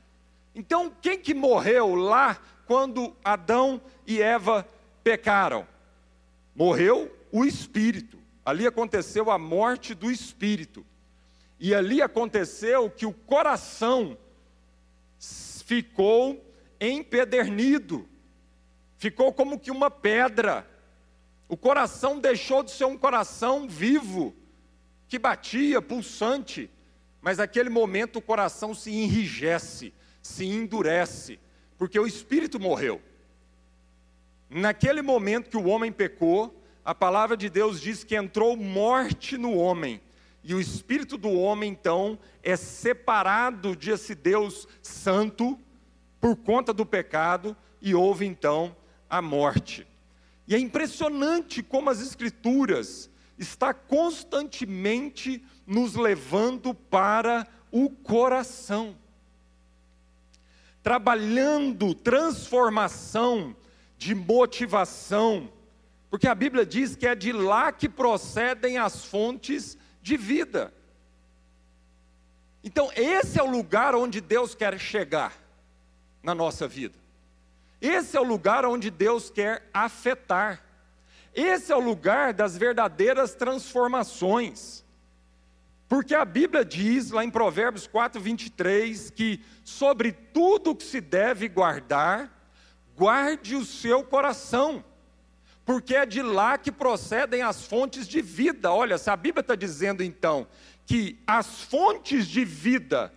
Então, 0.54 0.92
quem 1.00 1.18
que 1.18 1.34
morreu 1.34 1.94
lá 1.94 2.38
quando 2.66 3.14
Adão 3.22 3.80
e 4.06 4.20
Eva 4.20 4.66
pecaram? 5.04 5.66
Morreu 6.54 7.14
o 7.30 7.44
espírito. 7.44 8.18
Ali 8.44 8.66
aconteceu 8.66 9.30
a 9.30 9.38
morte 9.38 9.94
do 9.94 10.10
espírito. 10.10 10.84
E 11.58 11.74
ali 11.74 12.02
aconteceu 12.02 12.90
que 12.90 13.06
o 13.06 13.12
coração 13.12 14.18
ficou 15.70 16.52
empedernido, 16.80 18.08
ficou 18.96 19.32
como 19.32 19.56
que 19.56 19.70
uma 19.70 19.88
pedra. 19.88 20.68
O 21.48 21.56
coração 21.56 22.18
deixou 22.18 22.64
de 22.64 22.72
ser 22.72 22.86
um 22.86 22.98
coração 22.98 23.68
vivo, 23.68 24.34
que 25.06 25.16
batia, 25.16 25.80
pulsante, 25.80 26.68
mas 27.22 27.38
naquele 27.38 27.70
momento 27.70 28.16
o 28.16 28.22
coração 28.22 28.74
se 28.74 28.90
enrijece, 28.90 29.94
se 30.20 30.44
endurece, 30.44 31.38
porque 31.78 32.00
o 32.00 32.06
espírito 32.06 32.58
morreu. 32.58 33.00
Naquele 34.48 35.02
momento 35.02 35.50
que 35.50 35.56
o 35.56 35.68
homem 35.68 35.92
pecou, 35.92 36.60
a 36.84 36.96
palavra 36.96 37.36
de 37.36 37.48
Deus 37.48 37.80
diz 37.80 38.02
que 38.02 38.16
entrou 38.16 38.56
morte 38.56 39.38
no 39.38 39.54
homem. 39.54 40.00
E 40.42 40.54
o 40.54 40.60
espírito 40.60 41.18
do 41.18 41.30
homem, 41.30 41.70
então, 41.70 42.18
é 42.42 42.56
separado 42.56 43.76
de 43.76 43.90
esse 43.90 44.14
Deus 44.14 44.66
santo 44.82 45.58
por 46.20 46.36
conta 46.36 46.72
do 46.72 46.84
pecado, 46.84 47.56
e 47.80 47.94
houve 47.94 48.26
então 48.26 48.76
a 49.08 49.22
morte. 49.22 49.86
E 50.46 50.54
é 50.54 50.58
impressionante 50.58 51.62
como 51.62 51.88
as 51.88 52.00
Escrituras 52.00 53.10
está 53.38 53.72
constantemente 53.72 55.42
nos 55.66 55.94
levando 55.94 56.74
para 56.74 57.46
o 57.72 57.88
coração, 57.88 58.96
trabalhando 60.82 61.94
transformação 61.94 63.56
de 63.96 64.14
motivação, 64.14 65.50
porque 66.10 66.26
a 66.26 66.34
Bíblia 66.34 66.66
diz 66.66 66.96
que 66.96 67.06
é 67.06 67.14
de 67.14 67.32
lá 67.32 67.70
que 67.70 67.88
procedem 67.88 68.76
as 68.76 69.04
fontes 69.04 69.78
de 70.10 70.16
vida. 70.16 70.74
Então, 72.64 72.90
esse 72.96 73.38
é 73.38 73.42
o 73.42 73.50
lugar 73.50 73.94
onde 73.94 74.20
Deus 74.20 74.56
quer 74.56 74.76
chegar 74.78 75.32
na 76.20 76.34
nossa 76.34 76.66
vida. 76.66 76.98
Esse 77.80 78.16
é 78.16 78.20
o 78.20 78.24
lugar 78.24 78.66
onde 78.66 78.90
Deus 78.90 79.30
quer 79.30 79.70
afetar. 79.72 80.62
Esse 81.32 81.72
é 81.72 81.76
o 81.76 81.80
lugar 81.80 82.34
das 82.34 82.58
verdadeiras 82.58 83.36
transformações. 83.36 84.84
Porque 85.88 86.14
a 86.14 86.24
Bíblia 86.24 86.64
diz 86.64 87.12
lá 87.12 87.24
em 87.24 87.30
Provérbios 87.30 87.86
4, 87.86 88.20
23, 88.20 89.10
que 89.10 89.40
sobre 89.64 90.10
tudo 90.10 90.74
que 90.74 90.84
se 90.84 91.00
deve 91.00 91.48
guardar, 91.48 92.30
guarde 92.96 93.54
o 93.54 93.64
seu 93.64 94.02
coração, 94.02 94.84
porque 95.64 95.94
é 95.94 96.06
de 96.06 96.22
lá 96.22 96.58
que 96.58 96.72
procedem 96.72 97.42
as 97.42 97.64
fontes 97.64 98.08
de 98.08 98.20
vida. 98.20 98.72
Olha, 98.72 98.98
se 98.98 99.10
a 99.10 99.16
Bíblia 99.16 99.40
está 99.40 99.54
dizendo 99.54 100.02
então 100.02 100.46
que 100.86 101.18
as 101.26 101.62
fontes 101.62 102.26
de 102.26 102.44
vida 102.44 103.12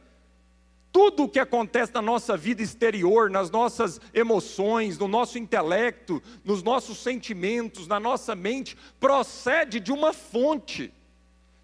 tudo 0.93 1.23
o 1.23 1.29
que 1.29 1.39
acontece 1.39 1.91
na 1.91 2.03
nossa 2.03 2.37
vida 2.37 2.61
exterior, 2.61 3.27
nas 3.27 3.49
nossas 3.49 3.99
emoções, 4.13 4.95
no 4.95 5.07
nosso 5.07 5.39
intelecto, 5.39 6.21
nos 6.45 6.61
nossos 6.61 6.99
sentimentos, 6.99 7.87
na 7.87 7.99
nossa 7.99 8.35
mente, 8.35 8.77
procede 8.99 9.79
de 9.79 9.91
uma 9.91 10.13
fonte. 10.13 10.93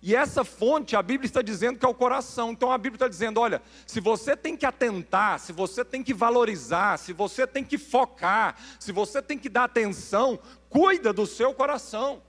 E 0.02 0.16
essa 0.16 0.46
fonte, 0.46 0.96
a 0.96 1.02
Bíblia 1.02 1.28
está 1.28 1.42
dizendo 1.42 1.78
que 1.78 1.86
é 1.86 1.90
o 1.90 1.94
coração. 1.94 2.52
Então 2.52 2.72
a 2.72 2.78
Bíblia 2.78 2.96
está 2.96 3.08
dizendo: 3.08 3.40
olha, 3.40 3.62
se 3.86 4.00
você 4.00 4.36
tem 4.36 4.56
que 4.56 4.66
atentar, 4.66 5.40
se 5.40 5.52
você 5.52 5.84
tem 5.84 6.02
que 6.02 6.14
valorizar, 6.14 6.98
se 6.98 7.12
você 7.12 7.46
tem 7.46 7.64
que 7.64 7.78
focar, 7.78 8.56
se 8.80 8.92
você 8.92 9.22
tem 9.22 9.38
que 9.38 9.50
dar 9.50 9.66
atenção, 9.66 10.40
cuida 10.70 11.12
do 11.12 11.26
seu 11.26 11.54
coração. 11.54 12.22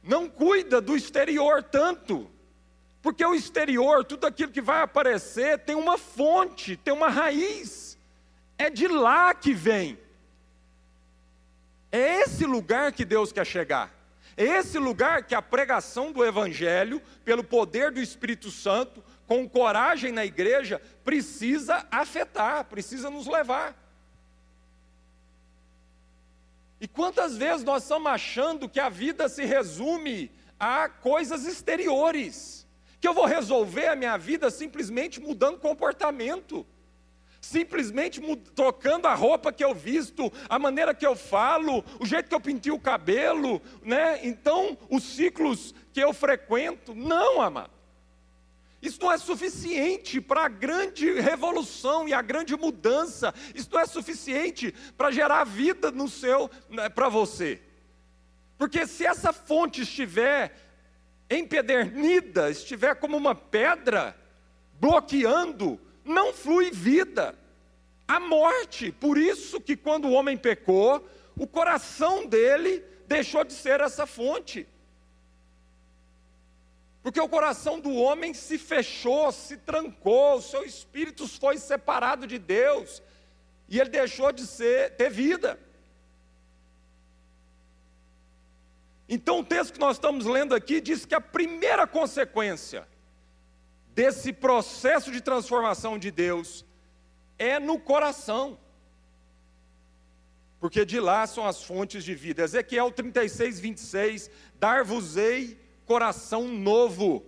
Não 0.00 0.28
cuida 0.28 0.80
do 0.80 0.96
exterior 0.96 1.62
tanto. 1.64 2.30
Porque 3.02 3.24
o 3.24 3.34
exterior, 3.34 4.04
tudo 4.04 4.26
aquilo 4.26 4.52
que 4.52 4.60
vai 4.60 4.82
aparecer, 4.82 5.60
tem 5.60 5.74
uma 5.74 5.98
fonte, 5.98 6.76
tem 6.76 6.94
uma 6.94 7.08
raiz. 7.08 7.98
É 8.56 8.70
de 8.70 8.86
lá 8.86 9.34
que 9.34 9.52
vem. 9.52 9.98
É 11.90 12.22
esse 12.22 12.44
lugar 12.44 12.92
que 12.92 13.04
Deus 13.04 13.32
quer 13.32 13.46
chegar. 13.46 13.94
É 14.36 14.44
esse 14.44 14.78
lugar 14.78 15.22
que 15.22 15.34
a 15.34 15.40
pregação 15.40 16.12
do 16.12 16.24
Evangelho, 16.24 17.00
pelo 17.24 17.42
poder 17.42 17.90
do 17.90 18.00
Espírito 18.00 18.50
Santo, 18.50 19.02
com 19.26 19.48
coragem 19.48 20.12
na 20.12 20.24
igreja, 20.24 20.80
precisa 21.02 21.86
afetar, 21.90 22.64
precisa 22.64 23.08
nos 23.08 23.26
levar. 23.26 23.74
E 26.80 26.86
quantas 26.86 27.36
vezes 27.36 27.64
nós 27.64 27.82
estamos 27.82 28.12
achando 28.12 28.68
que 28.68 28.78
a 28.78 28.90
vida 28.90 29.28
se 29.28 29.44
resume 29.44 30.30
a 30.60 30.88
coisas 30.88 31.46
exteriores? 31.46 32.66
que 33.00 33.08
eu 33.08 33.14
vou 33.14 33.26
resolver 33.26 33.86
a 33.86 33.96
minha 33.96 34.16
vida 34.16 34.50
simplesmente 34.50 35.20
mudando 35.20 35.60
comportamento, 35.60 36.66
simplesmente 37.46 38.20
trocando 38.54 39.06
a 39.06 39.14
roupa 39.14 39.52
que 39.52 39.64
eu 39.64 39.72
visto, 39.72 40.32
a 40.48 40.58
maneira 40.58 40.94
que 40.94 41.06
eu 41.06 41.14
falo, 41.14 41.84
o 42.00 42.04
jeito 42.04 42.28
que 42.28 42.34
eu 42.34 42.40
pintei 42.40 42.72
o 42.72 42.78
cabelo, 42.78 43.62
né? 43.82 44.20
Então, 44.26 44.76
os 44.90 45.04
ciclos 45.04 45.74
que 45.92 46.00
eu 46.00 46.12
frequento, 46.12 46.94
não, 46.94 47.40
amado. 47.40 47.70
Isso 48.82 49.00
não 49.00 49.12
é 49.12 49.18
suficiente 49.18 50.20
para 50.20 50.44
a 50.44 50.48
grande 50.48 51.20
revolução 51.20 52.08
e 52.08 52.12
a 52.12 52.20
grande 52.20 52.56
mudança. 52.56 53.32
Isso 53.54 53.68
não 53.72 53.80
é 53.80 53.86
suficiente 53.86 54.74
para 54.96 55.10
gerar 55.10 55.44
vida 55.44 55.90
no 55.90 56.08
seu, 56.08 56.50
né, 56.68 56.88
para 56.88 57.08
você. 57.08 57.60
Porque 58.58 58.86
se 58.86 59.06
essa 59.06 59.32
fonte 59.32 59.82
estiver 59.82 60.54
empedernida, 61.30 62.50
estiver 62.50 62.94
como 62.96 63.16
uma 63.16 63.34
pedra, 63.34 64.16
bloqueando, 64.78 65.80
não 66.06 66.32
flui 66.32 66.70
vida. 66.70 67.34
A 68.08 68.20
morte, 68.20 68.92
por 68.92 69.18
isso 69.18 69.60
que 69.60 69.76
quando 69.76 70.06
o 70.06 70.12
homem 70.12 70.36
pecou, 70.36 71.06
o 71.36 71.46
coração 71.46 72.24
dele 72.26 72.84
deixou 73.06 73.44
de 73.44 73.52
ser 73.52 73.80
essa 73.80 74.06
fonte. 74.06 74.66
Porque 77.02 77.20
o 77.20 77.28
coração 77.28 77.78
do 77.78 77.94
homem 77.94 78.34
se 78.34 78.58
fechou, 78.58 79.30
se 79.30 79.56
trancou, 79.56 80.38
o 80.38 80.42
seu 80.42 80.64
espírito 80.64 81.28
foi 81.28 81.58
separado 81.58 82.26
de 82.26 82.38
Deus, 82.38 83.02
e 83.68 83.78
ele 83.80 83.90
deixou 83.90 84.32
de 84.32 84.46
ser, 84.46 84.96
ter 84.96 85.10
vida. 85.10 85.58
Então, 89.08 89.38
o 89.40 89.44
texto 89.44 89.74
que 89.74 89.78
nós 89.78 89.96
estamos 89.96 90.24
lendo 90.26 90.54
aqui 90.54 90.80
diz 90.80 91.06
que 91.06 91.14
a 91.14 91.20
primeira 91.20 91.86
consequência 91.86 92.86
desse 93.96 94.30
processo 94.30 95.10
de 95.10 95.22
transformação 95.22 95.98
de 95.98 96.10
Deus 96.10 96.66
é 97.38 97.58
no 97.58 97.80
coração, 97.80 98.58
porque 100.60 100.84
de 100.84 101.00
lá 101.00 101.26
são 101.26 101.46
as 101.46 101.62
fontes 101.62 102.04
de 102.04 102.14
vida. 102.14 102.42
Ezequiel 102.42 102.90
36, 102.90 103.58
26: 103.58 104.30
Dar-vos-ei 104.60 105.58
coração 105.86 106.46
novo, 106.46 107.24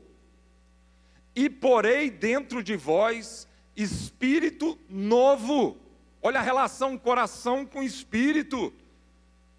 e 1.34 1.48
porei 1.48 2.10
dentro 2.10 2.62
de 2.62 2.76
vós 2.76 3.48
espírito 3.74 4.78
novo. 4.90 5.78
Olha 6.20 6.40
a 6.40 6.42
relação 6.42 6.98
coração 6.98 7.64
com 7.64 7.82
espírito, 7.82 8.74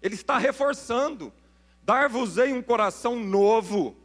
ele 0.00 0.14
está 0.14 0.38
reforçando. 0.38 1.32
Dar-vos-ei 1.82 2.52
um 2.52 2.62
coração 2.62 3.18
novo, 3.18 3.96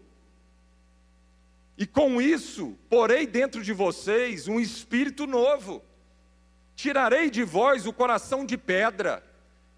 e 1.77 1.85
com 1.85 2.21
isso 2.21 2.77
porei 2.89 3.27
dentro 3.27 3.61
de 3.61 3.73
vocês 3.73 4.47
um 4.47 4.59
espírito 4.59 5.27
novo. 5.27 5.83
Tirarei 6.75 7.29
de 7.29 7.43
vós 7.43 7.85
o 7.85 7.93
coração 7.93 8.45
de 8.45 8.57
pedra, 8.57 9.23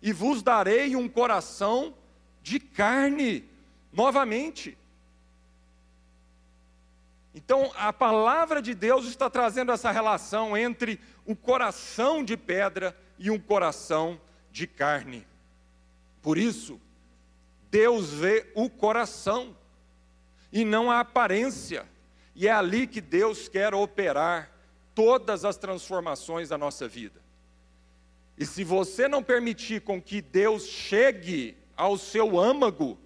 e 0.02 0.14
vos 0.14 0.42
darei 0.44 0.96
um 0.96 1.10
coração 1.10 1.96
de 2.42 2.60
carne, 2.60 3.50
novamente. 3.92 4.78
Então, 7.34 7.72
a 7.76 7.94
palavra 7.94 8.62
de 8.62 8.74
Deus 8.74 9.06
está 9.06 9.30
trazendo 9.30 9.72
essa 9.72 9.92
relação 9.92 10.58
entre 10.58 11.00
o 11.26 11.36
coração 11.36 12.24
de 12.24 12.36
pedra 12.36 12.98
e 13.20 13.30
um 13.30 13.40
coração 13.40 14.20
de 14.52 14.66
carne. 14.66 15.26
Por 16.22 16.38
isso, 16.38 16.82
Deus 17.70 18.12
vê 18.12 18.52
o 18.56 18.70
coração 18.70 19.56
e 20.52 20.64
não 20.64 20.90
a 20.90 21.00
aparência, 21.00 21.86
e 22.36 22.48
é 22.48 22.52
ali 22.52 22.88
que 22.88 23.02
Deus 23.02 23.48
quer 23.48 23.74
operar 23.74 24.52
todas 24.94 25.46
as 25.46 25.58
transformações 25.58 26.50
da 26.50 26.58
nossa 26.58 26.88
vida. 26.88 27.22
E 28.38 28.46
se 28.46 28.64
você 28.64 29.08
não 29.08 29.24
permitir 29.24 29.82
com 29.82 30.02
que 30.02 30.22
Deus 30.22 30.66
chegue 30.68 31.58
ao 31.76 31.98
seu 31.98 32.40
âmago, 32.40 32.98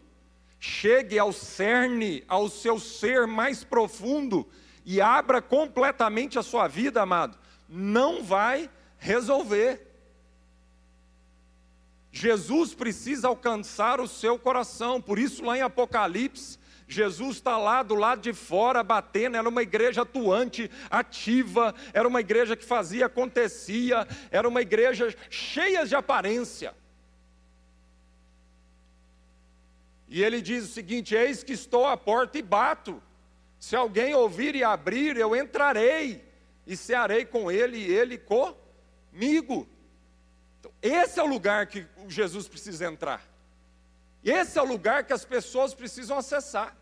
chegue 0.59 1.17
ao 1.17 1.31
cerne, 1.31 2.23
ao 2.27 2.49
seu 2.49 2.79
ser 2.79 3.25
mais 3.25 3.63
profundo 3.63 4.47
e 4.85 5.01
abra 5.01 5.41
completamente 5.41 6.37
a 6.37 6.43
sua 6.43 6.67
vida, 6.67 7.01
amado, 7.01 7.37
não 7.67 8.23
vai 8.23 8.69
resolver. 8.97 9.87
Jesus 12.11 12.73
precisa 12.73 13.27
alcançar 13.29 14.01
o 14.01 14.07
seu 14.07 14.37
coração, 14.37 15.01
por 15.01 15.17
isso, 15.17 15.43
lá 15.43 15.57
em 15.57 15.61
Apocalipse, 15.61 16.59
Jesus 16.93 17.37
está 17.37 17.57
lá 17.57 17.83
do 17.83 17.95
lado 17.95 18.21
de 18.21 18.33
fora 18.33 18.83
batendo, 18.83 19.37
era 19.37 19.47
uma 19.47 19.61
igreja 19.61 20.01
atuante, 20.01 20.69
ativa, 20.89 21.73
era 21.93 22.07
uma 22.07 22.19
igreja 22.19 22.55
que 22.55 22.65
fazia, 22.65 23.05
acontecia, 23.05 24.07
era 24.29 24.47
uma 24.47 24.61
igreja 24.61 25.15
cheia 25.29 25.85
de 25.85 25.95
aparência. 25.95 26.75
E 30.07 30.21
ele 30.21 30.41
diz 30.41 30.65
o 30.65 30.73
seguinte: 30.73 31.15
Eis 31.15 31.43
que 31.43 31.53
estou 31.53 31.87
à 31.87 31.95
porta 31.95 32.37
e 32.37 32.41
bato. 32.41 33.01
Se 33.57 33.75
alguém 33.75 34.13
ouvir 34.13 34.55
e 34.55 34.63
abrir, 34.63 35.15
eu 35.15 35.35
entrarei 35.35 36.21
e 36.67 36.75
cearei 36.75 37.25
com 37.25 37.51
ele 37.51 37.77
e 37.77 37.93
ele 37.93 38.17
comigo. 38.17 39.69
Então, 40.59 40.71
esse 40.81 41.19
é 41.19 41.23
o 41.23 41.27
lugar 41.27 41.67
que 41.67 41.87
Jesus 42.07 42.47
precisa 42.47 42.85
entrar. 42.85 43.25
Esse 44.23 44.59
é 44.59 44.61
o 44.61 44.65
lugar 44.65 45.05
que 45.05 45.13
as 45.13 45.23
pessoas 45.23 45.73
precisam 45.73 46.17
acessar. 46.17 46.75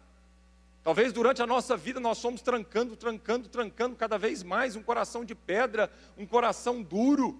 Talvez 0.89 1.13
durante 1.13 1.39
a 1.39 1.45
nossa 1.45 1.77
vida 1.77 1.99
nós 1.99 2.17
somos 2.17 2.41
trancando, 2.41 2.95
trancando, 2.95 3.47
trancando 3.47 3.95
cada 3.95 4.17
vez 4.17 4.41
mais 4.41 4.75
um 4.75 4.81
coração 4.81 5.23
de 5.23 5.35
pedra, 5.35 5.87
um 6.17 6.25
coração 6.25 6.81
duro, 6.81 7.39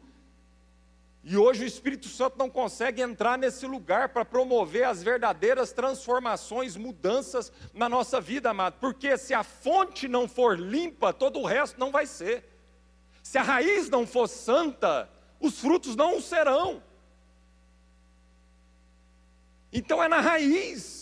e 1.24 1.36
hoje 1.36 1.64
o 1.64 1.68
Espírito 1.68 2.08
Santo 2.10 2.38
não 2.38 2.48
consegue 2.48 3.02
entrar 3.02 3.40
nesse 3.40 3.66
lugar 3.66 4.10
para 4.10 4.24
promover 4.24 4.84
as 4.84 5.02
verdadeiras 5.02 5.72
transformações, 5.72 6.76
mudanças 6.76 7.52
na 7.74 7.90
nossa 7.90 8.22
vida, 8.22 8.52
amado. 8.52 8.76
Porque 8.80 9.18
se 9.18 9.34
a 9.34 9.42
fonte 9.42 10.08
não 10.08 10.28
for 10.28 10.56
limpa, 10.56 11.12
todo 11.12 11.40
o 11.40 11.46
resto 11.48 11.80
não 11.80 11.90
vai 11.90 12.06
ser. 12.06 12.48
Se 13.24 13.40
a 13.40 13.42
raiz 13.42 13.90
não 13.90 14.06
for 14.06 14.28
santa, 14.28 15.10
os 15.40 15.60
frutos 15.60 15.96
não 15.96 16.22
serão. 16.22 16.84
Então 19.74 20.04
é 20.04 20.08
na 20.08 20.22
raiz. 20.22 20.99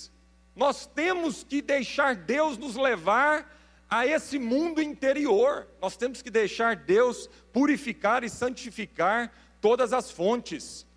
Nós 0.58 0.88
temos 0.88 1.44
que 1.44 1.62
deixar 1.62 2.16
Deus 2.16 2.58
nos 2.58 2.76
levar 2.76 3.56
a 3.88 4.08
esse 4.08 4.40
mundo 4.40 4.82
interior. 4.82 5.68
Nós 5.80 5.96
temos 5.96 6.24
que 6.24 6.32
deixar 6.32 6.76
Deus 6.76 7.30
purificar 7.54 8.24
e 8.24 8.30
santificar 8.30 9.32
todas 9.62 9.94
as 9.94 10.10
fontes. 10.10 10.88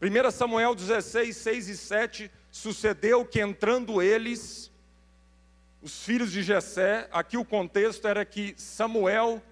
1 0.00 0.30
Samuel 0.30 0.76
16, 0.76 1.36
6 1.36 1.68
e 1.68 1.76
7, 1.76 2.30
sucedeu 2.52 3.24
que 3.24 3.40
entrando 3.40 4.00
eles, 4.00 4.70
os 5.82 6.04
filhos 6.04 6.30
de 6.30 6.40
Jessé, 6.40 7.08
aqui 7.10 7.36
o 7.36 7.44
contexto 7.44 8.06
era 8.06 8.24
que 8.24 8.54
Samuel 8.56 9.42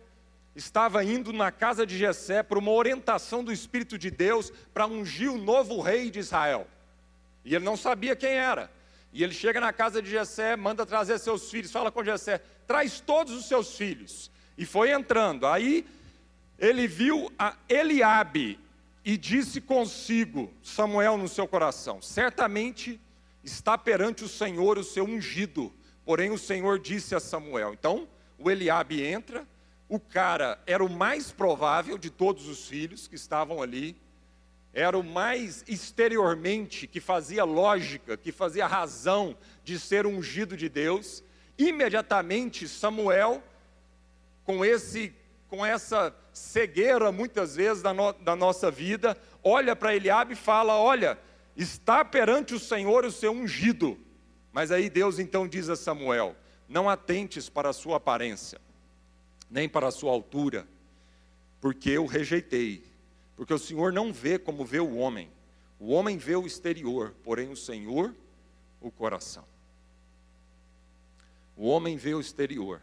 estava 0.55 1.03
indo 1.03 1.33
na 1.33 1.51
casa 1.51 1.85
de 1.85 1.99
Jessé 1.99 2.45
por 2.45 2.59
uma 2.59 2.71
orientação 2.71 3.43
do 3.43 3.53
Espírito 3.53 3.99
de 3.99 4.09
Deus 4.09 4.53
para 4.73 4.87
ungir 4.87 5.33
o 5.33 5.39
novo 5.39 5.81
rei 5.81 6.13
de 6.13 6.21
Israel. 6.21 6.69
E 7.45 7.55
ele 7.55 7.65
não 7.65 7.77
sabia 7.77 8.17
quem 8.17 8.31
era. 8.31 8.71
E 9.13 9.23
ele 9.23 9.35
chega 9.35 9.61
na 9.61 9.73
casa 9.73 10.01
de 10.01 10.11
Jessé, 10.11 10.57
manda 10.57 10.87
trazer 10.87 11.19
seus 11.19 11.51
filhos, 11.51 11.71
fala 11.71 11.93
com 11.93 12.05
Jessé, 12.05 12.41
traz 12.67 13.01
todos 13.01 13.35
os 13.35 13.47
seus 13.47 13.77
filhos. 13.77 14.31
E 14.57 14.65
foi 14.65 14.91
entrando. 14.91 15.47
Aí 15.47 15.87
ele 16.59 16.87
viu 16.87 17.31
a 17.39 17.57
Eliabe 17.69 18.59
e 19.05 19.17
disse 19.17 19.61
consigo, 19.61 20.53
Samuel 20.63 21.19
no 21.19 21.29
seu 21.29 21.47
coração: 21.47 22.01
certamente 22.01 23.01
está 23.45 23.77
perante 23.77 24.25
o 24.25 24.29
Senhor 24.29 24.79
o 24.79 24.85
seu 24.85 25.05
ungido. 25.05 25.73
Porém 26.05 26.31
o 26.31 26.39
Senhor 26.39 26.79
disse 26.79 27.15
a 27.15 27.21
Samuel. 27.21 27.75
Então, 27.75 28.09
o 28.39 28.51
Eliabe 28.51 29.03
entra, 29.03 29.47
o 29.89 30.01
cara 30.01 30.59
era 30.67 30.85
o 30.85 30.91
mais 30.91 31.31
provável 31.31 31.97
de 31.97 32.11
todos 32.11 32.49
os 32.49 32.67
filhos 32.67 33.07
que 33.07 33.15
estavam 33.15 33.63
ali, 33.63 33.97
era 34.73 34.99
o 34.99 35.05
mais 35.05 35.65
exteriormente 35.69 36.87
que 36.87 37.01
fazia 37.01 37.45
lógica, 37.45 38.17
que 38.17 38.33
fazia 38.33 38.67
razão 38.67 39.37
de 39.63 39.79
ser 39.79 40.07
ungido 40.07 40.57
de 40.57 40.69
Deus. 40.69 41.23
Imediatamente 41.59 42.67
Samuel, 42.67 43.43
com 44.45 44.65
esse 44.65 45.15
com 45.49 45.67
essa 45.67 46.17
cegueira 46.33 47.13
muitas 47.13 47.57
vezes 47.57 47.83
da, 47.83 47.93
no, 47.93 48.15
da 48.15 48.35
nossa 48.35 48.71
vida, 48.71 49.15
olha 49.45 49.77
para 49.77 49.95
Eliabe 49.95 50.33
e 50.33 50.37
fala: 50.37 50.79
Olha, 50.79 51.19
está 51.55 52.03
perante 52.03 52.55
o 52.55 52.59
Senhor 52.59 53.05
o 53.05 53.13
seu 53.13 53.33
ungido. 53.33 53.99
Mas 54.51 54.71
aí 54.71 54.89
Deus 54.89 55.19
então 55.19 55.47
diz 55.47 55.69
a 55.69 55.77
Samuel: 55.77 56.35
Não 56.67 56.89
atentes 56.89 57.51
para 57.51 57.69
a 57.69 57.73
sua 57.75 57.99
aparência, 57.99 58.59
nem 59.51 59.69
para 59.69 59.89
a 59.89 59.93
sua 59.93 60.11
altura, 60.11 60.67
porque 61.61 61.91
eu 61.91 62.07
rejeitei. 62.07 62.91
Porque 63.43 63.55
o 63.55 63.59
Senhor 63.59 63.93
não 63.93 64.13
vê 64.13 64.39
como 64.39 64.65
vê 64.65 64.79
o 64.79 64.95
homem. 64.95 65.29
O 65.81 65.91
homem 65.91 66.17
vê 66.17 66.37
o 66.37 66.47
exterior, 66.47 67.13
porém 67.25 67.51
o 67.51 67.57
Senhor 67.57 68.15
o 68.81 68.89
coração. 68.89 69.45
O 71.57 71.67
homem 71.67 71.97
vê 71.97 72.15
o 72.15 72.21
exterior, 72.21 72.81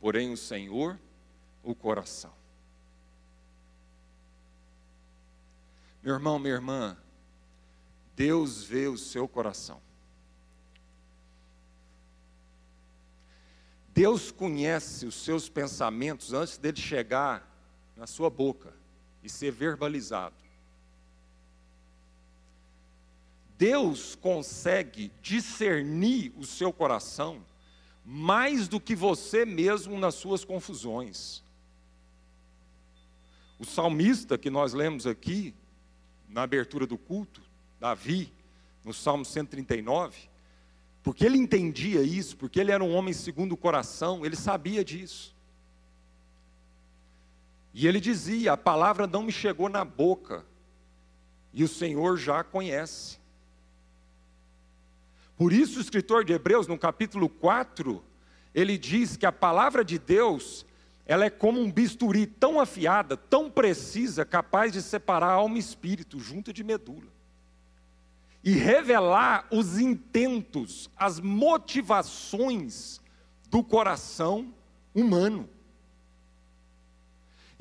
porém 0.00 0.32
o 0.32 0.36
Senhor 0.36 0.98
o 1.62 1.76
coração. 1.76 2.32
Meu 6.02 6.14
irmão, 6.14 6.40
minha 6.40 6.54
irmã, 6.54 6.96
Deus 8.16 8.64
vê 8.64 8.88
o 8.88 8.98
seu 8.98 9.28
coração. 9.28 9.80
Deus 13.94 14.32
conhece 14.32 15.06
os 15.06 15.14
seus 15.14 15.48
pensamentos 15.48 16.32
antes 16.32 16.58
dele 16.58 16.80
chegar 16.80 17.48
na 17.96 18.08
sua 18.08 18.28
boca 18.28 18.81
e 19.22 19.28
ser 19.28 19.50
verbalizado. 19.52 20.34
Deus 23.56 24.16
consegue 24.16 25.12
discernir 25.22 26.32
o 26.36 26.44
seu 26.44 26.72
coração 26.72 27.40
mais 28.04 28.66
do 28.66 28.80
que 28.80 28.96
você 28.96 29.44
mesmo 29.44 29.98
nas 29.98 30.16
suas 30.16 30.44
confusões. 30.44 31.42
O 33.58 33.64
salmista 33.64 34.36
que 34.36 34.50
nós 34.50 34.72
lemos 34.72 35.06
aqui, 35.06 35.54
na 36.28 36.42
abertura 36.42 36.86
do 36.86 36.98
culto, 36.98 37.40
Davi, 37.78 38.32
no 38.84 38.92
Salmo 38.92 39.24
139, 39.24 40.28
porque 41.02 41.24
ele 41.24 41.38
entendia 41.38 42.02
isso, 42.02 42.36
porque 42.36 42.58
ele 42.58 42.72
era 42.72 42.82
um 42.82 42.92
homem 42.92 43.14
segundo 43.14 43.52
o 43.52 43.56
coração, 43.56 44.26
ele 44.26 44.36
sabia 44.36 44.84
disso. 44.84 45.34
E 47.74 47.86
ele 47.86 48.00
dizia: 48.00 48.52
A 48.52 48.56
palavra 48.56 49.06
não 49.06 49.22
me 49.22 49.32
chegou 49.32 49.68
na 49.68 49.84
boca, 49.84 50.44
e 51.52 51.64
o 51.64 51.68
Senhor 51.68 52.16
já 52.16 52.42
conhece. 52.44 53.18
Por 55.36 55.52
isso, 55.52 55.78
o 55.78 55.82
escritor 55.82 56.24
de 56.24 56.32
Hebreus, 56.32 56.66
no 56.66 56.78
capítulo 56.78 57.28
4, 57.28 58.02
ele 58.54 58.78
diz 58.78 59.16
que 59.16 59.26
a 59.26 59.32
palavra 59.32 59.84
de 59.84 59.98
Deus 59.98 60.64
ela 61.04 61.24
é 61.24 61.30
como 61.30 61.60
um 61.60 61.70
bisturi 61.70 62.26
tão 62.26 62.60
afiada, 62.60 63.16
tão 63.16 63.50
precisa, 63.50 64.24
capaz 64.24 64.72
de 64.72 64.80
separar 64.80 65.32
alma 65.32 65.56
e 65.56 65.60
espírito, 65.60 66.18
junto 66.18 66.52
de 66.52 66.62
medula. 66.62 67.10
E 68.44 68.52
revelar 68.52 69.46
os 69.50 69.78
intentos, 69.78 70.90
as 70.96 71.20
motivações 71.20 73.00
do 73.48 73.62
coração 73.62 74.52
humano. 74.94 75.48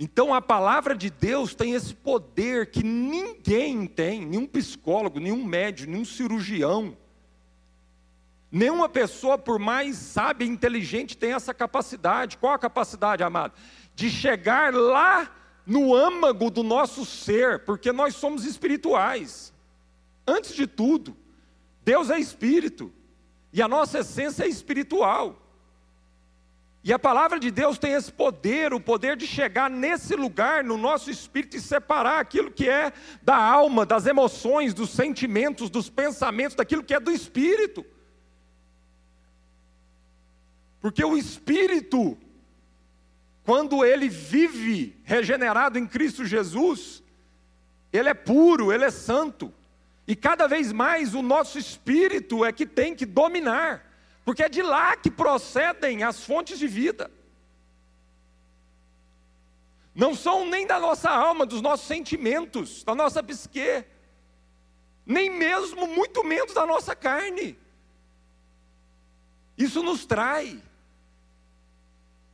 Então 0.04 0.34
a 0.34 0.42
palavra 0.42 0.96
de 0.96 1.12
Deus 1.12 1.54
tem 1.54 1.74
esse 1.74 1.94
poder 1.94 2.72
que 2.72 2.84
ninguém 2.84 3.86
tem, 3.86 4.26
nenhum 4.26 4.48
psicólogo, 4.48 5.20
nenhum 5.20 5.46
médico, 5.46 5.92
nenhum 5.92 6.04
cirurgião, 6.04 6.98
Nenhuma 8.52 8.90
pessoa, 8.90 9.38
por 9.38 9.58
mais 9.58 9.96
sábia 9.96 10.44
e 10.44 10.50
inteligente, 10.50 11.16
tem 11.16 11.32
essa 11.32 11.54
capacidade. 11.54 12.38
Qual 12.38 12.54
a 12.54 12.60
capacidade, 12.60 13.24
amado? 13.24 13.54
De 13.96 14.10
chegar 14.10 14.74
lá 14.74 15.34
no 15.66 15.96
âmago 15.96 16.52
do 16.52 16.62
nosso 16.62 17.06
ser, 17.06 17.64
porque 17.64 17.94
nós 17.94 18.14
somos 18.16 18.44
espirituais. 18.44 19.54
Antes 20.28 20.54
de 20.54 20.68
tudo, 20.68 21.16
Deus 21.86 22.10
é 22.10 22.20
espírito, 22.20 22.92
e 23.54 23.62
a 23.62 23.70
nossa 23.70 24.00
essência 24.00 24.44
é 24.44 24.50
espiritual. 24.50 25.41
E 26.84 26.92
a 26.92 26.98
palavra 26.98 27.40
de 27.40 27.52
Deus 27.52 27.78
tem 27.78 27.94
esse 27.94 28.12
poder, 28.12 28.74
o 28.74 28.80
poder 28.80 29.16
de 29.16 29.28
chegar 29.28 29.70
nesse 29.70 30.16
lugar, 30.16 30.64
no 30.64 30.78
nosso 30.78 31.12
espírito, 31.12 31.56
e 31.56 31.62
separar 31.62 32.20
aquilo 32.20 32.50
que 32.50 32.68
é 32.68 32.92
da 33.22 33.36
alma, 33.36 33.86
das 33.86 34.08
emoções, 34.08 34.74
dos 34.74 34.90
sentimentos, 34.90 35.70
dos 35.70 35.90
pensamentos, 35.90 36.56
daquilo 36.56 36.84
que 36.84 36.96
é 36.96 37.00
do 37.00 37.12
espírito. 37.12 37.86
Porque 40.80 41.06
o 41.06 41.16
espírito, 41.16 42.18
quando 43.44 43.86
ele 43.86 44.10
vive 44.10 45.00
regenerado 45.04 45.78
em 45.78 45.86
Cristo 45.86 46.26
Jesus, 46.26 47.04
ele 47.94 48.10
é 48.10 48.16
puro, 48.16 48.74
ele 48.74 48.86
é 48.86 48.92
santo. 48.92 49.54
E 50.08 50.16
cada 50.16 50.48
vez 50.48 50.72
mais 50.72 51.14
o 51.14 51.22
nosso 51.22 51.60
espírito 51.60 52.44
é 52.44 52.52
que 52.52 52.66
tem 52.66 52.96
que 52.96 53.06
dominar 53.06 53.91
porque 54.24 54.44
é 54.44 54.50
de 54.50 54.62
lá 54.62 54.96
que 54.96 55.10
procedem 55.10 56.04
as 56.04 56.24
fontes 56.24 56.60
de 56.60 56.68
vida. 56.68 57.10
Não 59.94 60.16
são 60.16 60.48
nem 60.48 60.66
da 60.66 60.80
nossa 60.80 61.10
alma, 61.10 61.46
dos 61.46 61.62
nossos 61.62 61.88
sentimentos, 61.88 62.84
da 62.84 62.96
nossa 62.96 63.22
psique, 63.22 63.84
nem 65.06 65.30
mesmo, 65.30 65.88
muito 65.88 66.24
menos 66.24 66.54
da 66.54 66.66
nossa 66.66 66.96
carne. 66.96 67.58
Isso 69.58 69.84
nos 69.84 70.06
trai. 70.06 70.62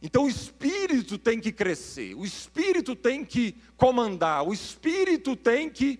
Então 0.01 0.25
o 0.25 0.29
espírito 0.29 1.17
tem 1.17 1.39
que 1.39 1.51
crescer, 1.51 2.13
o 2.13 2.23
espírito 2.23 2.95
tem 2.95 3.25
que 3.25 3.55
comandar, 3.75 4.47
o 4.47 4.53
espírito 4.53 5.35
tem 5.35 5.69
que, 5.69 5.99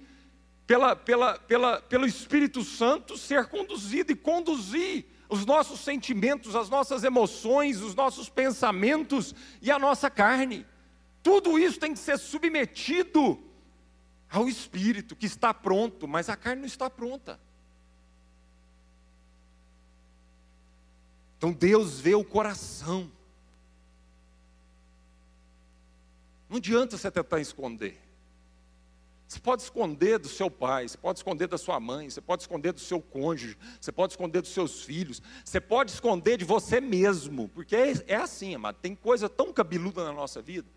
pela, 0.67 0.95
pela, 0.95 1.39
pela, 1.39 1.81
pelo 1.81 2.05
Espírito 2.05 2.63
Santo, 2.63 3.17
ser 3.17 3.47
conduzido 3.47 4.11
e 4.11 4.15
conduzir 4.15 5.05
os 5.29 5.45
nossos 5.45 5.81
sentimentos, 5.81 6.55
as 6.55 6.69
nossas 6.69 7.03
emoções, 7.03 7.81
os 7.81 7.93
nossos 7.93 8.29
pensamentos 8.29 9.35
e 9.61 9.69
a 9.69 9.77
nossa 9.77 10.09
carne. 10.09 10.65
Tudo 11.21 11.59
isso 11.59 11.79
tem 11.79 11.93
que 11.93 11.99
ser 11.99 12.17
submetido 12.17 13.37
ao 14.29 14.47
espírito 14.47 15.15
que 15.15 15.25
está 15.25 15.53
pronto, 15.53 16.07
mas 16.07 16.29
a 16.29 16.35
carne 16.35 16.61
não 16.61 16.67
está 16.67 16.89
pronta. 16.89 17.39
Então 21.37 21.51
Deus 21.51 21.99
vê 21.99 22.15
o 22.15 22.23
coração. 22.23 23.11
Não 26.49 26.57
adianta 26.57 26.97
você 26.97 27.11
tentar 27.11 27.39
esconder. 27.39 28.06
Você 29.27 29.39
pode 29.39 29.61
esconder 29.61 30.17
do 30.17 30.29
seu 30.29 30.49
pai, 30.49 30.87
você 30.87 30.97
pode 30.97 31.19
esconder 31.19 31.47
da 31.47 31.57
sua 31.57 31.79
mãe, 31.81 32.09
você 32.09 32.21
pode 32.21 32.43
esconder 32.43 32.71
do 32.71 32.79
seu 32.79 33.01
cônjuge, 33.01 33.57
você 33.79 33.91
pode 33.91 34.13
esconder 34.13 34.41
dos 34.41 34.53
seus 34.53 34.83
filhos, 34.83 35.21
você 35.43 35.59
pode 35.59 35.91
esconder 35.91 36.37
de 36.37 36.45
você 36.45 36.79
mesmo, 36.79 37.49
porque 37.49 37.75
é, 37.75 37.93
é 38.07 38.15
assim, 38.15 38.55
amado. 38.55 38.77
Tem 38.81 38.95
coisa 38.95 39.27
tão 39.27 39.51
cabeluda 39.51 40.05
na 40.05 40.13
nossa 40.13 40.41
vida, 40.41 40.69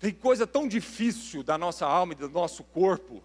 tem 0.00 0.12
coisa 0.12 0.48
tão 0.48 0.66
difícil 0.66 1.44
da 1.44 1.56
nossa 1.56 1.86
alma 1.86 2.12
e 2.12 2.16
do 2.16 2.28
nosso 2.28 2.64
corpo, 2.64 3.22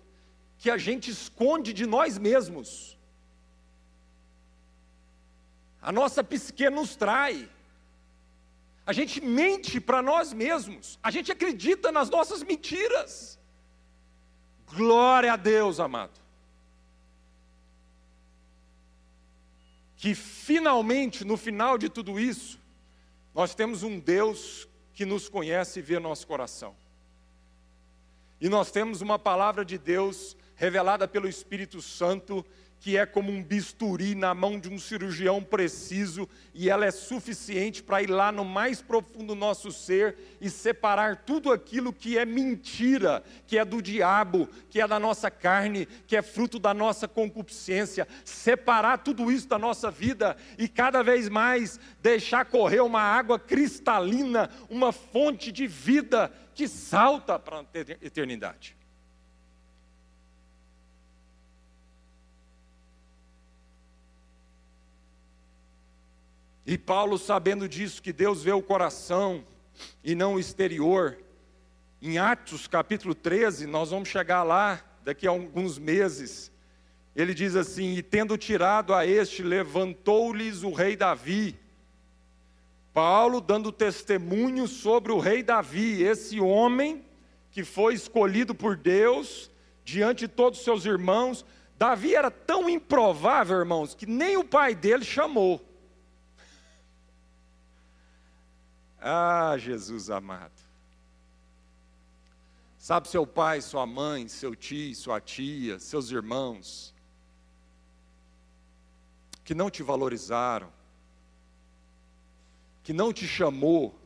que 0.59 0.69
a 0.69 0.77
gente 0.77 1.09
esconde 1.09 1.73
de 1.73 1.87
nós 1.87 2.19
mesmos. 2.19 2.95
A 5.81 5.91
nossa 5.91 6.23
psique 6.23 6.69
nos 6.69 6.95
trai. 6.95 7.49
A 8.85 8.93
gente 8.93 9.19
mente 9.19 9.81
para 9.81 10.03
nós 10.03 10.31
mesmos. 10.31 10.99
A 11.01 11.09
gente 11.09 11.31
acredita 11.31 11.91
nas 11.91 12.11
nossas 12.11 12.43
mentiras. 12.43 13.40
Glória 14.73 15.33
a 15.33 15.35
Deus, 15.35 15.79
amado. 15.79 16.19
Que 19.97 20.15
finalmente, 20.15 21.23
no 21.23 21.37
final 21.37 21.77
de 21.77 21.89
tudo 21.89 22.19
isso, 22.19 22.59
nós 23.35 23.53
temos 23.53 23.83
um 23.83 23.99
Deus 23.99 24.67
que 24.93 25.05
nos 25.05 25.29
conhece 25.29 25.79
e 25.79 25.81
vê 25.81 25.99
nosso 25.99 26.25
coração. 26.25 26.75
E 28.39 28.49
nós 28.49 28.71
temos 28.71 29.01
uma 29.01 29.19
palavra 29.19 29.63
de 29.63 29.77
Deus 29.77 30.35
revelada 30.55 31.07
pelo 31.07 31.27
Espírito 31.27 31.81
Santo 31.81 32.45
que 32.81 32.97
é 32.97 33.05
como 33.05 33.31
um 33.31 33.43
bisturi 33.43 34.15
na 34.15 34.33
mão 34.33 34.59
de 34.59 34.67
um 34.67 34.79
cirurgião 34.79 35.43
preciso, 35.43 36.27
e 36.51 36.67
ela 36.67 36.83
é 36.83 36.89
suficiente 36.89 37.83
para 37.83 38.01
ir 38.01 38.09
lá 38.09 38.31
no 38.31 38.43
mais 38.43 38.81
profundo 38.81 39.27
do 39.27 39.35
nosso 39.35 39.71
ser 39.71 40.17
e 40.41 40.49
separar 40.49 41.17
tudo 41.17 41.51
aquilo 41.51 41.93
que 41.93 42.17
é 42.17 42.25
mentira, 42.25 43.23
que 43.45 43.59
é 43.59 43.63
do 43.63 43.83
diabo, 43.83 44.49
que 44.67 44.81
é 44.81 44.87
da 44.87 44.99
nossa 44.99 45.29
carne, 45.29 45.87
que 46.07 46.15
é 46.15 46.23
fruto 46.23 46.57
da 46.57 46.73
nossa 46.73 47.07
concupiscência, 47.07 48.07
separar 48.25 48.97
tudo 48.97 49.31
isso 49.31 49.47
da 49.47 49.59
nossa 49.59 49.91
vida 49.91 50.35
e 50.57 50.67
cada 50.67 51.03
vez 51.03 51.29
mais 51.29 51.79
deixar 52.01 52.45
correr 52.45 52.81
uma 52.81 53.01
água 53.01 53.37
cristalina, 53.37 54.49
uma 54.71 54.91
fonte 54.91 55.51
de 55.51 55.67
vida 55.67 56.33
que 56.55 56.67
salta 56.67 57.37
para 57.37 57.59
a 57.59 57.65
eternidade. 58.01 58.80
E 66.71 66.77
Paulo, 66.77 67.17
sabendo 67.17 67.67
disso, 67.67 68.01
que 68.01 68.13
Deus 68.13 68.43
vê 68.43 68.53
o 68.53 68.61
coração 68.61 69.43
e 70.01 70.15
não 70.15 70.35
o 70.35 70.39
exterior, 70.39 71.17
em 72.01 72.17
Atos 72.17 72.65
capítulo 72.65 73.13
13, 73.13 73.67
nós 73.67 73.89
vamos 73.89 74.07
chegar 74.07 74.41
lá 74.43 74.81
daqui 75.03 75.27
a 75.27 75.31
alguns 75.31 75.77
meses. 75.77 76.49
Ele 77.13 77.33
diz 77.33 77.57
assim: 77.57 77.95
E 77.97 78.01
tendo 78.01 78.37
tirado 78.37 78.93
a 78.93 79.05
este, 79.05 79.43
levantou-lhes 79.43 80.63
o 80.63 80.71
rei 80.71 80.95
Davi. 80.95 81.59
Paulo 82.93 83.41
dando 83.41 83.69
testemunho 83.73 84.65
sobre 84.65 85.11
o 85.11 85.19
rei 85.19 85.43
Davi, 85.43 86.01
esse 86.01 86.39
homem 86.39 87.03
que 87.51 87.65
foi 87.65 87.95
escolhido 87.95 88.55
por 88.55 88.77
Deus 88.77 89.51
diante 89.83 90.19
de 90.19 90.29
todos 90.29 90.59
os 90.59 90.63
seus 90.63 90.85
irmãos. 90.85 91.45
Davi 91.77 92.15
era 92.15 92.31
tão 92.31 92.69
improvável, 92.69 93.59
irmãos, 93.59 93.93
que 93.93 94.05
nem 94.05 94.37
o 94.37 94.45
pai 94.45 94.73
dele 94.73 95.03
chamou. 95.03 95.69
Ah, 99.01 99.57
Jesus 99.57 100.11
amado. 100.11 100.51
Sabe 102.77 103.07
seu 103.07 103.25
pai, 103.25 103.61
sua 103.61 103.85
mãe, 103.85 104.27
seu 104.27 104.55
tio, 104.55 104.95
sua 104.95 105.19
tia, 105.19 105.79
seus 105.79 106.11
irmãos, 106.11 106.93
que 109.43 109.55
não 109.55 109.69
te 109.69 109.81
valorizaram, 109.81 110.71
que 112.83 112.93
não 112.93 113.11
te 113.11 113.27
chamou, 113.27 113.99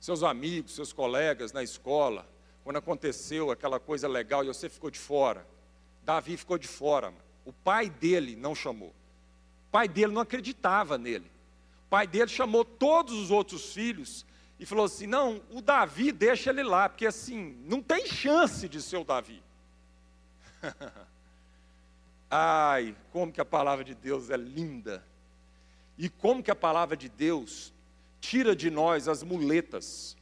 seus 0.00 0.22
amigos, 0.22 0.74
seus 0.74 0.92
colegas 0.92 1.52
na 1.52 1.62
escola, 1.62 2.26
quando 2.64 2.76
aconteceu 2.76 3.50
aquela 3.50 3.78
coisa 3.78 4.08
legal 4.08 4.42
e 4.42 4.48
você 4.48 4.68
ficou 4.68 4.90
de 4.90 4.98
fora. 4.98 5.46
Davi 6.02 6.36
ficou 6.36 6.58
de 6.58 6.68
fora, 6.68 7.12
o 7.44 7.52
pai 7.52 7.90
dele 7.90 8.36
não 8.36 8.54
chamou. 8.54 8.88
O 8.88 9.70
pai 9.70 9.86
dele 9.88 10.12
não 10.12 10.22
acreditava 10.22 10.96
nele. 10.96 11.35
O 11.86 11.88
pai 11.88 12.06
dele 12.06 12.28
chamou 12.28 12.64
todos 12.64 13.14
os 13.14 13.30
outros 13.30 13.72
filhos 13.72 14.26
e 14.58 14.66
falou 14.66 14.86
assim: 14.86 15.06
Não, 15.06 15.40
o 15.50 15.62
Davi, 15.62 16.10
deixa 16.10 16.50
ele 16.50 16.64
lá, 16.64 16.88
porque 16.88 17.06
assim, 17.06 17.56
não 17.64 17.80
tem 17.80 18.06
chance 18.06 18.68
de 18.68 18.82
ser 18.82 18.96
o 18.96 19.04
Davi. 19.04 19.40
Ai, 22.28 22.96
como 23.12 23.32
que 23.32 23.40
a 23.40 23.44
palavra 23.44 23.84
de 23.84 23.94
Deus 23.94 24.30
é 24.30 24.36
linda. 24.36 25.04
E 25.96 26.08
como 26.08 26.42
que 26.42 26.50
a 26.50 26.56
palavra 26.56 26.96
de 26.96 27.08
Deus 27.08 27.72
tira 28.20 28.56
de 28.56 28.68
nós 28.68 29.06
as 29.06 29.22
muletas. 29.22 30.16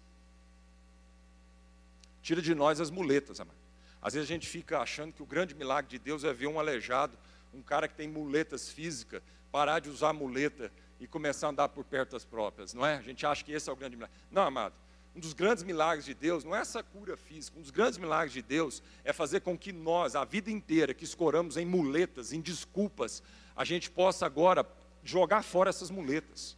Tira 2.20 2.42
de 2.42 2.54
nós 2.54 2.78
as 2.78 2.90
muletas, 2.90 3.40
amado. 3.40 3.56
Às 4.02 4.12
vezes 4.12 4.28
a 4.28 4.32
gente 4.32 4.46
fica 4.46 4.80
achando 4.80 5.14
que 5.14 5.22
o 5.22 5.26
grande 5.26 5.54
milagre 5.54 5.90
de 5.92 5.98
Deus 5.98 6.24
é 6.24 6.32
ver 6.32 6.46
um 6.46 6.60
aleijado, 6.60 7.16
um 7.54 7.62
cara 7.62 7.88
que 7.88 7.94
tem 7.94 8.06
muletas 8.06 8.68
físicas, 8.68 9.22
parar 9.50 9.78
de 9.78 9.88
usar 9.88 10.12
muleta 10.12 10.70
e 11.00 11.06
começar 11.06 11.48
a 11.48 11.50
andar 11.50 11.68
por 11.68 11.84
perto 11.84 12.12
das 12.12 12.24
próprias, 12.24 12.74
não 12.74 12.84
é? 12.84 12.96
A 12.96 13.02
gente 13.02 13.26
acha 13.26 13.44
que 13.44 13.52
esse 13.52 13.68
é 13.68 13.72
o 13.72 13.76
grande 13.76 13.96
milagre. 13.96 14.16
Não, 14.30 14.42
amado. 14.42 14.74
Um 15.14 15.20
dos 15.20 15.32
grandes 15.32 15.62
milagres 15.62 16.04
de 16.04 16.12
Deus 16.12 16.42
não 16.42 16.56
é 16.56 16.60
essa 16.60 16.82
cura 16.82 17.16
física. 17.16 17.56
Um 17.56 17.62
dos 17.62 17.70
grandes 17.70 17.98
milagres 17.98 18.32
de 18.32 18.42
Deus 18.42 18.82
é 19.04 19.12
fazer 19.12 19.40
com 19.40 19.56
que 19.56 19.72
nós, 19.72 20.16
a 20.16 20.24
vida 20.24 20.50
inteira, 20.50 20.92
que 20.92 21.04
escoramos 21.04 21.56
em 21.56 21.64
muletas, 21.64 22.32
em 22.32 22.40
desculpas, 22.40 23.22
a 23.54 23.64
gente 23.64 23.88
possa 23.88 24.26
agora 24.26 24.66
jogar 25.04 25.44
fora 25.44 25.70
essas 25.70 25.88
muletas. 25.88 26.56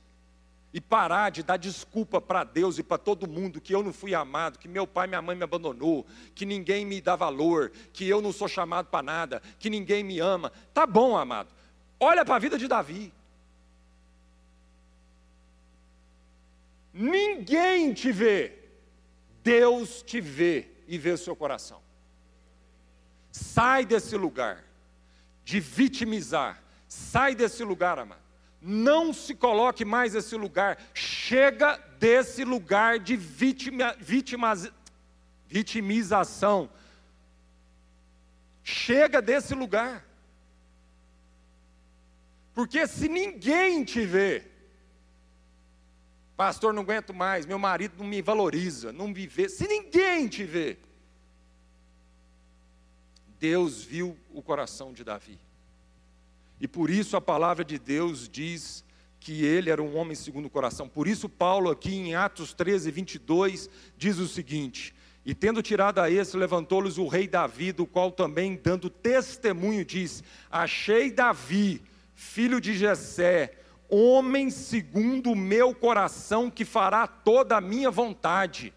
E 0.72 0.80
parar 0.80 1.30
de 1.30 1.42
dar 1.42 1.58
desculpa 1.58 2.20
para 2.20 2.44
Deus 2.44 2.78
e 2.78 2.82
para 2.82 2.98
todo 2.98 3.28
mundo 3.28 3.60
que 3.60 3.74
eu 3.74 3.82
não 3.82 3.92
fui 3.92 4.14
amado, 4.14 4.58
que 4.58 4.68
meu 4.68 4.86
pai 4.86 5.06
e 5.06 5.08
minha 5.08 5.22
mãe 5.22 5.36
me 5.36 5.44
abandonou, 5.44 6.06
que 6.34 6.46
ninguém 6.46 6.84
me 6.84 7.00
dá 7.00 7.14
valor, 7.14 7.72
que 7.92 8.08
eu 8.08 8.22
não 8.22 8.32
sou 8.32 8.48
chamado 8.48 8.86
para 8.86 9.02
nada, 9.02 9.42
que 9.58 9.68
ninguém 9.68 10.02
me 10.02 10.18
ama. 10.18 10.50
Tá 10.72 10.86
bom, 10.86 11.16
amado. 11.16 11.48
Olha 12.00 12.24
para 12.24 12.36
a 12.36 12.38
vida 12.38 12.58
de 12.58 12.68
Davi. 12.68 13.12
Ninguém 16.98 17.92
te 17.92 18.10
vê, 18.10 18.58
Deus 19.42 20.02
te 20.02 20.18
vê 20.18 20.66
e 20.88 20.96
vê 20.96 21.10
o 21.10 21.18
seu 21.18 21.36
coração. 21.36 21.82
Sai 23.30 23.84
desse 23.84 24.16
lugar 24.16 24.64
de 25.44 25.60
vitimizar, 25.60 26.62
sai 26.88 27.34
desse 27.34 27.62
lugar, 27.62 27.98
amado. 27.98 28.22
Não 28.62 29.12
se 29.12 29.34
coloque 29.34 29.84
mais 29.84 30.14
nesse 30.14 30.36
lugar. 30.36 30.78
Chega 30.94 31.76
desse 31.98 32.44
lugar 32.44 32.98
de 32.98 33.14
vitima, 33.14 33.94
vitimização. 35.46 36.70
Chega 38.64 39.20
desse 39.20 39.54
lugar. 39.54 40.02
Porque 42.54 42.86
se 42.86 43.06
ninguém 43.06 43.84
te 43.84 44.06
vê, 44.06 44.55
pastor, 46.36 46.72
não 46.72 46.82
aguento 46.82 47.14
mais, 47.14 47.46
meu 47.46 47.58
marido 47.58 47.94
não 47.98 48.06
me 48.06 48.20
valoriza, 48.20 48.92
não 48.92 49.08
me 49.08 49.26
vê, 49.26 49.48
se 49.48 49.66
ninguém 49.66 50.28
te 50.28 50.44
vê, 50.44 50.76
Deus 53.38 53.82
viu 53.82 54.16
o 54.32 54.42
coração 54.42 54.92
de 54.92 55.04
Davi. 55.04 55.38
E 56.60 56.66
por 56.66 56.90
isso 56.90 57.16
a 57.16 57.20
palavra 57.20 57.64
de 57.64 57.78
Deus 57.78 58.28
diz 58.28 58.84
que 59.20 59.44
ele 59.44 59.70
era 59.70 59.82
um 59.82 59.96
homem 59.96 60.14
segundo 60.14 60.46
o 60.46 60.50
coração. 60.50 60.88
Por 60.88 61.06
isso, 61.06 61.28
Paulo, 61.28 61.70
aqui 61.70 61.94
em 61.94 62.14
Atos 62.14 62.54
13, 62.54 62.90
22, 62.90 63.68
diz 63.96 64.18
o 64.18 64.28
seguinte: 64.28 64.94
E 65.24 65.34
tendo 65.34 65.62
tirado 65.62 65.98
a 65.98 66.10
esse, 66.10 66.36
levantou-lhes 66.36 66.96
o 66.96 67.08
rei 67.08 67.26
Davi, 67.26 67.72
do 67.72 67.86
qual 67.86 68.10
também, 68.10 68.58
dando 68.62 68.88
testemunho, 68.88 69.84
diz: 69.84 70.22
Achei 70.50 71.10
Davi, 71.10 71.82
filho 72.14 72.60
de 72.60 72.74
Jessé, 72.74 73.58
homem 73.88 74.50
segundo 74.50 75.32
o 75.32 75.36
meu 75.36 75.74
coração, 75.74 76.50
que 76.50 76.64
fará 76.64 77.06
toda 77.06 77.56
a 77.56 77.60
minha 77.60 77.90
vontade. 77.90 78.72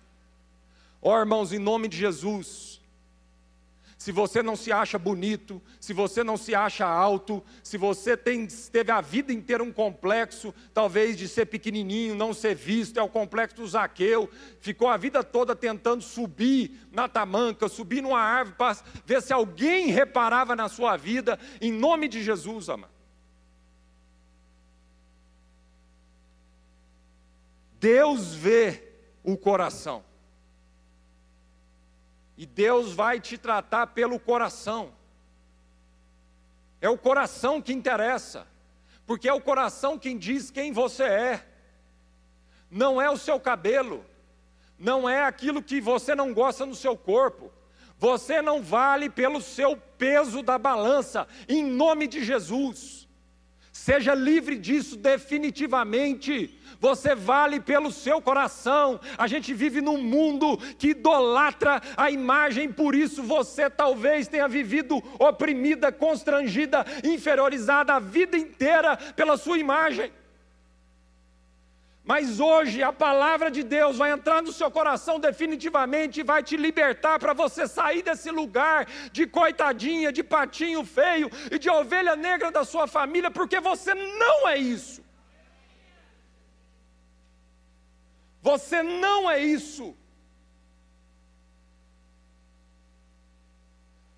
Ó 1.01 1.15
oh, 1.15 1.19
irmãos, 1.19 1.53
em 1.53 1.59
nome 1.59 1.87
de 1.87 1.97
Jesus, 1.97 2.79
se 3.99 4.13
você 4.13 4.41
não 4.41 4.55
se 4.55 4.71
acha 4.71 4.97
bonito, 4.97 5.61
se 5.77 5.91
você 5.91 6.23
não 6.23 6.37
se 6.37 6.55
acha 6.55 6.85
alto, 6.85 7.43
se 7.61 7.77
você 7.77 8.15
tem, 8.15 8.47
teve 8.47 8.91
a 8.91 9.01
vida 9.01 9.33
inteira 9.33 9.61
um 9.61 9.73
complexo, 9.73 10.53
talvez 10.73 11.17
de 11.17 11.27
ser 11.27 11.47
pequenininho, 11.47 12.15
não 12.15 12.33
ser 12.33 12.55
visto, 12.55 12.97
é 12.97 13.03
o 13.03 13.09
complexo 13.09 13.57
do 13.57 13.67
Zaqueu, 13.67 14.29
ficou 14.61 14.87
a 14.87 14.95
vida 14.95 15.21
toda 15.21 15.53
tentando 15.53 16.01
subir 16.01 16.87
na 16.93 17.09
tamanca, 17.09 17.67
subir 17.67 18.01
numa 18.01 18.21
árvore 18.21 18.55
para 18.57 18.77
ver 19.05 19.21
se 19.21 19.33
alguém 19.33 19.87
reparava 19.87 20.55
na 20.55 20.69
sua 20.69 20.95
vida, 20.95 21.37
em 21.59 21.71
nome 21.71 22.07
de 22.07 22.23
Jesus, 22.23 22.69
amado. 22.69 22.98
Deus 27.79 28.33
vê 28.33 28.83
o 29.23 29.37
coração. 29.37 30.03
E 32.37 32.45
Deus 32.45 32.93
vai 32.93 33.19
te 33.19 33.37
tratar 33.37 33.87
pelo 33.87 34.19
coração. 34.19 34.93
É 36.81 36.89
o 36.89 36.97
coração 36.97 37.61
que 37.61 37.73
interessa, 37.73 38.47
porque 39.05 39.27
é 39.27 39.33
o 39.33 39.41
coração 39.41 39.99
quem 39.99 40.17
diz 40.17 40.49
quem 40.49 40.71
você 40.71 41.03
é. 41.03 41.45
Não 42.71 43.01
é 43.01 43.09
o 43.09 43.17
seu 43.17 43.39
cabelo, 43.39 44.05
não 44.77 45.09
é 45.09 45.25
aquilo 45.25 45.61
que 45.61 45.81
você 45.81 46.15
não 46.15 46.33
gosta 46.33 46.65
no 46.65 46.75
seu 46.75 46.95
corpo. 46.95 47.51
Você 47.97 48.41
não 48.41 48.63
vale 48.63 49.09
pelo 49.09 49.41
seu 49.41 49.75
peso 49.75 50.41
da 50.41 50.57
balança, 50.57 51.27
em 51.49 51.65
nome 51.65 52.07
de 52.07 52.23
Jesus. 52.23 53.08
Seja 53.79 54.13
livre 54.13 54.57
disso 54.57 54.97
definitivamente. 54.97 56.53
Você 56.81 57.15
vale 57.15 57.61
pelo 57.61 57.93
seu 57.93 58.21
coração. 58.21 58.99
A 59.17 59.25
gente 59.25 59.53
vive 59.53 59.79
num 59.79 59.97
mundo 60.03 60.57
que 60.77 60.89
idolatra 60.89 61.81
a 61.95 62.11
imagem, 62.11 62.69
por 62.69 62.93
isso 62.93 63.23
você 63.23 63.69
talvez 63.69 64.27
tenha 64.27 64.49
vivido 64.49 65.01
oprimida, 65.17 65.93
constrangida, 65.93 66.85
inferiorizada 67.05 67.93
a 67.93 67.99
vida 67.99 68.35
inteira 68.35 68.97
pela 69.15 69.37
sua 69.37 69.57
imagem. 69.57 70.11
Mas 72.09 72.39
hoje 72.39 72.81
a 72.81 72.91
palavra 72.91 73.51
de 73.51 73.61
Deus 73.61 73.97
vai 73.97 74.09
entrar 74.11 74.41
no 74.41 74.51
seu 74.51 74.71
coração 74.71 75.19
definitivamente 75.19 76.19
e 76.19 76.23
vai 76.23 76.41
te 76.41 76.57
libertar 76.57 77.19
para 77.19 77.33
você 77.33 77.67
sair 77.67 78.01
desse 78.01 78.31
lugar 78.31 78.87
de 79.11 79.27
coitadinha, 79.27 80.11
de 80.11 80.23
patinho 80.23 80.83
feio 80.83 81.29
e 81.51 81.59
de 81.59 81.69
ovelha 81.69 82.15
negra 82.15 82.49
da 82.49 82.65
sua 82.65 82.87
família, 82.87 83.29
porque 83.29 83.59
você 83.59 83.93
não 83.93 84.47
é 84.47 84.57
isso. 84.57 85.03
Você 88.41 88.81
não 88.81 89.29
é 89.29 89.39
isso. 89.43 89.95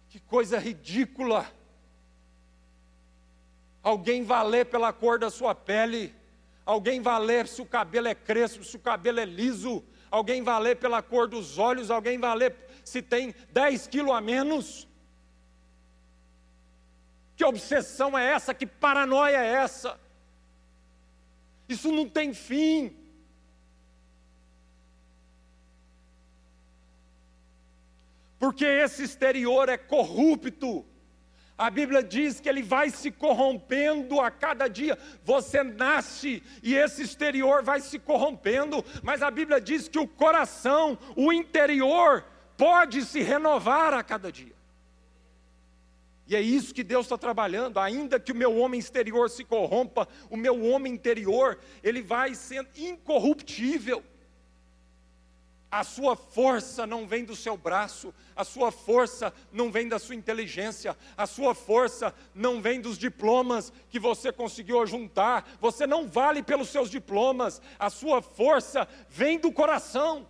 Que 0.07 0.21
coisa 0.21 0.57
ridícula. 0.57 1.45
Alguém 3.83 4.23
valer 4.23 4.67
pela 4.67 4.93
cor 4.93 5.19
da 5.19 5.29
sua 5.29 5.53
pele, 5.53 6.20
alguém 6.65 7.01
valer 7.01 7.47
se 7.47 7.61
o 7.61 7.65
cabelo 7.65 8.07
é 8.07 8.15
crespo, 8.15 8.63
se 8.63 8.75
o 8.75 8.79
cabelo 8.79 9.19
é 9.19 9.25
liso, 9.25 9.83
alguém 10.09 10.43
valer 10.43 10.77
pela 10.77 11.01
cor 11.01 11.27
dos 11.27 11.57
olhos, 11.57 11.91
alguém 11.91 12.19
valer 12.19 12.55
se 12.83 13.01
tem 13.01 13.33
10 13.51 13.87
quilos 13.87 14.13
a 14.13 14.21
menos. 14.21 14.87
Que 17.35 17.45
obsessão 17.45 18.17
é 18.17 18.31
essa? 18.31 18.53
Que 18.53 18.65
paranoia 18.65 19.37
é 19.37 19.53
essa? 19.53 19.99
Isso 21.67 21.91
não 21.91 22.07
tem 22.07 22.33
fim. 22.33 23.01
porque 28.41 28.65
esse 28.65 29.03
exterior 29.03 29.69
é 29.69 29.77
corrupto. 29.77 30.83
A 31.61 31.69
Bíblia 31.69 32.01
diz 32.01 32.39
que 32.39 32.49
ele 32.49 32.63
vai 32.63 32.89
se 32.89 33.11
corrompendo 33.11 34.19
a 34.19 34.31
cada 34.31 34.67
dia. 34.67 34.97
Você 35.23 35.61
nasce 35.61 36.41
e 36.63 36.73
esse 36.73 37.03
exterior 37.03 37.61
vai 37.61 37.79
se 37.81 37.99
corrompendo, 37.99 38.83
mas 39.03 39.21
a 39.21 39.29
Bíblia 39.29 39.61
diz 39.61 39.87
que 39.87 39.99
o 39.99 40.07
coração, 40.07 40.97
o 41.15 41.31
interior, 41.31 42.25
pode 42.57 43.05
se 43.05 43.21
renovar 43.21 43.93
a 43.93 44.01
cada 44.01 44.31
dia. 44.31 44.55
E 46.25 46.35
é 46.35 46.41
isso 46.41 46.73
que 46.73 46.83
Deus 46.83 47.05
está 47.05 47.17
trabalhando, 47.17 47.79
ainda 47.79 48.19
que 48.19 48.31
o 48.31 48.35
meu 48.35 48.57
homem 48.57 48.79
exterior 48.79 49.29
se 49.29 49.43
corrompa, 49.43 50.07
o 50.31 50.37
meu 50.37 50.65
homem 50.65 50.91
interior, 50.91 51.59
ele 51.83 52.01
vai 52.01 52.33
sendo 52.33 52.69
incorruptível. 52.75 54.03
A 55.71 55.85
sua 55.85 56.17
força 56.17 56.85
não 56.85 57.07
vem 57.07 57.23
do 57.23 57.33
seu 57.33 57.55
braço, 57.55 58.13
a 58.35 58.43
sua 58.43 58.73
força 58.73 59.33
não 59.53 59.71
vem 59.71 59.87
da 59.87 59.97
sua 59.97 60.15
inteligência, 60.15 60.97
a 61.15 61.25
sua 61.25 61.55
força 61.55 62.13
não 62.35 62.61
vem 62.61 62.81
dos 62.81 62.97
diplomas 62.97 63.71
que 63.89 63.97
você 63.97 64.33
conseguiu 64.33 64.85
juntar, 64.85 65.49
você 65.61 65.87
não 65.87 66.09
vale 66.09 66.43
pelos 66.43 66.67
seus 66.67 66.89
diplomas, 66.89 67.61
a 67.79 67.89
sua 67.89 68.21
força 68.21 68.85
vem 69.07 69.39
do 69.39 69.49
coração, 69.49 70.27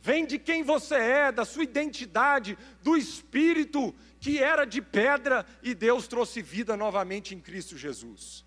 vem 0.00 0.24
de 0.24 0.38
quem 0.38 0.62
você 0.62 0.94
é, 0.94 1.32
da 1.32 1.44
sua 1.44 1.64
identidade, 1.64 2.56
do 2.82 2.96
espírito 2.96 3.94
que 4.18 4.38
era 4.38 4.64
de 4.64 4.80
pedra 4.80 5.44
e 5.62 5.74
Deus 5.74 6.08
trouxe 6.08 6.40
vida 6.40 6.78
novamente 6.78 7.34
em 7.34 7.40
Cristo 7.40 7.76
Jesus. 7.76 8.42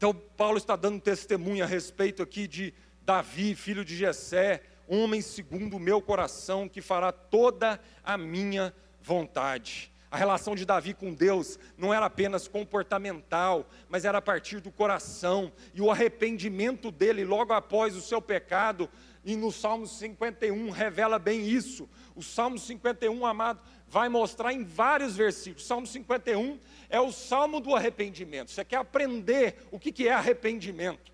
Então, 0.00 0.14
Paulo 0.14 0.56
está 0.56 0.76
dando 0.76 0.98
testemunho 0.98 1.62
a 1.62 1.66
respeito 1.66 2.22
aqui 2.22 2.48
de 2.48 2.72
Davi, 3.02 3.54
filho 3.54 3.84
de 3.84 3.94
Jessé, 3.94 4.62
homem 4.88 5.20
segundo 5.20 5.76
o 5.76 5.78
meu 5.78 6.00
coração, 6.00 6.66
que 6.66 6.80
fará 6.80 7.12
toda 7.12 7.78
a 8.02 8.16
minha 8.16 8.74
vontade. 9.02 9.92
A 10.10 10.16
relação 10.16 10.56
de 10.56 10.64
Davi 10.64 10.94
com 10.94 11.12
Deus 11.12 11.58
não 11.76 11.92
era 11.92 12.06
apenas 12.06 12.48
comportamental, 12.48 13.68
mas 13.90 14.06
era 14.06 14.16
a 14.16 14.22
partir 14.22 14.58
do 14.60 14.72
coração. 14.72 15.52
E 15.74 15.82
o 15.82 15.90
arrependimento 15.90 16.90
dele 16.90 17.22
logo 17.22 17.52
após 17.52 17.94
o 17.94 18.00
seu 18.00 18.22
pecado, 18.22 18.88
e 19.22 19.36
no 19.36 19.52
Salmo 19.52 19.86
51 19.86 20.70
revela 20.70 21.18
bem 21.18 21.46
isso. 21.46 21.86
O 22.16 22.22
Salmo 22.22 22.58
51, 22.58 23.26
amado, 23.26 23.60
vai 23.86 24.08
mostrar 24.08 24.52
em 24.54 24.64
vários 24.64 25.14
versículos. 25.14 25.66
Salmo 25.66 25.86
51 25.86 26.58
é 26.90 27.00
o 27.00 27.12
salmo 27.12 27.60
do 27.60 27.74
arrependimento. 27.74 28.50
Você 28.50 28.64
quer 28.64 28.76
aprender 28.76 29.56
o 29.70 29.78
que 29.78 30.06
é 30.06 30.12
arrependimento? 30.12 31.12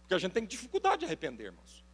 Porque 0.00 0.14
a 0.14 0.18
gente 0.18 0.32
tem 0.32 0.44
dificuldade 0.44 1.00
de 1.00 1.04
arrepender, 1.04 1.44
irmãos. 1.44 1.84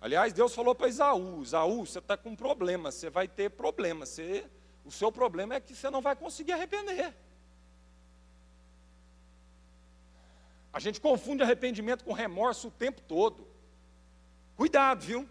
Aliás, 0.00 0.32
Deus 0.32 0.54
falou 0.54 0.74
para 0.74 0.88
Isaú: 0.88 1.42
Isaú, 1.42 1.84
você 1.84 1.98
está 1.98 2.16
com 2.16 2.34
problema, 2.34 2.90
você 2.90 3.10
vai 3.10 3.28
ter 3.28 3.50
problema. 3.50 4.06
Você, 4.06 4.44
o 4.84 4.90
seu 4.90 5.12
problema 5.12 5.54
é 5.54 5.60
que 5.60 5.74
você 5.74 5.90
não 5.90 6.00
vai 6.00 6.16
conseguir 6.16 6.52
arrepender. 6.52 7.14
A 10.72 10.80
gente 10.80 11.00
confunde 11.00 11.42
arrependimento 11.42 12.04
com 12.04 12.12
remorso 12.12 12.68
o 12.68 12.70
tempo 12.70 13.00
todo. 13.02 13.46
Cuidado, 14.56 15.02
viu? 15.02 15.28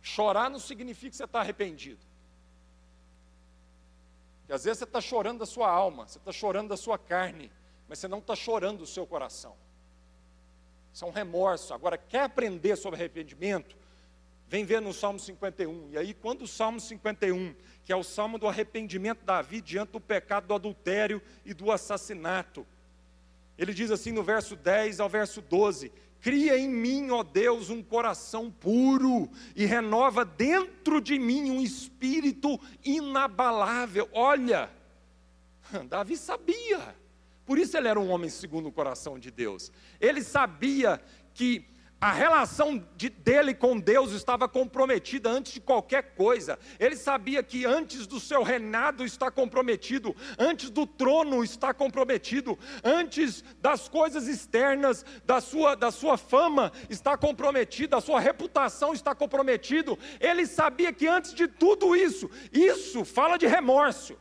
Chorar 0.00 0.50
não 0.50 0.58
significa 0.58 1.10
que 1.10 1.16
você 1.16 1.24
está 1.24 1.40
arrependido. 1.40 2.11
Às 4.52 4.64
vezes 4.64 4.78
você 4.78 4.84
está 4.84 5.00
chorando 5.00 5.38
da 5.38 5.46
sua 5.46 5.70
alma, 5.70 6.06
você 6.06 6.18
está 6.18 6.30
chorando 6.30 6.68
da 6.68 6.76
sua 6.76 6.98
carne, 6.98 7.50
mas 7.88 7.98
você 7.98 8.06
não 8.06 8.18
está 8.18 8.36
chorando 8.36 8.78
do 8.78 8.86
seu 8.86 9.06
coração. 9.06 9.56
Isso 10.92 11.04
é 11.04 11.08
um 11.08 11.10
remorso. 11.10 11.72
Agora, 11.72 11.96
quer 11.96 12.24
aprender 12.24 12.76
sobre 12.76 12.98
arrependimento? 12.98 13.74
Vem 14.46 14.64
ver 14.64 14.82
no 14.82 14.92
Salmo 14.92 15.18
51. 15.18 15.88
E 15.92 15.96
aí, 15.96 16.12
quando 16.12 16.42
o 16.42 16.46
Salmo 16.46 16.78
51, 16.78 17.54
que 17.82 17.92
é 17.92 17.96
o 17.96 18.02
salmo 18.02 18.38
do 18.38 18.46
arrependimento 18.46 19.20
de 19.20 19.24
Davi 19.24 19.62
diante 19.62 19.92
do 19.92 20.00
pecado 20.00 20.48
do 20.48 20.54
adultério 20.54 21.22
e 21.46 21.54
do 21.54 21.72
assassinato, 21.72 22.66
ele 23.56 23.72
diz 23.72 23.90
assim 23.90 24.12
no 24.12 24.22
verso 24.22 24.54
10 24.54 25.00
ao 25.00 25.08
verso 25.08 25.40
12: 25.40 25.90
Cria 26.22 26.56
em 26.56 26.68
mim, 26.68 27.10
ó 27.10 27.24
Deus, 27.24 27.68
um 27.68 27.82
coração 27.82 28.48
puro 28.48 29.28
e 29.56 29.66
renova 29.66 30.24
dentro 30.24 31.00
de 31.00 31.18
mim 31.18 31.50
um 31.50 31.60
espírito 31.60 32.60
inabalável. 32.84 34.08
Olha, 34.12 34.70
Davi 35.90 36.16
sabia, 36.16 36.94
por 37.44 37.58
isso 37.58 37.76
ele 37.76 37.88
era 37.88 37.98
um 37.98 38.08
homem 38.08 38.30
segundo 38.30 38.68
o 38.68 38.72
coração 38.72 39.18
de 39.18 39.32
Deus. 39.32 39.72
Ele 40.00 40.22
sabia 40.22 41.02
que 41.34 41.66
a 42.02 42.10
relação 42.10 42.84
de, 42.96 43.08
dele 43.08 43.54
com 43.54 43.78
Deus 43.78 44.10
estava 44.10 44.48
comprometida 44.48 45.30
antes 45.30 45.52
de 45.52 45.60
qualquer 45.60 46.16
coisa. 46.16 46.58
Ele 46.80 46.96
sabia 46.96 47.44
que 47.44 47.64
antes 47.64 48.08
do 48.08 48.18
seu 48.18 48.42
reinado 48.42 49.04
está 49.04 49.30
comprometido, 49.30 50.12
antes 50.36 50.68
do 50.68 50.84
trono 50.84 51.44
está 51.44 51.72
comprometido, 51.72 52.58
antes 52.82 53.44
das 53.60 53.88
coisas 53.88 54.26
externas, 54.26 55.06
da 55.24 55.40
sua, 55.40 55.76
da 55.76 55.92
sua 55.92 56.16
fama 56.16 56.72
está 56.90 57.16
comprometido, 57.16 57.94
a 57.94 58.00
sua 58.00 58.18
reputação 58.18 58.92
está 58.92 59.14
comprometido. 59.14 59.96
Ele 60.18 60.44
sabia 60.44 60.92
que 60.92 61.06
antes 61.06 61.32
de 61.32 61.46
tudo 61.46 61.94
isso, 61.94 62.28
isso 62.52 63.04
fala 63.04 63.36
de 63.36 63.46
remorso. 63.46 64.16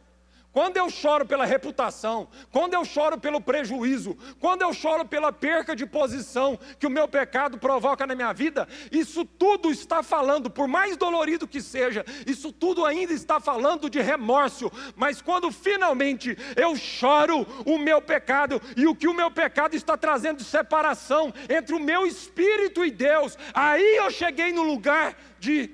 Quando 0.54 0.76
eu 0.76 0.90
choro 0.90 1.26
pela 1.26 1.46
reputação, 1.46 2.28
quando 2.52 2.74
eu 2.74 2.84
choro 2.84 3.18
pelo 3.18 3.40
prejuízo, 3.40 4.18
quando 4.38 4.64
eu 4.64 4.74
choro 4.74 5.06
pela 5.06 5.32
perca 5.32 5.74
de 5.74 5.86
posição 5.86 6.60
que 6.78 6.86
o 6.86 6.90
meu 6.90 7.08
pecado 7.08 7.58
provoca 7.58 8.06
na 8.06 8.14
minha 8.14 8.34
vida, 8.34 8.68
isso 8.92 9.24
tudo 9.24 9.72
está 9.72 10.04
falando, 10.04 10.50
por 10.50 10.68
mais 10.68 10.98
dolorido 10.98 11.48
que 11.48 11.62
seja, 11.62 12.06
isso 12.28 12.52
tudo 12.52 12.86
ainda 12.86 13.14
está 13.14 13.40
falando 13.40 13.90
de 13.90 14.02
remorso. 14.02 14.70
Mas 14.96 15.22
quando 15.22 15.52
finalmente 15.54 16.38
eu 16.58 16.76
choro 16.76 17.48
o 17.66 17.78
meu 17.78 18.02
pecado 18.02 18.62
e 18.76 18.86
o 18.88 18.96
que 18.96 19.08
o 19.08 19.14
meu 19.14 19.32
pecado 19.32 19.74
está 19.74 19.96
trazendo 19.96 20.40
de 20.40 20.44
separação 20.44 21.34
entre 21.50 21.74
o 21.74 21.80
meu 21.80 22.06
espírito 22.06 22.84
e 22.84 22.92
Deus, 22.92 23.38
aí 23.54 23.96
eu 23.96 24.12
cheguei 24.12 24.52
no 24.52 24.64
lugar 24.64 25.16
de 25.40 25.70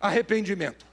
arrependimento. 0.00 0.91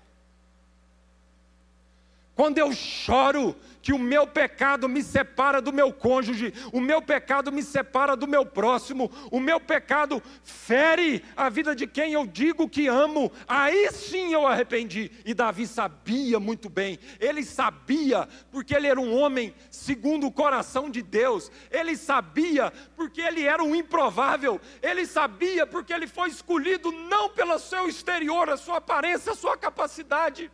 Quando 2.40 2.58
eu 2.58 2.72
choro 2.72 3.54
que 3.82 3.92
o 3.92 4.00
meu 4.00 4.26
pecado 4.26 4.88
me 4.88 5.04
separa 5.04 5.62
do 5.62 5.74
meu 5.74 5.92
cônjuge, 5.92 6.54
o 6.72 6.80
meu 6.80 7.02
pecado 7.02 7.52
me 7.52 7.62
separa 7.62 8.16
do 8.16 8.26
meu 8.26 8.46
próximo, 8.46 9.12
o 9.30 9.42
meu 9.42 9.60
pecado 9.60 10.24
fere 10.42 11.22
a 11.36 11.50
vida 11.50 11.76
de 11.76 11.86
quem 11.86 12.14
eu 12.14 12.26
digo 12.26 12.70
que 12.70 12.88
amo, 12.88 13.30
aí 13.46 13.92
sim 13.92 14.32
eu 14.32 14.48
arrependi. 14.48 15.12
E 15.26 15.34
Davi 15.34 15.68
sabia 15.68 16.40
muito 16.40 16.70
bem, 16.70 16.98
ele 17.20 17.44
sabia, 17.44 18.26
porque 18.54 18.74
ele 18.74 18.88
era 18.88 19.02
um 19.02 19.14
homem 19.20 19.54
segundo 19.70 20.26
o 20.26 20.32
coração 20.32 20.90
de 20.90 21.02
Deus, 21.02 21.52
ele 21.70 21.98
sabia, 21.98 22.72
porque 22.96 23.20
ele 23.20 23.44
era 23.44 23.62
um 23.62 23.76
improvável, 23.76 24.62
ele 24.82 25.06
sabia, 25.06 25.68
porque 25.68 25.92
ele 25.92 26.08
foi 26.08 26.30
escolhido 26.30 26.90
não 26.90 27.28
pelo 27.28 27.60
seu 27.60 27.86
exterior, 27.86 28.50
a 28.50 28.56
sua 28.56 28.78
aparência, 28.78 29.34
a 29.34 29.36
sua 29.36 29.58
capacidade 29.58 30.50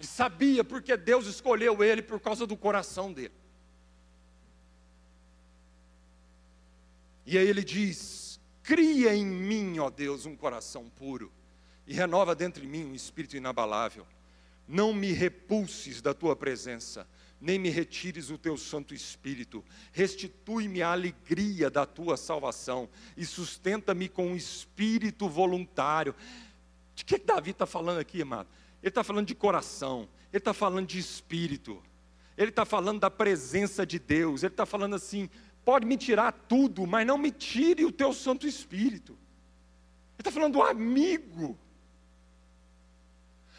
ele 0.00 0.06
sabia 0.06 0.64
porque 0.64 0.96
Deus 0.96 1.26
escolheu 1.26 1.84
ele 1.84 2.00
por 2.00 2.18
causa 2.18 2.46
do 2.46 2.56
coração 2.56 3.12
dele. 3.12 3.34
E 7.26 7.36
aí 7.36 7.46
ele 7.46 7.62
diz: 7.62 8.40
Cria 8.62 9.14
em 9.14 9.26
mim, 9.26 9.78
ó 9.78 9.90
Deus, 9.90 10.24
um 10.24 10.34
coração 10.34 10.88
puro, 10.88 11.30
e 11.86 11.92
renova 11.92 12.34
dentro 12.34 12.62
de 12.62 12.66
mim 12.66 12.86
um 12.86 12.94
espírito 12.94 13.36
inabalável. 13.36 14.06
Não 14.66 14.94
me 14.94 15.12
repulses 15.12 16.00
da 16.00 16.14
tua 16.14 16.34
presença, 16.34 17.06
nem 17.38 17.58
me 17.58 17.68
retires 17.68 18.30
o 18.30 18.38
teu 18.38 18.56
Santo 18.56 18.94
Espírito. 18.94 19.62
Restitui-me 19.92 20.80
a 20.80 20.92
alegria 20.92 21.68
da 21.68 21.84
tua 21.84 22.16
salvação 22.16 22.88
e 23.18 23.26
sustenta-me 23.26 24.08
com 24.08 24.28
um 24.28 24.36
espírito 24.36 25.28
voluntário. 25.28 26.14
De 26.94 27.04
que 27.04 27.18
Davi 27.18 27.50
está 27.50 27.66
falando 27.66 27.98
aqui, 27.98 28.22
amado? 28.22 28.48
Ele 28.82 28.90
está 28.90 29.04
falando 29.04 29.26
de 29.26 29.34
coração, 29.34 30.08
ele 30.32 30.38
está 30.38 30.54
falando 30.54 30.86
de 30.86 30.98
espírito, 30.98 31.82
ele 32.36 32.50
está 32.50 32.64
falando 32.64 33.00
da 33.00 33.10
presença 33.10 33.84
de 33.84 33.98
Deus, 33.98 34.42
ele 34.42 34.52
está 34.52 34.64
falando 34.64 34.94
assim: 34.94 35.28
pode 35.64 35.86
me 35.86 35.96
tirar 35.96 36.32
tudo, 36.32 36.86
mas 36.86 37.06
não 37.06 37.18
me 37.18 37.30
tire 37.30 37.84
o 37.84 37.92
teu 37.92 38.12
Santo 38.12 38.46
Espírito. 38.46 39.12
Ele 39.12 40.20
está 40.20 40.30
falando 40.30 40.54
do 40.54 40.62
amigo. 40.62 41.58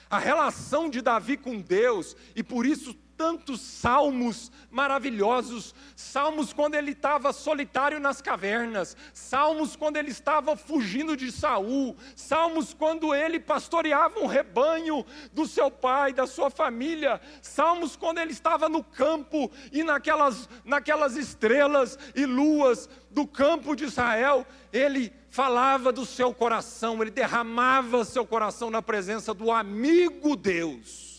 A 0.09 0.19
relação 0.19 0.89
de 0.89 1.01
Davi 1.01 1.37
com 1.37 1.61
Deus, 1.61 2.17
e 2.35 2.43
por 2.43 2.65
isso 2.65 2.93
tantos 3.21 3.61
salmos 3.61 4.51
maravilhosos, 4.71 5.75
salmos 5.95 6.51
quando 6.51 6.73
ele 6.73 6.93
estava 6.93 7.31
solitário 7.31 7.99
nas 7.99 8.19
cavernas, 8.19 8.97
salmos 9.13 9.75
quando 9.75 9.97
ele 9.97 10.09
estava 10.09 10.57
fugindo 10.57 11.15
de 11.15 11.31
Saul, 11.31 11.95
salmos 12.15 12.73
quando 12.73 13.13
ele 13.13 13.39
pastoreava 13.39 14.19
um 14.21 14.25
rebanho 14.25 15.05
do 15.31 15.45
seu 15.45 15.69
pai, 15.69 16.13
da 16.13 16.25
sua 16.25 16.49
família, 16.49 17.21
salmos 17.43 17.95
quando 17.95 18.17
ele 18.17 18.31
estava 18.31 18.67
no 18.67 18.83
campo 18.83 19.51
e 19.71 19.83
naquelas, 19.83 20.49
naquelas 20.65 21.15
estrelas 21.15 21.99
e 22.15 22.25
luas 22.25 22.89
do 23.11 23.27
campo 23.27 23.75
de 23.75 23.83
Israel, 23.83 24.47
ele 24.73 25.13
falava 25.29 25.91
do 25.91 26.07
seu 26.07 26.33
coração, 26.33 26.99
ele 27.03 27.11
derramava 27.11 28.03
seu 28.03 28.25
coração 28.25 28.71
na 28.71 28.81
presença 28.81 29.31
do 29.31 29.51
amigo 29.51 30.35
Deus. 30.35 31.10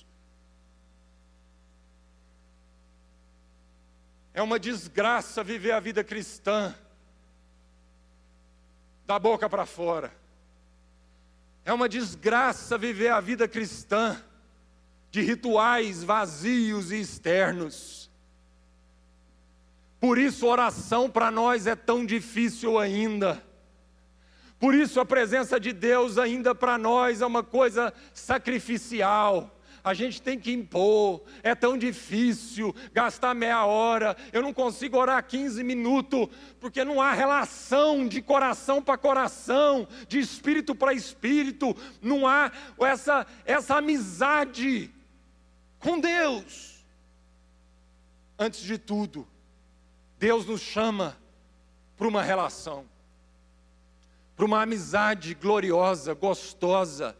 É 4.35 4.43
uma 4.43 4.59
desgraça 4.59 5.45
viver 5.45 5.73
a 5.73 5.81
vida 5.81 6.03
cristã 6.03 6.75
da 9.07 9.19
boca 9.19 9.49
para 9.49 9.67
fora. 9.67 10.13
É 11.65 11.73
uma 11.73 11.89
desgraça 11.89 12.79
viver 12.79 13.09
a 13.09 13.21
vida 13.21 13.47
cristã 13.47 14.21
de 15.11 15.21
rituais 15.21 16.03
vazios 16.03 16.91
e 16.91 17.01
externos. 17.01 18.11
Por 20.01 20.19
isso, 20.19 20.47
oração 20.47 21.09
para 21.11 21.31
nós 21.31 21.67
é 21.67 21.77
tão 21.77 22.05
difícil 22.05 22.79
ainda. 22.79 23.41
Por 24.59 24.75
isso, 24.75 24.99
a 24.99 25.05
presença 25.05 25.61
de 25.61 25.73
Deus 25.73 26.19
ainda 26.19 26.55
para 26.55 26.79
nós 26.79 27.21
é 27.21 27.27
uma 27.27 27.43
coisa 27.43 27.93
sacrificial 28.15 29.55
a 29.85 29.95
gente 29.95 30.23
tem 30.23 30.39
que 30.39 30.53
impor, 30.53 31.23
é 31.43 31.55
tão 31.55 31.77
difícil 31.77 32.75
gastar 32.93 33.35
meia 33.35 33.65
hora, 33.65 34.17
eu 34.33 34.41
não 34.41 34.53
consigo 34.53 34.97
orar 34.97 35.25
15 35.27 35.63
minutos, 35.65 36.29
porque 36.61 36.85
não 36.85 37.01
há 37.01 37.13
relação 37.13 38.07
de 38.07 38.23
coração 38.23 38.81
para 38.81 38.97
coração, 38.97 39.89
de 40.07 40.19
espírito 40.19 40.75
para 40.75 40.95
espírito, 40.95 41.77
não 42.01 42.27
há 42.27 42.53
essa, 42.81 43.27
essa 43.45 43.77
amizade 43.77 44.91
com 45.79 45.99
Deus. 45.99 46.85
Antes 48.39 48.61
de 48.61 48.79
tudo, 48.79 49.27
Deus 50.19 50.47
nos 50.47 50.61
chama 50.61 51.17
para 51.97 52.07
uma 52.07 52.23
relação, 52.23 52.85
para 54.37 54.45
uma 54.45 54.63
amizade 54.63 55.35
gloriosa, 55.35 56.15
gostosa, 56.15 57.17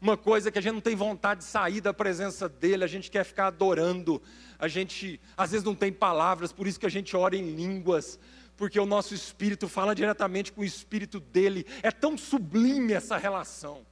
uma 0.00 0.16
coisa 0.16 0.50
que 0.50 0.58
a 0.58 0.62
gente 0.62 0.74
não 0.74 0.80
tem 0.80 0.94
vontade 0.94 1.40
de 1.40 1.46
sair 1.46 1.80
da 1.80 1.92
presença 1.92 2.48
dele, 2.48 2.84
a 2.84 2.86
gente 2.86 3.10
quer 3.10 3.24
ficar 3.24 3.48
adorando, 3.48 4.22
a 4.58 4.68
gente 4.68 5.20
às 5.36 5.50
vezes 5.50 5.64
não 5.64 5.74
tem 5.74 5.92
palavras, 5.92 6.52
por 6.52 6.66
isso 6.66 6.78
que 6.78 6.86
a 6.86 6.90
gente 6.90 7.16
ora 7.16 7.36
em 7.36 7.54
línguas, 7.54 8.18
porque 8.56 8.78
o 8.78 8.86
nosso 8.86 9.14
espírito 9.14 9.68
fala 9.68 9.94
diretamente 9.94 10.52
com 10.52 10.60
o 10.60 10.64
espírito 10.64 11.20
dele, 11.20 11.66
é 11.82 11.90
tão 11.90 12.16
sublime 12.16 12.92
essa 12.92 13.16
relação. 13.16 13.86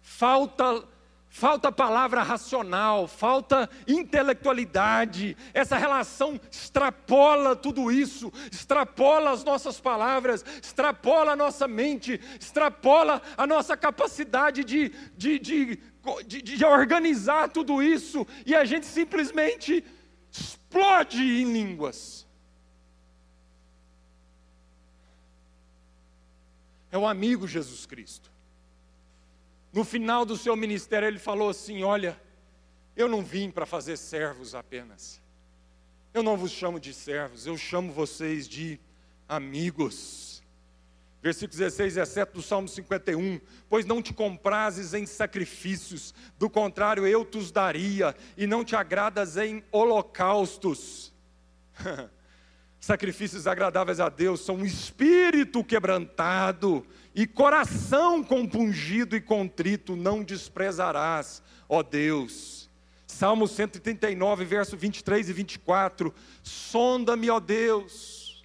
Falta 0.00 0.84
falta 1.34 1.72
palavra 1.72 2.22
racional, 2.22 3.08
falta 3.08 3.68
intelectualidade. 3.88 5.36
Essa 5.52 5.76
relação 5.76 6.40
extrapola 6.48 7.56
tudo 7.56 7.90
isso, 7.90 8.32
extrapola 8.52 9.32
as 9.32 9.42
nossas 9.42 9.80
palavras, 9.80 10.44
extrapola 10.62 11.32
a 11.32 11.36
nossa 11.36 11.66
mente, 11.66 12.20
extrapola 12.40 13.20
a 13.36 13.48
nossa 13.48 13.76
capacidade 13.76 14.62
de, 14.62 14.90
de, 15.16 15.40
de, 15.40 15.78
de, 16.24 16.40
de 16.40 16.64
organizar 16.64 17.48
tudo 17.48 17.82
isso, 17.82 18.24
e 18.46 18.54
a 18.54 18.64
gente 18.64 18.86
simplesmente 18.86 19.84
explode 20.30 21.20
em 21.20 21.52
línguas. 21.52 22.24
É 26.92 26.96
o 26.96 27.04
amigo 27.04 27.48
Jesus 27.48 27.86
Cristo. 27.86 28.33
No 29.74 29.82
final 29.82 30.24
do 30.24 30.36
seu 30.36 30.54
ministério, 30.54 31.08
ele 31.08 31.18
falou 31.18 31.48
assim: 31.48 31.82
Olha, 31.82 32.16
eu 32.96 33.08
não 33.08 33.24
vim 33.24 33.50
para 33.50 33.66
fazer 33.66 33.96
servos 33.96 34.54
apenas. 34.54 35.20
Eu 36.14 36.22
não 36.22 36.36
vos 36.36 36.52
chamo 36.52 36.78
de 36.78 36.94
servos, 36.94 37.44
eu 37.44 37.58
chamo 37.58 37.92
vocês 37.92 38.48
de 38.48 38.78
amigos. 39.28 40.44
Versículo 41.20 41.58
16 41.58 41.94
e 41.94 41.96
17 41.96 42.32
do 42.34 42.40
Salmo 42.40 42.68
51. 42.68 43.40
Pois 43.68 43.84
não 43.84 44.00
te 44.00 44.14
comprases 44.14 44.94
em 44.94 45.06
sacrifícios, 45.06 46.14
do 46.38 46.48
contrário 46.48 47.04
eu 47.04 47.24
te 47.24 47.38
os 47.38 47.50
daria, 47.50 48.14
e 48.36 48.46
não 48.46 48.64
te 48.64 48.76
agradas 48.76 49.36
em 49.36 49.64
holocaustos. 49.72 51.12
Sacrifícios 52.78 53.46
agradáveis 53.48 53.98
a 53.98 54.08
Deus 54.08 54.44
são 54.44 54.56
um 54.56 54.64
espírito 54.64 55.64
quebrantado 55.64 56.86
e 57.14 57.26
coração 57.26 58.24
compungido 58.24 59.14
e 59.14 59.20
contrito, 59.20 59.94
não 59.94 60.24
desprezarás, 60.24 61.42
ó 61.68 61.82
Deus. 61.82 62.68
Salmo 63.06 63.46
139, 63.46 64.44
verso 64.44 64.76
23 64.76 65.28
e 65.28 65.32
24. 65.32 66.12
Sonda-me, 66.42 67.30
ó 67.30 67.38
Deus. 67.38 68.44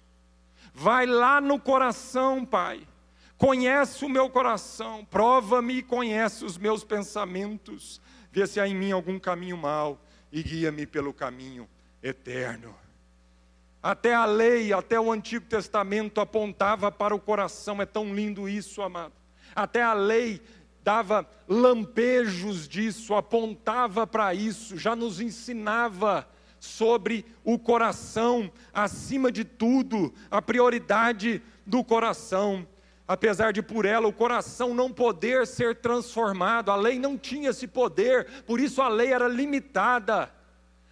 Vai 0.72 1.06
lá 1.06 1.40
no 1.40 1.58
coração, 1.58 2.44
Pai. 2.46 2.86
Conhece 3.36 4.04
o 4.04 4.08
meu 4.08 4.30
coração, 4.30 5.04
prova-me 5.04 5.78
e 5.78 5.82
conhece 5.82 6.44
os 6.44 6.56
meus 6.56 6.84
pensamentos. 6.84 8.00
Vê 8.30 8.46
se 8.46 8.60
há 8.60 8.68
em 8.68 8.74
mim 8.74 8.92
algum 8.92 9.18
caminho 9.18 9.56
mau 9.56 10.00
e 10.30 10.42
guia-me 10.42 10.86
pelo 10.86 11.12
caminho 11.12 11.68
eterno. 12.02 12.74
Até 13.82 14.14
a 14.14 14.26
lei, 14.26 14.72
até 14.72 15.00
o 15.00 15.10
Antigo 15.10 15.46
Testamento 15.46 16.20
apontava 16.20 16.92
para 16.92 17.14
o 17.14 17.20
coração, 17.20 17.80
é 17.80 17.86
tão 17.86 18.14
lindo 18.14 18.48
isso, 18.48 18.82
amado. 18.82 19.14
Até 19.54 19.82
a 19.82 19.94
lei 19.94 20.42
dava 20.82 21.26
lampejos 21.48 22.68
disso, 22.68 23.14
apontava 23.14 24.06
para 24.06 24.34
isso, 24.34 24.76
já 24.76 24.94
nos 24.94 25.20
ensinava 25.20 26.28
sobre 26.58 27.24
o 27.42 27.58
coração, 27.58 28.52
acima 28.72 29.32
de 29.32 29.44
tudo, 29.44 30.12
a 30.30 30.42
prioridade 30.42 31.42
do 31.64 31.82
coração. 31.82 32.66
Apesar 33.08 33.52
de 33.52 33.62
por 33.62 33.86
ela 33.86 34.06
o 34.06 34.12
coração 34.12 34.74
não 34.74 34.92
poder 34.92 35.46
ser 35.46 35.76
transformado, 35.76 36.70
a 36.70 36.76
lei 36.76 36.98
não 36.98 37.16
tinha 37.16 37.50
esse 37.50 37.66
poder, 37.66 38.44
por 38.46 38.60
isso 38.60 38.80
a 38.82 38.88
lei 38.88 39.12
era 39.12 39.26
limitada. 39.26 40.30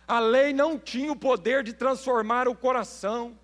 A 0.08 0.18
lei 0.18 0.54
não 0.54 0.78
tinha 0.78 1.12
o 1.12 1.16
poder 1.16 1.62
de 1.62 1.74
transformar 1.74 2.48
o 2.48 2.56
coração. 2.56 3.38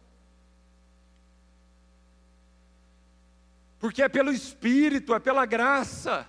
Porque 3.79 4.03
é 4.03 4.09
pelo 4.09 4.33
Espírito, 4.33 5.15
é 5.15 5.21
pela 5.21 5.45
graça, 5.45 6.27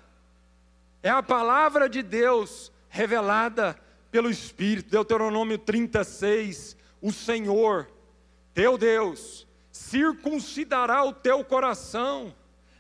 é 1.02 1.10
a 1.10 1.24
palavra 1.24 1.88
de 1.88 2.04
Deus 2.04 2.70
revelada 2.90 3.80
pelo 4.12 4.30
Espírito. 4.30 4.92
Deuteronômio 4.92 5.58
36: 5.58 6.76
O 7.02 7.14
Senhor, 7.14 7.90
teu 8.54 8.78
Deus, 8.78 9.48
circuncidará 9.72 11.06
o 11.06 11.14
teu 11.14 11.46
coração 11.46 12.36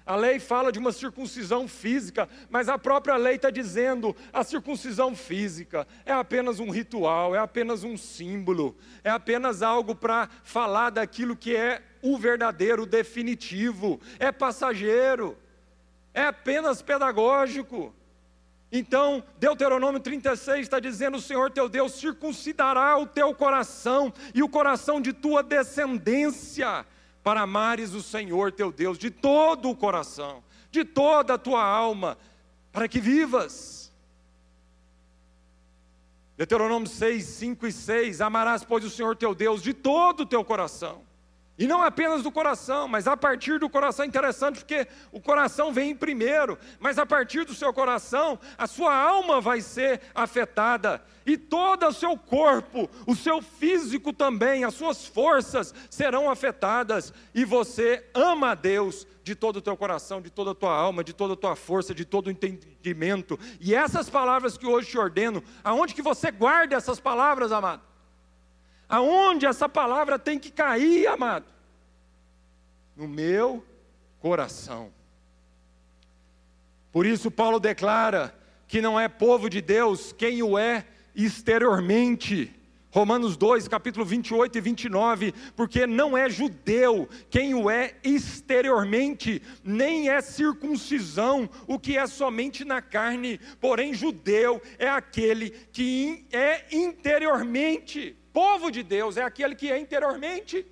a 0.06 0.16
lei 0.16 0.40
fala 0.40 0.72
de 0.72 0.78
uma 0.78 0.92
circuncisão 0.92 1.68
física, 1.68 2.30
mas 2.50 2.70
a 2.70 2.78
própria 2.78 3.16
lei 3.16 3.36
está 3.36 3.50
dizendo 3.50 4.16
a 4.32 4.44
circuncisão 4.44 5.16
física 5.16 5.88
é 6.06 6.14
apenas 6.14 6.60
um 6.60 6.70
ritual, 6.70 7.36
é 7.36 7.40
apenas 7.40 7.84
um 7.84 7.98
símbolo, 7.98 8.78
é 9.04 9.10
apenas 9.10 9.64
algo 9.64 9.96
para 9.96 10.30
falar 10.44 10.92
daquilo 10.92 11.36
que 11.36 11.56
é 11.56 11.82
o 12.04 12.18
verdadeiro, 12.18 12.84
o 12.84 12.86
definitivo, 12.88 14.00
é 14.20 14.32
passageiro, 14.32 15.36
é 16.14 16.26
apenas 16.26 16.84
pedagógico. 16.84 17.94
Então, 18.72 19.24
Deuteronômio 19.40 20.00
36 20.00 20.62
está 20.62 20.80
dizendo: 20.80 21.18
O 21.18 21.22
Senhor 21.22 21.50
teu 21.50 21.70
Deus 21.70 21.94
circuncidará 21.94 22.98
o 22.98 23.08
teu 23.08 23.34
coração 23.34 24.14
e 24.34 24.44
o 24.44 24.50
coração 24.50 25.02
de 25.02 25.14
tua 25.14 25.42
descendência 25.42 26.86
para 27.26 27.42
amares 27.42 27.96
o 27.96 28.04
Senhor 28.04 28.52
teu 28.52 28.72
Deus 28.72 29.00
de 29.00 29.10
todo 29.10 29.68
o 29.68 29.76
coração, 29.76 30.44
de 30.70 30.86
toda 30.86 31.34
a 31.34 31.38
tua 31.40 31.64
alma, 31.64 32.20
para 32.72 32.88
que 32.88 33.00
vivas. 33.00 33.92
Deuteronômio 36.38 36.88
6, 36.88 37.24
5 37.24 37.66
e 37.66 37.72
6: 37.72 38.22
Amarás, 38.22 38.64
pois, 38.64 38.84
o 38.86 38.92
Senhor 38.92 39.16
teu 39.16 39.34
Deus 39.34 39.64
de 39.64 39.74
todo 39.74 40.20
o 40.20 40.26
teu 40.28 40.46
coração 40.46 41.05
e 41.58 41.68
não 41.68 41.82
apenas 41.82 42.22
do 42.22 42.32
coração, 42.32 42.88
mas 42.88 43.08
a 43.08 43.16
partir 43.16 43.60
do 43.60 43.70
coração, 43.70 44.06
interessante 44.06 44.60
porque 44.60 44.88
o 45.12 45.22
coração 45.22 45.72
vem 45.72 45.92
em 45.92 45.96
primeiro, 45.96 46.58
mas 46.80 47.00
a 47.00 47.06
partir 47.06 47.46
do 47.46 47.54
seu 47.54 47.74
coração, 47.74 48.38
a 48.58 48.68
sua 48.68 48.94
alma 48.94 49.40
vai 49.40 49.62
ser 49.62 50.02
afetada, 50.14 51.02
e 51.26 51.38
todo 51.38 51.88
o 51.88 51.94
seu 51.94 52.18
corpo, 52.18 52.90
o 53.08 53.16
seu 53.16 53.42
físico 53.42 54.12
também, 54.12 54.64
as 54.64 54.74
suas 54.74 55.08
forças 55.08 55.74
serão 55.90 56.30
afetadas, 56.30 57.14
e 57.34 57.46
você 57.46 58.06
ama 58.14 58.52
a 58.52 58.56
Deus 58.56 59.08
de 59.24 59.34
todo 59.34 59.56
o 59.56 59.62
teu 59.62 59.76
coração, 59.76 60.22
de 60.22 60.30
toda 60.30 60.52
a 60.52 60.56
tua 60.56 60.76
alma, 60.76 61.04
de 61.04 61.14
toda 61.14 61.34
a 61.34 61.38
tua 61.38 61.56
força, 61.56 61.96
de 61.96 62.06
todo 62.06 62.28
o 62.28 62.32
entendimento. 62.32 63.40
E 63.60 63.74
essas 63.74 64.08
palavras 64.08 64.56
que 64.56 64.68
hoje 64.68 64.92
te 64.92 65.00
ordeno, 65.00 65.44
aonde 65.64 65.96
que 65.96 66.02
você 66.02 66.30
guarda 66.30 66.76
essas 66.76 67.00
palavras, 67.00 67.52
amado? 67.52 67.82
Aonde 68.88 69.46
essa 69.46 69.68
palavra 69.68 70.20
tem 70.20 70.38
que 70.38 70.52
cair, 70.52 71.08
amado? 71.08 71.46
No 72.96 73.08
meu 73.08 73.66
coração. 74.20 74.92
Por 76.92 77.06
isso, 77.06 77.30
Paulo 77.30 77.60
declara 77.60 78.34
que 78.68 78.82
não 78.82 79.00
é 79.00 79.08
povo 79.08 79.50
de 79.50 79.62
Deus 79.62 80.14
quem 80.14 80.42
o 80.42 80.58
é 80.58 80.86
exteriormente. 81.16 82.54
Romanos 82.92 83.36
2, 83.36 83.68
capítulo 83.68 84.06
28 84.06 84.58
e 84.58 84.62
29, 84.62 85.34
porque 85.54 85.86
não 85.86 86.18
é 86.18 86.30
judeu 86.30 87.10
quem 87.30 87.54
o 87.54 87.70
é 87.70 87.96
exteriormente, 88.02 89.42
nem 89.62 90.08
é 90.08 90.22
circuncisão 90.22 91.50
o 91.68 91.78
que 91.78 91.98
é 91.98 92.08
somente 92.08 92.64
na 92.64 92.82
carne, 92.82 93.38
porém 93.60 93.94
judeu 93.94 94.62
é 94.80 94.88
aquele 94.88 95.50
que 95.50 96.26
é 96.32 96.66
interiormente. 96.72 98.16
Povo 98.36 98.70
de 98.70 98.84
Deus 98.84 99.16
é 99.16 99.24
aquele 99.24 99.56
que 99.56 99.72
é 99.72 99.78
interiormente. 99.80 100.68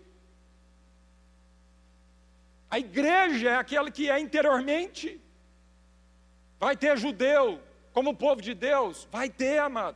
A 2.69 2.77
igreja 2.77 3.51
é 3.51 3.55
aquele 3.55 3.89
que 3.89 4.09
é 4.09 4.19
interiormente. 4.19 5.21
Vai 6.59 6.75
ter 6.75 6.97
judeu 6.97 7.61
como 7.93 8.17
povo 8.25 8.41
de 8.41 8.53
Deus? 8.53 9.07
Vai 9.09 9.29
ter, 9.29 9.59
amado. 9.59 9.95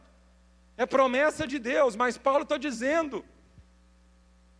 É 0.77 0.85
promessa 0.85 1.45
de 1.45 1.59
Deus, 1.59 1.93
mas 1.93 2.17
Paulo 2.17 2.43
está 2.43 2.57
dizendo: 2.57 3.25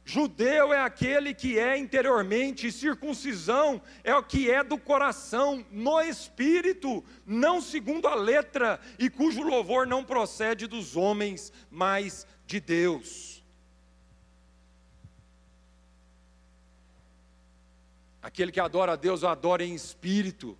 judeu 0.04 0.74
é 0.74 0.82
aquele 0.82 1.34
que 1.34 1.58
é 1.58 1.78
interiormente, 1.78 2.74
circuncisão 2.74 3.82
é 4.04 4.14
o 4.16 4.24
que 4.24 4.52
é 4.52 4.64
do 4.66 4.78
coração, 4.78 5.66
no 5.72 6.02
espírito, 6.02 7.02
não 7.26 7.62
segundo 7.62 8.06
a 8.06 8.16
letra, 8.16 8.82
e 9.00 9.10
cujo 9.10 9.44
louvor 9.44 9.88
não 9.88 10.04
procede 10.04 10.68
dos 10.68 10.98
homens, 10.98 11.54
mas 11.72 12.28
de 12.48 12.60
Deus. 12.62 13.44
Aquele 18.24 18.52
que 18.52 18.60
adora 18.60 18.94
a 18.94 18.96
Deus, 18.96 19.24
adora 19.24 19.64
em 19.64 19.76
espírito 19.76 20.58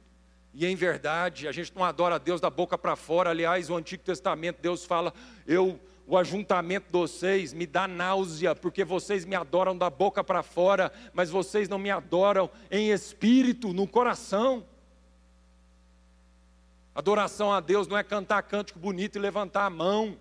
e 0.54 0.66
em 0.66 0.76
verdade. 0.76 1.48
A 1.48 1.52
gente 1.52 1.74
não 1.76 1.84
adora 1.84 2.16
a 2.16 2.18
Deus 2.18 2.40
da 2.40 2.50
boca 2.50 2.78
para 2.78 2.96
fora. 2.96 3.30
Aliás, 3.30 3.70
o 3.70 3.76
Antigo 3.76 4.04
Testamento, 4.04 4.62
Deus 4.62 4.86
fala: 4.86 5.14
Eu, 5.46 5.80
o 6.06 6.18
ajuntamento 6.18 6.88
de 6.88 6.92
vocês 6.92 7.54
me 7.54 7.66
dá 7.66 7.88
náusea, 7.88 8.54
porque 8.54 8.84
vocês 8.84 9.26
me 9.26 9.36
adoram 9.36 9.78
da 9.78 9.90
boca 9.90 10.24
para 10.24 10.44
fora, 10.44 10.92
mas 11.14 11.30
vocês 11.30 11.70
não 11.70 11.80
me 11.80 11.90
adoram 11.90 12.50
em 12.70 12.92
espírito, 12.92 13.74
no 13.74 13.88
coração. 13.88 14.66
Adoração 16.94 17.54
a 17.54 17.60
Deus 17.60 17.88
não 17.88 17.98
é 17.98 18.04
cantar 18.04 18.42
cântico 18.44 18.80
bonito 18.80 19.18
e 19.18 19.20
levantar 19.20 19.66
a 19.66 19.70
mão. 19.70 20.18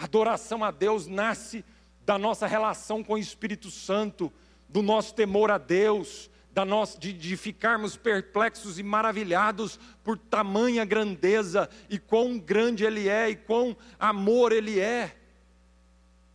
Adoração 0.00 0.64
a 0.64 0.70
Deus 0.70 1.06
nasce 1.06 1.62
da 2.06 2.16
nossa 2.16 2.46
relação 2.46 3.04
com 3.04 3.12
o 3.12 3.18
Espírito 3.18 3.70
Santo, 3.70 4.32
do 4.66 4.80
nosso 4.80 5.14
temor 5.14 5.50
a 5.50 5.58
Deus, 5.58 6.30
da 6.54 6.64
nossa, 6.64 6.98
de, 6.98 7.12
de 7.12 7.36
ficarmos 7.36 7.98
perplexos 7.98 8.78
e 8.78 8.82
maravilhados 8.82 9.78
por 10.02 10.16
tamanha 10.16 10.86
grandeza 10.86 11.68
e 11.90 11.98
quão 11.98 12.38
grande 12.38 12.82
Ele 12.82 13.10
é 13.10 13.28
e 13.28 13.36
quão 13.36 13.76
amor 13.98 14.52
Ele 14.52 14.80
é. 14.80 15.14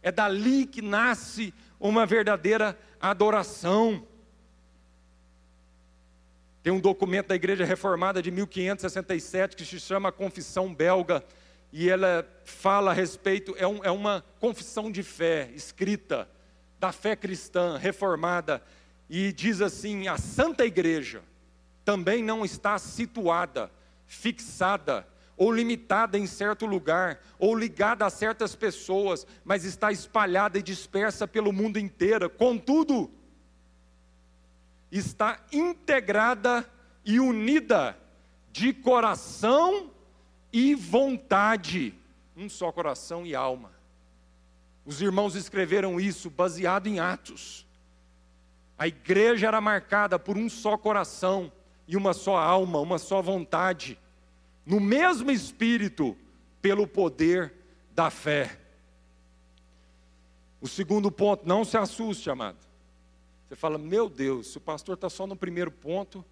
É 0.04 0.12
dali 0.12 0.68
que 0.68 0.84
nasce 0.84 1.52
uma 1.80 2.06
verdadeira 2.06 2.78
adoração. 3.02 4.06
Tem 6.62 6.72
um 6.72 6.80
documento 6.80 7.30
da 7.30 7.36
Igreja 7.36 7.66
Reformada 7.66 8.22
de 8.22 8.30
1567 8.30 9.56
que 9.56 9.66
se 9.66 9.80
chama 9.80 10.12
Confissão 10.12 10.72
Belga 10.72 11.26
e 11.78 11.90
ela 11.90 12.26
fala 12.46 12.92
a 12.92 12.94
respeito, 12.94 13.54
é, 13.58 13.68
um, 13.68 13.84
é 13.84 13.92
uma 13.92 14.24
confissão 14.40 14.90
de 14.90 15.04
fé 15.04 15.52
escrita, 15.54 16.26
da 16.80 16.94
fé 16.94 17.18
cristã 17.18 17.78
reformada, 17.78 18.64
e 19.10 19.34
diz 19.34 19.60
assim: 19.60 20.08
a 20.08 20.18
Santa 20.18 20.66
Igreja 20.66 21.22
também 21.84 22.24
não 22.24 22.46
está 22.46 22.80
situada, 22.80 23.70
fixada, 24.08 25.06
ou 25.36 25.52
limitada 25.52 26.18
em 26.18 26.26
certo 26.26 26.66
lugar, 26.66 27.20
ou 27.38 27.54
ligada 27.54 28.06
a 28.06 28.10
certas 28.10 28.56
pessoas, 28.56 29.28
mas 29.44 29.66
está 29.66 29.92
espalhada 29.92 30.58
e 30.58 30.64
dispersa 30.64 31.28
pelo 31.28 31.52
mundo 31.52 31.78
inteiro. 31.78 32.30
Contudo, 32.30 33.12
está 34.90 35.42
integrada 35.52 36.66
e 37.04 37.20
unida 37.20 37.98
de 38.54 38.72
coração 38.72 39.92
e 40.58 40.74
vontade, 40.74 41.94
um 42.34 42.48
só 42.48 42.72
coração 42.72 43.26
e 43.26 43.36
alma. 43.36 43.74
Os 44.86 45.02
irmãos 45.02 45.36
escreveram 45.36 46.00
isso 46.00 46.30
baseado 46.30 46.88
em 46.88 46.98
Atos. 46.98 47.68
A 48.78 48.88
igreja 48.88 49.48
era 49.48 49.60
marcada 49.60 50.18
por 50.18 50.38
um 50.38 50.48
só 50.48 50.78
coração 50.78 51.52
e 51.86 51.98
uma 51.98 52.14
só 52.14 52.38
alma, 52.38 52.80
uma 52.80 52.98
só 52.98 53.22
vontade, 53.22 54.00
no 54.66 54.80
mesmo 54.80 55.30
espírito, 55.30 56.16
pelo 56.62 56.88
poder 56.88 57.54
da 57.92 58.10
fé. 58.10 58.58
O 60.62 60.70
segundo 60.70 61.12
ponto, 61.12 61.46
não 61.46 61.66
se 61.66 61.76
assuste, 61.76 62.30
amado. 62.30 62.60
Você 63.50 63.58
fala, 63.58 63.78
meu 63.78 64.08
Deus, 64.08 64.54
se 64.54 64.58
o 64.58 64.62
pastor 64.62 64.96
está 64.96 65.10
só 65.10 65.28
no 65.28 65.36
primeiro 65.36 65.70
ponto, 65.70 66.24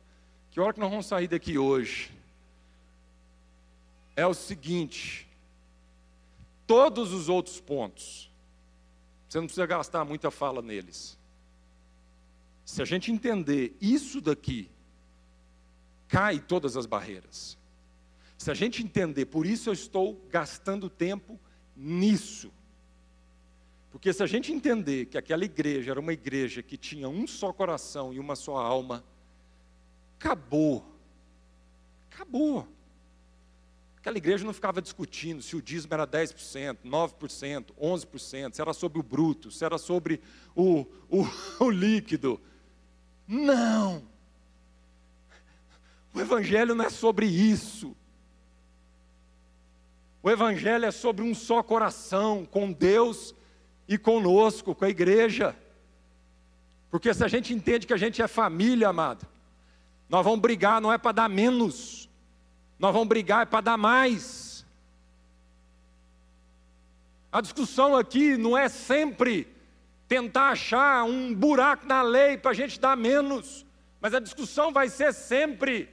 que 0.49 0.61
hora 0.61 0.71
que 0.71 0.79
nós 0.79 0.89
vamos 0.89 1.07
sair 1.07 1.27
daqui 1.27 1.57
hoje? 1.57 2.22
É 4.15 4.25
o 4.25 4.33
seguinte: 4.33 5.27
todos 6.67 7.11
os 7.11 7.29
outros 7.29 7.59
pontos, 7.59 8.31
você 9.27 9.39
não 9.39 9.47
precisa 9.47 9.65
gastar 9.65 10.05
muita 10.05 10.29
fala 10.29 10.61
neles. 10.61 11.17
Se 12.65 12.81
a 12.81 12.85
gente 12.85 13.11
entender 13.11 13.75
isso 13.81 14.21
daqui, 14.21 14.69
cai 16.07 16.39
todas 16.39 16.77
as 16.77 16.85
barreiras. 16.85 17.57
Se 18.37 18.51
a 18.51 18.53
gente 18.53 18.83
entender, 18.83 19.25
por 19.25 19.45
isso 19.45 19.69
eu 19.69 19.73
estou 19.73 20.21
gastando 20.29 20.89
tempo 20.89 21.39
nisso. 21.75 22.51
Porque 23.91 24.11
se 24.11 24.23
a 24.23 24.25
gente 24.25 24.51
entender 24.51 25.05
que 25.05 25.17
aquela 25.17 25.45
igreja 25.45 25.91
era 25.91 25.99
uma 25.99 26.13
igreja 26.13 26.63
que 26.63 26.77
tinha 26.77 27.07
um 27.07 27.27
só 27.27 27.53
coração 27.53 28.13
e 28.13 28.19
uma 28.19 28.35
só 28.35 28.57
alma, 28.57 29.03
acabou. 30.17 30.85
Acabou. 32.11 32.67
Aquela 34.03 34.17
igreja 34.17 34.43
não 34.43 34.51
ficava 34.51 34.81
discutindo 34.81 35.41
se 35.41 35.55
o 35.55 35.61
dízimo 35.61 35.93
era 35.93 36.05
10%, 36.05 36.79
9%, 36.83 37.67
11%, 37.81 38.53
se 38.53 38.61
era 38.61 38.73
sobre 38.73 38.99
o 38.99 39.01
bruto, 39.01 39.49
se 39.49 39.63
era 39.63 39.77
sobre 39.77 40.19
o, 40.53 40.85
o, 41.09 41.25
o 41.63 41.69
líquido. 41.69 42.37
Não! 43.25 44.03
O 46.13 46.19
Evangelho 46.19 46.75
não 46.75 46.83
é 46.83 46.89
sobre 46.89 47.25
isso. 47.25 47.95
O 50.21 50.29
Evangelho 50.29 50.83
é 50.83 50.91
sobre 50.91 51.23
um 51.23 51.33
só 51.33 51.63
coração, 51.63 52.45
com 52.45 52.73
Deus 52.73 53.33
e 53.87 53.97
conosco, 53.97 54.75
com 54.75 54.83
a 54.83 54.89
igreja. 54.89 55.55
Porque 56.91 57.13
se 57.13 57.23
a 57.23 57.29
gente 57.29 57.53
entende 57.53 57.87
que 57.87 57.93
a 57.93 57.97
gente 57.97 58.21
é 58.21 58.27
família, 58.27 58.89
amado, 58.89 59.25
nós 60.09 60.25
vamos 60.25 60.41
brigar 60.41 60.81
não 60.81 60.91
é 60.91 60.97
para 60.97 61.13
dar 61.13 61.29
menos, 61.29 62.02
nós 62.77 62.93
vamos 62.93 63.07
brigar 63.07 63.43
é 63.43 63.45
para 63.45 63.61
dar 63.61 63.77
mais. 63.77 64.65
A 67.31 67.41
discussão 67.41 67.95
aqui 67.95 68.37
não 68.37 68.57
é 68.57 68.69
sempre 68.69 69.47
tentar 70.07 70.49
achar 70.49 71.03
um 71.03 71.33
buraco 71.33 71.85
na 71.85 72.01
lei 72.01 72.37
para 72.37 72.51
a 72.51 72.53
gente 72.53 72.79
dar 72.79 72.95
menos, 72.95 73.65
mas 73.99 74.13
a 74.13 74.19
discussão 74.19 74.71
vai 74.71 74.89
ser 74.89 75.13
sempre: 75.13 75.89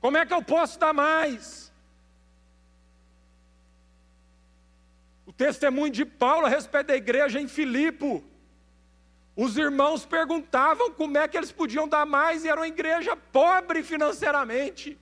como 0.00 0.16
é 0.16 0.24
que 0.24 0.34
eu 0.34 0.42
posso 0.42 0.78
dar 0.78 0.92
mais? 0.92 1.64
testemunho 5.36 5.92
de 5.92 6.04
Paulo 6.04 6.46
a 6.46 6.48
respeito 6.48 6.88
da 6.88 6.96
igreja 6.96 7.40
em 7.40 7.48
Filipe. 7.48 8.24
Os 9.36 9.56
irmãos 9.56 10.06
perguntavam 10.06 10.92
como 10.92 11.18
é 11.18 11.26
que 11.26 11.36
eles 11.36 11.50
podiam 11.50 11.88
dar 11.88 12.06
mais 12.06 12.44
e 12.44 12.48
era 12.48 12.60
uma 12.60 12.68
igreja 12.68 13.16
pobre 13.16 13.82
financeiramente. 13.82 14.96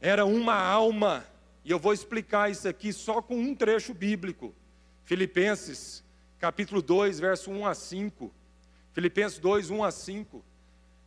Era 0.00 0.24
uma 0.24 0.54
alma, 0.54 1.26
e 1.62 1.70
eu 1.70 1.78
vou 1.78 1.92
explicar 1.92 2.50
isso 2.50 2.66
aqui 2.66 2.90
só 2.90 3.20
com 3.20 3.36
um 3.36 3.54
trecho 3.54 3.92
bíblico. 3.92 4.54
Filipenses, 5.04 6.02
capítulo 6.38 6.80
2, 6.80 7.20
verso 7.20 7.50
1 7.50 7.66
a 7.66 7.74
5. 7.74 8.32
Filipenses 8.94 9.38
2, 9.38 9.70
1 9.70 9.84
a 9.84 9.90
5. 9.90 10.42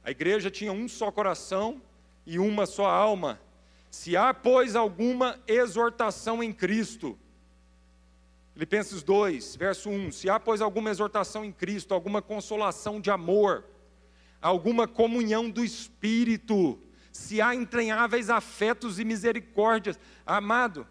A 0.04 0.12
igreja 0.12 0.52
tinha 0.52 0.72
um 0.72 0.88
só 0.88 1.12
coração 1.12 1.82
e 2.24 2.38
uma 2.38 2.68
só 2.68 2.86
alma. 2.86 3.42
Se 3.90 4.16
há, 4.16 4.32
pois, 4.32 4.76
alguma 4.76 5.40
exortação 5.48 6.44
em 6.44 6.54
Cristo, 6.54 7.18
Filipenses 8.54 9.02
2, 9.02 9.56
verso 9.56 9.90
1: 9.90 10.12
Se 10.12 10.30
há, 10.30 10.40
pois, 10.40 10.62
alguma 10.62 10.92
exortação 10.92 11.44
em 11.44 11.52
Cristo, 11.52 11.96
alguma 11.96 12.22
consolação 12.22 13.02
de 13.02 13.10
amor, 13.10 13.64
alguma 14.40 14.88
comunhão 14.88 15.50
do 15.50 15.64
Espírito, 15.64 16.80
se 17.14 17.40
há 17.40 17.54
entranháveis 17.54 18.32
afetos 18.32 19.00
e 19.00 19.06
misericórdias, 19.06 20.00
amado, 20.26 20.88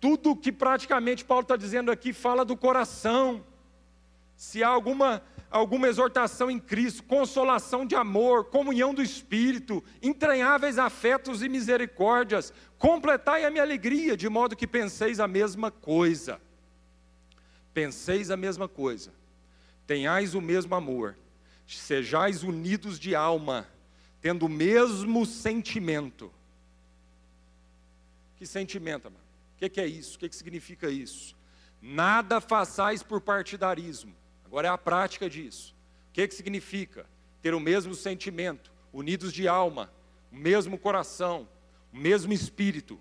tudo 0.00 0.36
que 0.36 0.50
praticamente 0.50 1.24
Paulo 1.24 1.42
está 1.42 1.56
dizendo 1.56 1.92
aqui 1.92 2.12
fala 2.12 2.44
do 2.44 2.56
coração. 2.56 3.44
Se 4.36 4.64
há 4.64 4.68
alguma 4.68 5.22
alguma 5.48 5.86
exortação 5.86 6.50
em 6.50 6.58
Cristo, 6.58 7.02
consolação 7.04 7.84
de 7.84 7.94
amor, 7.94 8.46
comunhão 8.46 8.94
do 8.94 9.02
Espírito, 9.02 9.84
entranháveis 10.02 10.78
afetos 10.78 11.42
e 11.42 11.48
misericórdias, 11.48 12.52
completai 12.78 13.44
a 13.44 13.50
minha 13.50 13.62
alegria, 13.62 14.16
de 14.16 14.28
modo 14.30 14.56
que 14.56 14.66
penseis 14.66 15.20
a 15.20 15.28
mesma 15.28 15.70
coisa. 15.70 16.40
Penseis 17.74 18.30
a 18.30 18.36
mesma 18.36 18.66
coisa, 18.66 19.12
tenhais 19.86 20.34
o 20.34 20.40
mesmo 20.40 20.74
amor, 20.74 21.16
sejais 21.66 22.42
unidos 22.42 22.98
de 22.98 23.14
alma, 23.14 23.68
tendo 24.22 24.46
o 24.46 24.48
mesmo 24.48 25.26
sentimento. 25.26 26.32
Que 28.36 28.46
sentimento, 28.46 29.04
mano? 29.04 29.24
O 29.56 29.58
que, 29.58 29.68
que 29.68 29.80
é 29.80 29.86
isso? 29.86 30.16
O 30.16 30.18
que, 30.18 30.28
que 30.30 30.36
significa 30.36 30.88
isso? 30.88 31.36
Nada 31.82 32.40
façais 32.40 33.02
por 33.02 33.20
partidarismo 33.20 34.14
Agora 34.52 34.68
é 34.68 34.70
a 34.70 34.76
prática 34.76 35.30
disso. 35.30 35.74
O 36.10 36.12
que, 36.12 36.28
que 36.28 36.34
significa? 36.34 37.06
Ter 37.40 37.54
o 37.54 37.58
mesmo 37.58 37.94
sentimento, 37.94 38.70
unidos 38.92 39.32
de 39.32 39.48
alma, 39.48 39.90
o 40.30 40.36
mesmo 40.36 40.76
coração, 40.76 41.48
o 41.90 41.96
mesmo 41.96 42.34
espírito. 42.34 43.00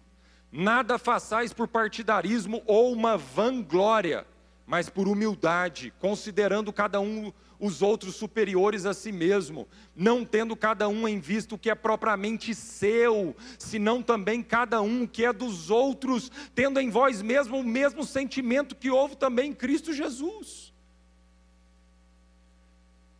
Nada 0.50 0.98
façais 0.98 1.52
por 1.52 1.68
partidarismo 1.68 2.64
ou 2.66 2.94
uma 2.94 3.18
vanglória, 3.18 4.26
mas 4.72 4.88
por 4.88 5.06
humildade, 5.06 5.94
considerando 6.00 6.72
cada 6.72 7.02
um 7.02 7.34
os 7.60 7.82
outros 7.82 8.16
superiores 8.16 8.86
a 8.86 8.94
si 8.94 9.12
mesmo, 9.12 9.68
não 9.94 10.24
tendo 10.24 10.56
cada 10.56 10.88
um 10.88 11.06
em 11.10 11.20
vista 11.20 11.56
o 11.56 11.58
que 11.58 11.70
é 11.70 11.76
propriamente 11.76 12.56
seu, 12.56 13.36
senão 13.60 14.02
também 14.02 14.42
cada 14.42 14.82
um 14.82 15.06
que 15.06 15.26
é 15.26 15.34
dos 15.34 15.70
outros, 15.70 16.32
tendo 16.56 16.80
em 16.80 16.90
vós 16.90 17.22
mesmo 17.22 17.60
o 17.60 17.66
mesmo 17.66 18.06
sentimento 18.06 18.74
que 18.74 18.90
houve 18.90 19.18
também 19.18 19.50
em 19.50 19.54
Cristo 19.54 19.92
Jesus. 19.92 20.74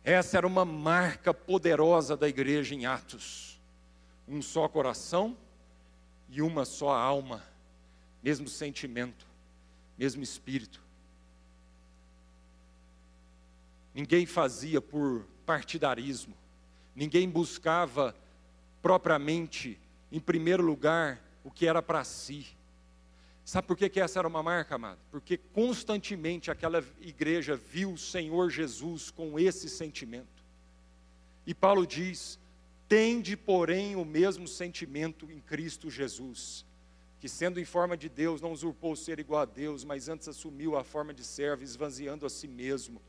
Essa 0.02 0.38
era 0.38 0.46
uma 0.46 0.64
marca 0.64 1.34
poderosa 1.34 2.16
da 2.16 2.30
igreja 2.30 2.74
em 2.74 2.86
Atos. 2.86 3.60
Um 4.26 4.40
só 4.40 4.66
coração 4.68 5.36
e 6.30 6.40
uma 6.40 6.64
só 6.64 6.92
alma, 6.94 7.44
mesmo 8.22 8.48
sentimento, 8.48 9.26
mesmo 9.98 10.22
espírito. 10.22 10.81
Ninguém 13.94 14.26
fazia 14.26 14.80
por 14.80 15.26
partidarismo, 15.44 16.34
ninguém 16.94 17.28
buscava 17.28 18.14
propriamente, 18.80 19.78
em 20.10 20.18
primeiro 20.18 20.62
lugar, 20.62 21.22
o 21.44 21.50
que 21.50 21.66
era 21.66 21.82
para 21.82 22.02
si. 22.04 22.46
Sabe 23.44 23.66
por 23.66 23.76
que, 23.76 23.88
que 23.88 24.00
essa 24.00 24.18
era 24.18 24.28
uma 24.28 24.42
marca, 24.42 24.76
amado? 24.76 24.98
Porque 25.10 25.36
constantemente 25.36 26.50
aquela 26.50 26.84
igreja 27.00 27.56
viu 27.56 27.92
o 27.92 27.98
Senhor 27.98 28.50
Jesus 28.50 29.10
com 29.10 29.38
esse 29.38 29.68
sentimento. 29.68 30.42
E 31.46 31.52
Paulo 31.52 31.86
diz: 31.86 32.38
tende, 32.88 33.36
porém, 33.36 33.96
o 33.96 34.04
mesmo 34.04 34.46
sentimento 34.46 35.30
em 35.30 35.40
Cristo 35.40 35.90
Jesus, 35.90 36.64
que 37.20 37.28
sendo 37.28 37.58
em 37.58 37.64
forma 37.64 37.96
de 37.96 38.08
Deus, 38.08 38.40
não 38.40 38.52
usurpou 38.52 38.94
ser 38.94 39.18
igual 39.18 39.42
a 39.42 39.46
Deus, 39.46 39.84
mas 39.84 40.08
antes 40.08 40.28
assumiu 40.28 40.76
a 40.76 40.84
forma 40.84 41.12
de 41.12 41.24
servo, 41.24 41.64
esvaziando 41.64 42.24
a 42.24 42.30
si 42.30 42.46
mesmo. 42.46 43.00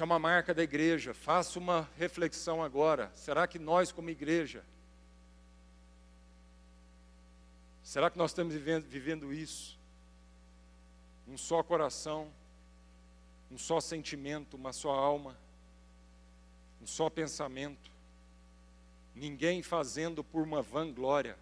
É 0.00 0.04
uma 0.04 0.18
marca 0.18 0.54
da 0.54 0.62
igreja. 0.62 1.12
Faça 1.12 1.58
uma 1.58 1.88
reflexão 1.96 2.62
agora. 2.62 3.10
Será 3.14 3.46
que 3.46 3.58
nós, 3.58 3.92
como 3.92 4.10
igreja, 4.10 4.64
Será 7.82 8.08
que 8.08 8.16
nós 8.16 8.30
estamos 8.30 8.54
vivendo, 8.54 8.84
vivendo 8.84 9.32
isso? 9.32 9.76
Um 11.26 11.36
só 11.36 11.60
coração, 11.60 12.30
um 13.50 13.58
só 13.58 13.80
sentimento, 13.80 14.56
uma 14.56 14.72
só 14.72 14.90
alma, 14.90 15.36
um 16.80 16.86
só 16.86 17.10
pensamento, 17.10 17.90
ninguém 19.12 19.60
fazendo 19.60 20.22
por 20.22 20.42
uma 20.42 20.62
vanglória, 20.62 21.36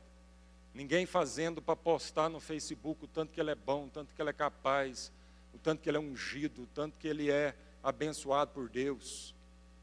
Ninguém 0.78 1.06
fazendo 1.06 1.60
para 1.60 1.74
postar 1.74 2.28
no 2.28 2.38
Facebook 2.38 3.04
o 3.04 3.08
tanto 3.08 3.32
que 3.32 3.40
ele 3.40 3.50
é 3.50 3.54
bom, 3.56 3.86
o 3.86 3.90
tanto 3.90 4.14
que 4.14 4.22
ele 4.22 4.30
é 4.30 4.32
capaz, 4.32 5.10
o 5.52 5.58
tanto 5.58 5.82
que 5.82 5.90
ele 5.90 5.96
é 5.96 6.00
ungido, 6.00 6.62
o 6.62 6.66
tanto 6.66 6.96
que 6.98 7.08
ele 7.08 7.30
é 7.30 7.52
abençoado 7.82 8.50
por 8.52 8.68
Deus, 8.68 9.34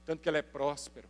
tanto 0.06 0.22
que 0.22 0.30
ele 0.30 0.38
é 0.38 0.42
próspero. 0.42 1.08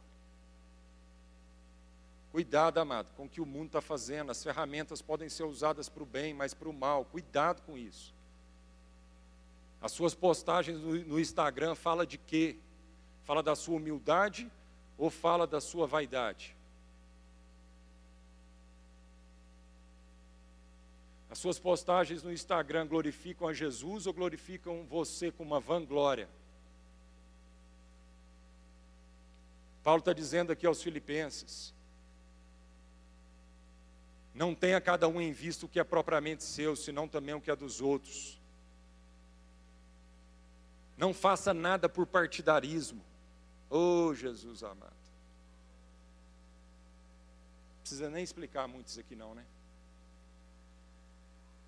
Cuidado, 2.31 2.79
amado, 2.79 3.07
com 3.15 3.25
o 3.25 3.29
que 3.29 3.39
o 3.39 3.45
mundo 3.45 3.67
está 3.67 3.81
fazendo. 3.81 4.29
As 4.29 4.43
ferramentas 4.43 5.01
podem 5.01 5.29
ser 5.29 5.43
usadas 5.43 5.87
para 5.87 6.03
o 6.03 6.05
bem, 6.05 6.33
mas 6.33 6.53
para 6.53 6.67
o 6.67 6.73
mal. 6.73 7.05
Cuidado 7.05 7.61
com 7.61 7.77
isso. 7.77 8.13
As 9.81 9.93
suas 9.93 10.13
postagens 10.13 10.79
no, 10.79 10.95
no 11.05 11.19
Instagram 11.19 11.75
fala 11.75 12.05
de 12.05 12.17
quê? 12.17 12.57
Fala 13.23 13.41
da 13.41 13.55
sua 13.55 13.77
humildade 13.77 14.51
ou 14.97 15.09
fala 15.09 15.47
da 15.47 15.61
sua 15.61 15.87
vaidade? 15.87 16.55
As 21.29 21.39
suas 21.39 21.59
postagens 21.59 22.23
no 22.23 22.31
Instagram 22.31 22.87
glorificam 22.87 23.47
a 23.47 23.53
Jesus 23.53 24.07
ou 24.07 24.13
glorificam 24.13 24.85
você 24.89 25.31
com 25.31 25.43
uma 25.43 25.59
vanglória? 25.59 26.27
Paulo 29.85 29.99
está 29.99 30.13
dizendo 30.13 30.51
aqui 30.51 30.65
aos 30.65 30.81
Filipenses: 30.81 31.71
não 34.33 34.55
tenha 34.55 34.81
cada 34.81 35.07
um 35.07 35.21
em 35.21 35.31
vista 35.31 35.67
o 35.67 35.69
que 35.69 35.79
é 35.79 35.83
propriamente 35.83 36.43
seu, 36.43 36.75
senão 36.75 37.07
também 37.07 37.35
o 37.35 37.39
que 37.39 37.51
é 37.51 37.55
dos 37.55 37.81
outros. 37.81 38.41
Não 40.97 41.13
faça 41.13 41.53
nada 41.53 41.87
por 41.87 42.07
partidarismo. 42.07 42.99
Oh, 43.69 44.11
Jesus 44.15 44.63
amado. 44.63 44.91
Não 47.75 47.81
precisa 47.81 48.09
nem 48.09 48.23
explicar 48.23 48.67
muito 48.67 48.87
isso 48.87 48.99
aqui, 48.99 49.15
não, 49.15 49.35
né? 49.35 49.45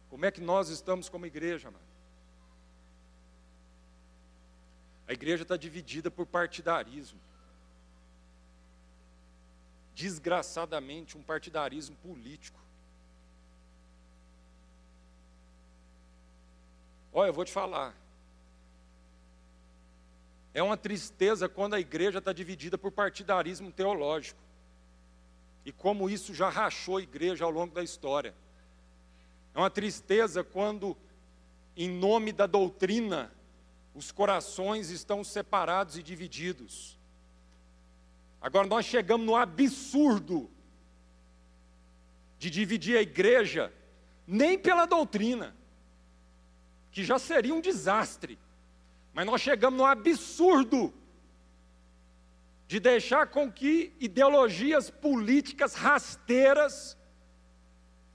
Como 0.10 0.26
é 0.26 0.32
que 0.32 0.42
nós 0.42 0.70
estamos 0.70 1.08
como 1.08 1.28
igreja, 1.28 1.68
amado? 1.68 1.84
A 5.08 5.14
igreja 5.14 5.44
está 5.44 5.56
dividida 5.56 6.10
por 6.10 6.26
partidarismo 6.26 7.28
desgraçadamente, 9.98 11.18
um 11.18 11.24
partidarismo 11.24 11.96
político. 11.96 12.60
Olha, 17.12 17.30
eu 17.30 17.34
vou 17.34 17.44
te 17.44 17.52
falar. 17.52 17.96
É 20.54 20.62
uma 20.62 20.78
tristeza 20.78 21.50
quando 21.50 21.74
a 21.74 21.80
igreja 21.80 22.20
está 22.20 22.32
dividida 22.32 22.78
por 22.78 22.92
partidarismo 22.92 23.72
teológico. 23.72 24.40
E 25.66 25.72
como 25.72 26.08
isso 26.08 26.32
já 26.32 26.48
rachou 26.48 26.98
a 26.98 27.02
igreja 27.02 27.44
ao 27.44 27.50
longo 27.50 27.74
da 27.74 27.84
história. 27.84 28.36
É 29.56 29.58
uma 29.58 29.72
tristeza 29.72 30.44
quando, 30.44 30.96
em 31.76 31.90
nome 31.90 32.32
da 32.32 32.46
doutrina, 32.46 33.32
os 33.96 34.12
corações 34.12 34.92
estão 34.92 35.24
separados 35.24 35.98
e 35.98 36.04
divididos. 36.04 36.97
Agora 38.42 38.68
nós 38.68 38.86
chegamos 38.86 39.26
no 39.26 39.36
absurdo 39.36 40.50
de 42.38 42.50
dividir 42.50 42.98
a 42.98 43.02
igreja 43.02 43.74
nem 44.26 44.58
pela 44.60 44.86
doutrina, 44.86 45.56
que 46.92 47.04
já 47.04 47.18
seria 47.18 47.54
um 47.54 47.62
desastre, 47.62 48.38
mas 49.14 49.26
nós 49.26 49.42
chegamos 49.42 49.78
no 49.78 49.86
absurdo 49.86 50.94
de 52.68 52.80
deixar 52.80 53.28
com 53.28 53.52
que 53.52 53.94
ideologias 54.00 54.90
políticas 54.90 55.74
rasteiras 55.74 56.98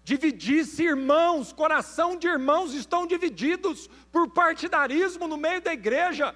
dividisse 0.04 0.82
irmãos, 0.82 1.52
coração 1.52 2.16
de 2.16 2.26
irmãos 2.26 2.74
estão 2.74 3.06
divididos 3.06 3.88
por 4.10 4.30
partidarismo 4.30 5.26
no 5.26 5.36
meio 5.36 5.62
da 5.62 5.72
igreja. 5.72 6.34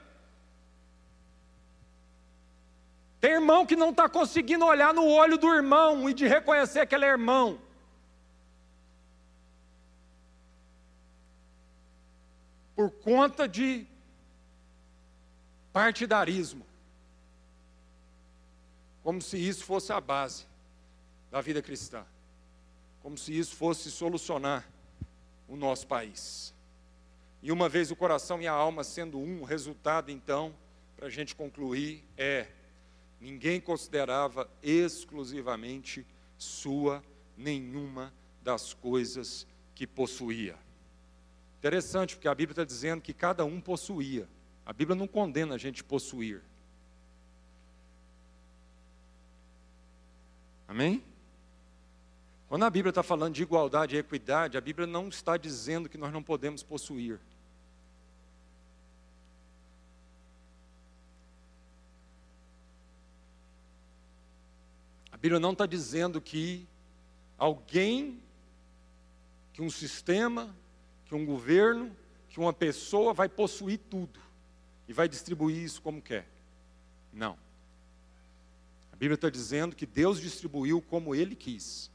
Tem 3.21 3.33
irmão 3.33 3.65
que 3.65 3.77
não 3.77 3.91
está 3.91 4.09
conseguindo 4.09 4.65
olhar 4.65 4.93
no 4.93 5.07
olho 5.07 5.39
do 5.39 5.53
irmão 5.53 6.09
e 6.09 6.15
de 6.15 6.27
reconhecer 6.27 6.87
que 6.87 6.95
ele 6.95 7.05
é 7.05 7.09
irmão. 7.09 7.59
Por 12.75 12.91
conta 12.91 13.49
de 13.49 13.87
partidarismo. 15.73 16.65
Como 19.03 19.23
se 19.23 19.39
isso 19.39 19.65
fosse 19.65 19.93
a 19.93 20.01
base 20.01 20.47
da 21.31 21.41
vida 21.41 21.63
cristã. 21.63 22.05
Como 23.03 23.17
se 23.17 23.37
isso 23.37 23.55
fosse 23.55 23.91
solucionar 23.91 24.69
o 25.49 25.57
nosso 25.57 25.87
país. 25.87 26.55
E 27.43 27.53
uma 27.53 27.69
vez 27.69 27.91
o 27.91 27.97
coração 27.97 28.43
e 28.43 28.47
a 28.47 28.53
alma 28.53 28.83
sendo 28.83 29.19
um, 29.19 29.43
o 29.43 29.45
resultado, 29.45 30.11
então, 30.11 30.55
para 30.97 31.07
a 31.07 31.11
gente 31.11 31.35
concluir, 31.35 32.05
é 32.17 32.49
Ninguém 33.21 33.61
considerava 33.61 34.49
exclusivamente 34.63 36.07
sua 36.37 37.03
nenhuma 37.37 38.13
das 38.43 38.75
coisas 38.75 39.47
que 39.75 39.87
possuía. 39.87 40.57
Interessante, 41.59 42.15
porque 42.15 42.29
a 42.29 42.35
Bíblia 42.35 42.53
está 42.53 42.65
dizendo 42.65 43.01
que 43.01 43.13
cada 43.13 43.45
um 43.45 43.61
possuía. 43.61 44.29
A 44.65 44.73
Bíblia 44.73 44.95
não 44.95 45.07
condena 45.07 45.55
a 45.55 45.59
gente 45.59 45.83
possuir. 45.83 46.43
Amém? 50.69 51.03
Quando 52.49 52.65
a 52.65 52.71
Bíblia 52.71 52.91
está 52.91 53.03
falando 53.03 53.35
de 53.35 53.43
igualdade 53.43 53.97
e 53.97 53.99
equidade, 53.99 54.57
a 54.57 54.61
Bíblia 54.61 54.87
não 54.87 55.09
está 55.09 55.37
dizendo 55.37 55.89
que 55.89 55.99
nós 55.99 56.13
não 56.13 56.23
podemos 56.23 56.63
possuir. 56.63 57.19
Bíblia 65.27 65.41
não 65.41 65.51
está 65.51 65.67
dizendo 65.67 66.21
que 66.21 66.69
alguém, 67.37 68.23
que 69.53 69.61
um 69.61 69.69
sistema, 69.69 70.55
que 71.05 71.17
um 71.17 71.27
governo, 71.27 71.91
que 72.29 72.39
uma 72.39 72.53
pessoa 72.53 73.13
vai 73.13 73.29
possuir 73.29 73.81
tudo 73.91 74.21
e 74.87 74.93
vai 74.93 75.09
distribuir 75.09 75.57
isso 75.57 75.83
como 75.83 76.01
quer. 76.01 76.29
Não. 77.13 77.37
A 78.93 78.95
Bíblia 78.95 79.17
está 79.17 79.29
dizendo 79.29 79.75
que 79.75 79.85
Deus 79.85 80.21
distribuiu 80.21 80.81
como 80.81 81.13
Ele 81.13 81.35
quis. 81.35 81.91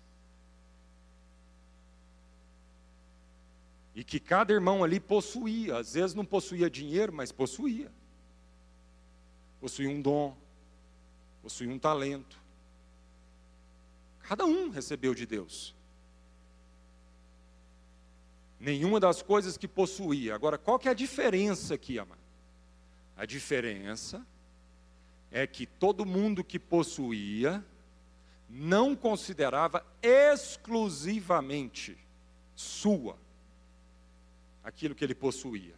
E 3.95 4.03
que 4.03 4.19
cada 4.19 4.51
irmão 4.51 4.83
ali 4.83 4.99
possuía, 4.99 5.77
às 5.77 5.93
vezes 5.93 6.13
não 6.13 6.25
possuía 6.25 6.69
dinheiro, 6.69 7.13
mas 7.13 7.31
possuía. 7.31 7.89
Possuía 9.61 9.89
um 9.89 10.01
dom, 10.01 10.35
possuía 11.41 11.73
um 11.73 11.79
talento, 11.79 12.40
Cada 14.31 14.45
um 14.45 14.69
recebeu 14.69 15.13
de 15.13 15.25
Deus. 15.25 15.75
Nenhuma 18.57 18.97
das 18.97 19.21
coisas 19.21 19.57
que 19.57 19.67
possuía. 19.67 20.33
Agora, 20.33 20.57
qual 20.57 20.79
que 20.79 20.87
é 20.87 20.91
a 20.91 20.93
diferença 20.93 21.73
aqui, 21.73 21.99
amado? 21.99 22.21
A 23.17 23.25
diferença 23.25 24.25
é 25.29 25.45
que 25.45 25.65
todo 25.65 26.05
mundo 26.05 26.45
que 26.45 26.57
possuía 26.57 27.61
não 28.49 28.95
considerava 28.95 29.85
exclusivamente 30.01 31.97
sua 32.55 33.17
aquilo 34.63 34.95
que 34.95 35.03
ele 35.03 35.13
possuía. 35.13 35.75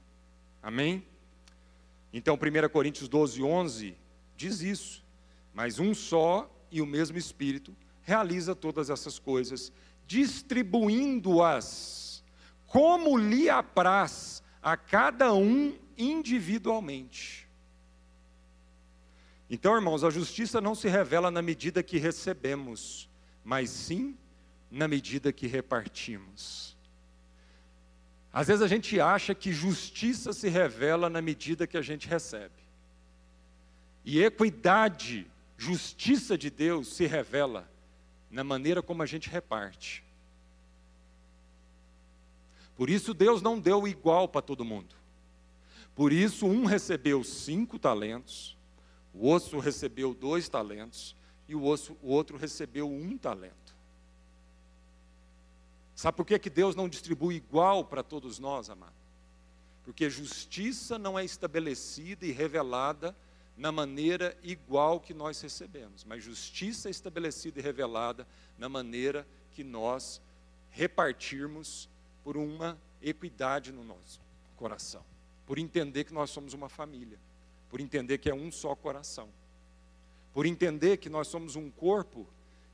Amém? 0.61 1.03
Então, 2.13 2.35
1 2.35 2.69
Coríntios 2.69 3.09
12, 3.09 3.41
11 3.41 3.97
diz 4.37 4.61
isso. 4.61 5.03
Mas 5.55 5.79
um 5.79 5.91
só 5.95 6.47
e 6.69 6.83
o 6.83 6.85
mesmo 6.85 7.17
Espírito 7.17 7.75
realiza 8.03 8.55
todas 8.55 8.89
essas 8.89 9.17
coisas, 9.19 9.71
distribuindo-as 10.05 12.03
como 12.67 13.17
lhe 13.17 13.49
apraz 13.51 14.41
a 14.61 14.75
cada 14.75 15.31
um 15.33 15.77
individualmente. 15.95 17.47
Então, 19.47 19.75
irmãos, 19.75 20.03
a 20.03 20.09
justiça 20.09 20.59
não 20.59 20.73
se 20.73 20.87
revela 20.87 21.29
na 21.29 21.41
medida 21.41 21.83
que 21.83 21.99
recebemos, 21.99 23.07
mas 23.43 23.69
sim 23.69 24.17
na 24.71 24.87
medida 24.87 25.31
que 25.31 25.45
repartimos. 25.45 26.75
Às 28.33 28.47
vezes 28.47 28.63
a 28.63 28.67
gente 28.67 28.99
acha 28.99 29.35
que 29.35 29.53
justiça 29.53 30.33
se 30.33 30.49
revela 30.49 31.07
na 31.11 31.21
medida 31.21 31.67
que 31.67 31.77
a 31.77 31.81
gente 31.83 32.07
recebe. 32.07 32.63
E 34.03 34.23
equidade, 34.23 35.27
justiça 35.55 36.35
de 36.35 36.49
Deus 36.49 36.87
se 36.87 37.05
revela 37.05 37.71
na 38.33 38.43
maneira 38.43 38.81
como 38.81 39.03
a 39.03 39.05
gente 39.05 39.29
reparte. 39.29 40.03
Por 42.75 42.89
isso 42.89 43.13
Deus 43.13 43.43
não 43.43 43.59
deu 43.59 43.87
igual 43.87 44.27
para 44.27 44.41
todo 44.41 44.65
mundo. 44.65 44.95
Por 45.93 46.11
isso 46.11 46.47
um 46.47 46.65
recebeu 46.65 47.23
cinco 47.23 47.77
talentos, 47.77 48.57
o 49.13 49.27
outro 49.27 49.59
recebeu 49.59 50.15
dois 50.15 50.49
talentos 50.49 51.15
e 51.47 51.53
o 51.53 51.61
outro, 52.01 52.35
recebeu 52.35 52.91
um 52.91 53.15
talento. 53.15 53.75
Sabe 55.93 56.17
por 56.17 56.25
que, 56.25 56.39
que 56.39 56.49
Deus 56.49 56.75
não 56.75 56.89
distribui 56.89 57.35
igual 57.35 57.85
para 57.85 58.01
todos 58.01 58.39
nós, 58.39 58.67
amado? 58.67 58.95
Porque 59.83 60.09
justiça 60.09 60.97
não 60.97 61.19
é 61.19 61.23
estabelecida 61.23 62.25
e 62.25 62.31
revelada 62.31 63.15
na 63.55 63.71
maneira 63.71 64.37
igual 64.41 64.99
que 64.99 65.13
nós 65.13 65.39
recebemos, 65.41 66.03
mas 66.03 66.23
justiça 66.23 66.89
é 66.89 66.91
estabelecida 66.91 67.59
e 67.59 67.63
revelada 67.63 68.27
na 68.57 68.67
maneira 68.67 69.27
que 69.51 69.63
nós 69.63 70.21
repartirmos 70.71 71.87
por 72.23 72.35
uma 72.35 72.77
equidade 73.01 73.71
no 73.71 73.83
nosso 73.83 74.19
coração, 74.55 75.03
por 75.45 75.59
entender 75.59 76.03
que 76.05 76.13
nós 76.13 76.29
somos 76.31 76.53
uma 76.53 76.69
família, 76.69 77.19
por 77.69 77.79
entender 77.79 78.17
que 78.17 78.29
é 78.29 78.33
um 78.33 78.51
só 78.51 78.75
coração, 78.75 79.29
por 80.33 80.45
entender 80.45 80.97
que 80.97 81.09
nós 81.09 81.27
somos 81.27 81.55
um 81.55 81.69
corpo, 81.69 82.27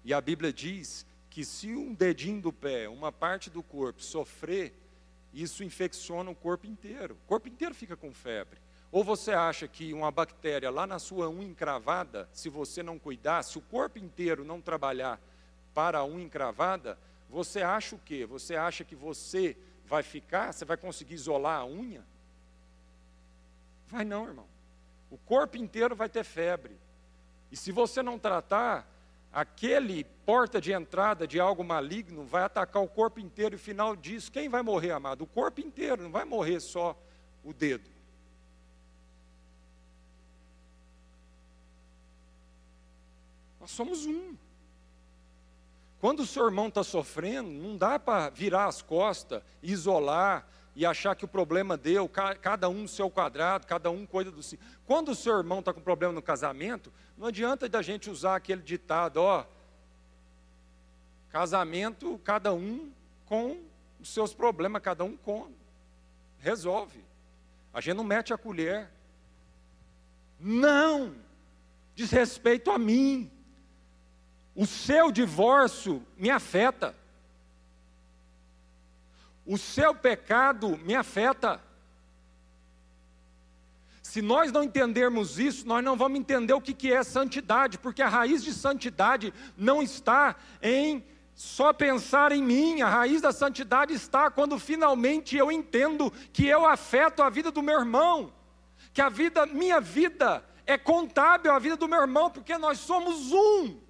e 0.06 0.14
a 0.14 0.22
Bíblia 0.22 0.54
diz 0.54 1.06
que 1.30 1.44
se 1.44 1.76
um 1.76 1.94
dedinho 1.94 2.42
do 2.42 2.54
pé, 2.54 2.88
uma 2.88 3.12
parte 3.12 3.50
do 3.50 3.62
corpo 3.62 4.02
sofrer, 4.02 4.74
isso 5.34 5.64
infecciona 5.64 6.32
o 6.32 6.36
corpo 6.36 6.66
inteiro. 6.66 7.16
O 7.26 7.28
corpo 7.28 7.48
inteiro 7.48 7.76
fica 7.76 7.96
com 7.96 8.12
febre. 8.14 8.60
Ou 8.92 9.04
você 9.04 9.32
acha 9.32 9.68
que 9.68 9.94
uma 9.94 10.10
bactéria 10.10 10.72
lá 10.72 10.88
na 10.88 10.98
sua 10.98 11.30
unha 11.30 11.48
encravada, 11.48 12.28
se 12.34 12.50
você 12.50 12.82
não 12.82 12.98
cuidar, 12.98 13.44
se 13.44 13.58
o 13.58 13.62
corpo 13.62 14.00
inteiro 14.00 14.44
não 14.44 14.60
trabalhar 14.60 15.20
para 15.74 16.00
a 16.00 16.06
unha 16.06 16.26
encravada, 16.26 16.98
você 17.30 17.62
acha 17.62 17.96
o 17.96 18.00
quê? 18.00 18.26
Você 18.26 18.56
acha 18.56 18.84
que 18.84 18.96
você 18.96 19.56
vai 19.86 20.02
ficar, 20.02 20.52
você 20.52 20.66
vai 20.66 20.76
conseguir 20.76 21.14
isolar 21.14 21.62
a 21.62 21.66
unha? 21.66 22.04
Vai 23.88 24.04
não, 24.04 24.26
irmão. 24.26 24.46
O 25.12 25.18
corpo 25.18 25.58
inteiro 25.58 25.96
vai 25.96 26.10
ter 26.10 26.24
febre. 26.24 26.76
E 27.52 27.58
se 27.58 27.72
você 27.72 28.02
não 28.02 28.18
tratar, 28.18 28.88
aquele 29.32 30.04
porta 30.26 30.60
de 30.60 30.72
entrada 30.72 31.28
de 31.28 31.40
algo 31.40 31.64
maligno 31.64 32.24
vai 32.24 32.44
atacar 32.44 32.82
o 32.82 32.88
corpo 32.88 33.20
inteiro 33.20 33.56
e 33.56 33.60
final 33.60 33.96
disso, 33.96 34.32
quem 34.32 34.50
vai 34.50 34.64
morrer, 34.64 34.92
amado? 34.92 35.24
O 35.24 35.28
corpo 35.28 35.62
inteiro, 35.62 36.02
não 36.02 36.12
vai 36.12 36.26
morrer 36.26 36.60
só 36.60 36.98
o 37.44 37.54
dedo. 37.54 37.99
Nós 43.70 43.76
somos 43.76 44.06
um. 44.08 44.36
Quando 46.02 46.22
o 46.22 46.26
seu 46.26 46.46
irmão 46.46 46.70
está 46.70 46.84
sofrendo, 46.84 47.50
não 47.50 47.78
dá 47.78 48.00
para 48.00 48.30
virar 48.30 48.66
as 48.66 48.82
costas, 48.82 49.44
isolar 49.62 50.48
e 50.76 50.86
achar 50.86 51.16
que 51.16 51.26
o 51.26 51.28
problema 51.28 51.78
deu, 51.78 52.10
cada 52.10 52.68
um 52.68 52.82
no 52.82 52.88
seu 52.88 53.12
quadrado, 53.12 53.68
cada 53.68 53.92
um 53.92 54.08
cuida 54.08 54.32
do 54.32 54.42
si. 54.42 54.60
Quando 54.88 55.10
o 55.10 55.16
seu 55.16 55.38
irmão 55.38 55.60
está 55.60 55.72
com 55.72 55.82
problema 55.82 56.14
no 56.14 56.22
casamento, 56.22 56.92
não 57.16 57.28
adianta 57.28 57.70
da 57.70 57.82
gente 57.82 58.10
usar 58.10 58.38
aquele 58.38 58.62
ditado, 58.62 59.18
ó, 59.18 59.46
casamento, 61.30 62.20
cada 62.24 62.52
um 62.54 62.92
com 63.28 63.62
os 64.00 64.10
seus 64.10 64.34
problemas, 64.34 64.82
cada 64.82 65.04
um 65.04 65.16
com, 65.16 65.52
resolve. 66.40 67.04
A 67.72 67.82
gente 67.82 67.98
não 67.98 68.04
mete 68.04 68.34
a 68.34 68.38
colher. 68.38 68.90
Não! 70.40 71.14
Diz 71.94 72.10
respeito 72.10 72.72
a 72.72 72.80
mim. 72.80 73.30
O 74.60 74.66
seu 74.66 75.10
divórcio 75.10 76.06
me 76.18 76.30
afeta. 76.30 76.94
O 79.46 79.58
seu 79.58 79.96
pecado 79.96 80.78
me 80.80 80.94
afeta. 80.94 81.62
Se 84.04 84.22
nós 84.22 84.52
não 84.52 84.62
entendermos 84.62 85.40
isso, 85.40 85.66
nós 85.66 85.82
não 85.82 85.96
vamos 85.96 86.20
entender 86.20 86.52
o 86.52 86.60
que 86.60 86.92
é 86.92 87.02
santidade, 87.04 87.78
porque 87.78 88.02
a 88.02 88.10
raiz 88.10 88.44
de 88.44 88.52
santidade 88.52 89.34
não 89.56 89.82
está 89.82 90.36
em 90.62 91.06
só 91.34 91.72
pensar 91.72 92.34
em 92.34 92.44
mim, 92.44 92.82
a 92.82 92.90
raiz 92.90 93.22
da 93.22 93.32
santidade 93.32 93.94
está 93.94 94.30
quando 94.30 94.60
finalmente 94.60 95.38
eu 95.38 95.50
entendo 95.50 96.12
que 96.34 96.46
eu 96.46 96.66
afeto 96.66 97.24
a 97.24 97.30
vida 97.30 97.50
do 97.50 97.64
meu 97.64 97.80
irmão, 97.80 98.34
que 98.92 99.02
a 99.02 99.08
vida, 99.08 99.46
minha 99.46 99.80
vida 99.80 100.44
é 100.66 100.78
contábil 100.78 101.50
à 101.50 101.60
vida 101.60 101.78
do 101.78 101.88
meu 101.88 102.02
irmão, 102.02 102.30
porque 102.30 102.58
nós 102.58 102.80
somos 102.80 103.32
um. 103.32 103.88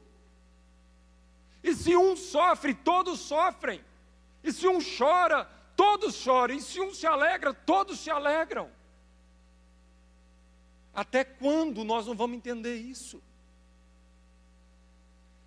E 1.63 1.73
se 1.73 1.95
um 1.95 2.15
sofre, 2.15 2.73
todos 2.73 3.19
sofrem. 3.19 3.83
E 4.43 4.51
se 4.51 4.67
um 4.67 4.79
chora, 4.79 5.45
todos 5.75 6.15
choram. 6.15 6.55
E 6.55 6.61
se 6.61 6.79
um 6.79 6.93
se 6.93 7.05
alegra, 7.05 7.53
todos 7.53 7.99
se 7.99 8.09
alegram. 8.09 8.69
Até 10.93 11.23
quando 11.23 11.83
nós 11.83 12.07
não 12.07 12.15
vamos 12.15 12.37
entender 12.37 12.75
isso? 12.75 13.21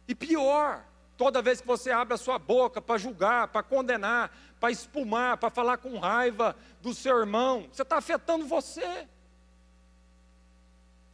E 0.07 0.15
pior, 0.15 0.85
toda 1.17 1.43
vez 1.43 1.61
que 1.61 1.67
você 1.67 1.91
abre 1.91 2.15
a 2.15 2.19
sua 2.19 2.39
boca 2.39 2.81
para 2.81 2.99
julgar, 2.99 3.49
para 3.49 3.63
condenar, 3.63 4.37
para 4.61 4.71
espumar, 4.71 5.39
para 5.39 5.51
falar 5.51 5.79
com 5.79 5.99
raiva 5.99 6.57
do 6.81 6.93
seu 6.93 7.19
irmão, 7.19 7.69
você 7.73 7.83
está 7.83 7.97
afetando 7.97 8.47
você. 8.47 9.09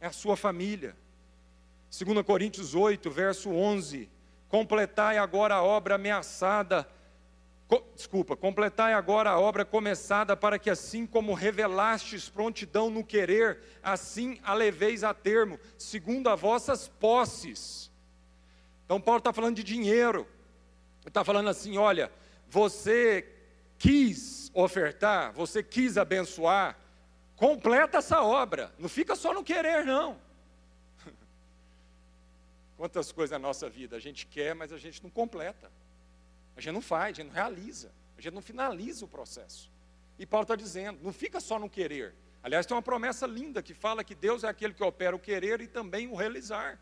É 0.01 0.07
a 0.07 0.11
sua 0.11 0.35
família. 0.35 0.95
2 1.89 2.21
Coríntios 2.25 2.75
8, 2.75 3.09
verso 3.09 3.49
11 3.49 4.09
completai 4.49 5.17
agora 5.17 5.55
a 5.55 5.63
obra 5.63 5.95
ameaçada, 5.95 6.89
co, 7.67 7.81
desculpa, 7.95 8.35
completai 8.35 8.93
agora 8.93 9.29
a 9.29 9.39
obra 9.39 9.63
começada, 9.63 10.35
para 10.35 10.57
que 10.57 10.71
assim 10.71 11.05
como 11.05 11.35
revelastes 11.35 12.27
prontidão 12.27 12.89
no 12.89 13.05
querer, 13.05 13.59
assim 13.81 14.39
a 14.43 14.53
leveis 14.55 15.03
a 15.03 15.13
termo, 15.13 15.59
segundo 15.77 16.29
as 16.29 16.39
vossas 16.41 16.87
posses. 16.87 17.91
Então 18.83 18.99
Paulo 18.99 19.19
está 19.19 19.31
falando 19.31 19.55
de 19.55 19.63
dinheiro, 19.63 20.27
está 21.05 21.23
falando 21.23 21.49
assim: 21.49 21.77
olha, 21.77 22.11
você 22.47 23.25
quis 23.77 24.49
ofertar, 24.51 25.31
você 25.31 25.61
quis 25.61 25.95
abençoar, 25.95 26.75
completa 27.35 27.99
essa 27.99 28.23
obra, 28.23 28.73
não 28.79 28.89
fica 28.89 29.15
só 29.15 29.31
no 29.31 29.43
querer, 29.43 29.85
não. 29.85 30.17
Quantas 32.79 33.11
coisas 33.11 33.31
na 33.31 33.39
nossa 33.39 33.69
vida 33.69 33.97
a 33.97 33.99
gente 33.99 34.25
quer, 34.25 34.55
mas 34.55 34.71
a 34.71 34.77
gente 34.77 35.03
não 35.03 35.09
completa. 35.09 35.69
A 36.55 36.61
gente 36.61 36.71
não 36.73 36.79
faz, 36.81 37.11
a 37.11 37.21
gente 37.21 37.27
não 37.27 37.33
realiza, 37.33 37.91
a 38.17 38.21
gente 38.21 38.33
não 38.33 38.41
finaliza 38.41 39.03
o 39.03 39.07
processo. 39.07 39.69
E 40.17 40.25
Paulo 40.25 40.43
está 40.43 40.55
dizendo: 40.55 40.97
não 41.03 41.11
fica 41.11 41.41
só 41.41 41.59
no 41.59 41.69
querer. 41.69 42.15
Aliás, 42.41 42.65
tem 42.65 42.73
uma 42.73 42.81
promessa 42.81 43.27
linda 43.27 43.61
que 43.61 43.73
fala 43.73 44.01
que 44.01 44.15
Deus 44.15 44.45
é 44.45 44.47
aquele 44.47 44.73
que 44.73 44.81
opera 44.81 45.13
o 45.13 45.19
querer 45.19 45.59
e 45.59 45.67
também 45.67 46.07
o 46.07 46.15
realizar. 46.15 46.79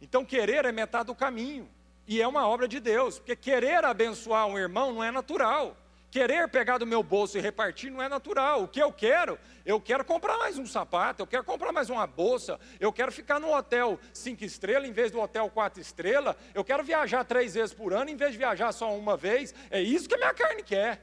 Então, 0.00 0.24
querer 0.24 0.64
é 0.64 0.70
metade 0.70 1.08
do 1.08 1.14
caminho. 1.16 1.68
E 2.06 2.22
é 2.22 2.28
uma 2.28 2.46
obra 2.46 2.68
de 2.68 2.78
Deus, 2.78 3.18
porque 3.18 3.34
querer 3.34 3.84
abençoar 3.84 4.46
um 4.46 4.56
irmão 4.56 4.94
não 4.94 5.02
é 5.02 5.10
natural. 5.10 5.76
Querer 6.10 6.48
pegar 6.48 6.78
do 6.78 6.86
meu 6.86 7.04
bolso 7.04 7.38
e 7.38 7.40
repartir 7.40 7.90
não 7.90 8.02
é 8.02 8.08
natural. 8.08 8.64
O 8.64 8.68
que 8.68 8.82
eu 8.82 8.92
quero? 8.92 9.38
Eu 9.64 9.80
quero 9.80 10.04
comprar 10.04 10.36
mais 10.38 10.58
um 10.58 10.66
sapato, 10.66 11.22
eu 11.22 11.26
quero 11.26 11.44
comprar 11.44 11.70
mais 11.70 11.88
uma 11.88 12.04
bolsa, 12.04 12.58
eu 12.80 12.92
quero 12.92 13.12
ficar 13.12 13.38
no 13.38 13.54
hotel 13.54 13.98
cinco 14.12 14.44
estrelas 14.44 14.88
em 14.88 14.92
vez 14.92 15.12
do 15.12 15.20
hotel 15.20 15.48
quatro 15.48 15.80
estrelas, 15.80 16.34
eu 16.52 16.64
quero 16.64 16.82
viajar 16.82 17.22
três 17.24 17.54
vezes 17.54 17.72
por 17.72 17.92
ano 17.92 18.10
em 18.10 18.16
vez 18.16 18.32
de 18.32 18.38
viajar 18.38 18.72
só 18.72 18.92
uma 18.96 19.16
vez. 19.16 19.54
É 19.70 19.80
isso 19.80 20.08
que 20.08 20.14
a 20.16 20.18
minha 20.18 20.34
carne 20.34 20.64
quer. 20.64 21.00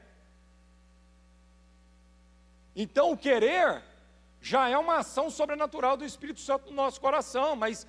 Então, 2.76 3.10
o 3.10 3.16
querer 3.16 3.82
já 4.40 4.68
é 4.68 4.76
uma 4.76 4.98
ação 4.98 5.30
sobrenatural 5.30 5.96
do 5.96 6.04
Espírito 6.04 6.40
Santo 6.40 6.70
no 6.70 6.76
nosso 6.76 7.00
coração, 7.00 7.56
mas 7.56 7.86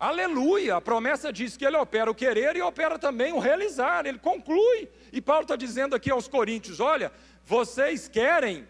Aleluia! 0.00 0.76
A 0.76 0.80
promessa 0.80 1.30
diz 1.30 1.58
que 1.58 1.66
ele 1.66 1.76
opera 1.76 2.10
o 2.10 2.14
querer 2.14 2.56
e 2.56 2.62
opera 2.62 2.98
também 2.98 3.34
o 3.34 3.38
realizar, 3.38 4.06
ele 4.06 4.18
conclui. 4.18 4.88
E 5.12 5.20
Paulo 5.20 5.42
está 5.42 5.56
dizendo 5.56 5.94
aqui 5.94 6.10
aos 6.10 6.26
Coríntios: 6.26 6.80
olha, 6.80 7.12
vocês 7.44 8.08
querem, 8.08 8.66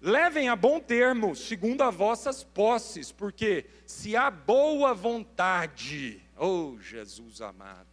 levem 0.00 0.48
a 0.48 0.56
bom 0.56 0.80
termo, 0.80 1.36
segundo 1.36 1.82
as 1.82 1.94
vossas 1.94 2.42
posses, 2.42 3.12
porque 3.12 3.66
se 3.86 4.16
há 4.16 4.28
boa 4.28 4.92
vontade, 4.92 6.20
oh 6.36 6.76
Jesus 6.80 7.40
amado, 7.40 7.86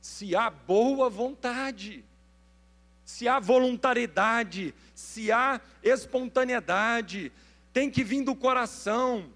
se 0.00 0.34
há 0.34 0.48
boa 0.48 1.10
vontade, 1.10 2.06
se 3.04 3.28
há 3.28 3.38
voluntariedade, 3.38 4.74
se 4.94 5.30
há 5.30 5.60
espontaneidade, 5.82 7.30
tem 7.70 7.90
que 7.90 8.02
vir 8.02 8.24
do 8.24 8.34
coração 8.34 9.30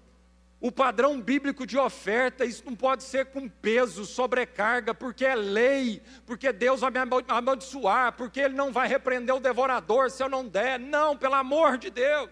o 0.63 0.71
padrão 0.71 1.19
bíblico 1.19 1.67
de 1.67 1.77
oferta, 1.77 2.45
isso 2.45 2.63
não 2.65 2.73
pode 2.73 3.03
ser 3.03 3.25
com 3.25 3.49
peso, 3.49 4.05
sobrecarga, 4.05 4.95
porque 4.95 5.25
é 5.25 5.35
lei, 5.35 6.01
porque 6.25 6.53
Deus 6.53 6.79
vai 6.79 6.89
me 6.89 6.99
amaldiçoar, 7.27 8.13
porque 8.13 8.39
Ele 8.39 8.55
não 8.55 8.71
vai 8.71 8.87
repreender 8.87 9.35
o 9.35 9.41
devorador 9.41 10.09
se 10.09 10.23
eu 10.23 10.29
não 10.29 10.47
der. 10.47 10.79
Não, 10.79 11.17
pelo 11.17 11.35
amor 11.35 11.77
de 11.77 11.89
Deus. 11.89 12.29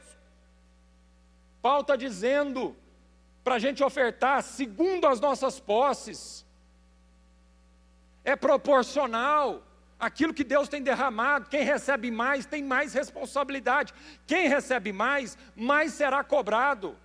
Paulo 1.61 1.81
está 1.81 1.97
dizendo 1.97 2.73
para 3.43 3.55
a 3.55 3.59
gente 3.59 3.83
ofertar 3.83 4.41
segundo 4.43 5.07
as 5.07 5.19
nossas 5.19 5.59
posses, 5.59 6.45
é 8.23 8.33
proporcional. 8.37 9.61
Aquilo 9.99 10.33
que 10.33 10.45
Deus 10.45 10.69
tem 10.69 10.81
derramado, 10.81 11.49
quem 11.49 11.63
recebe 11.63 12.09
mais 12.09 12.45
tem 12.45 12.63
mais 12.63 12.93
responsabilidade. 12.93 13.93
Quem 14.25 14.47
recebe 14.47 14.93
mais, 14.93 15.37
mais 15.53 15.91
será 15.91 16.23
cobrado. 16.23 16.97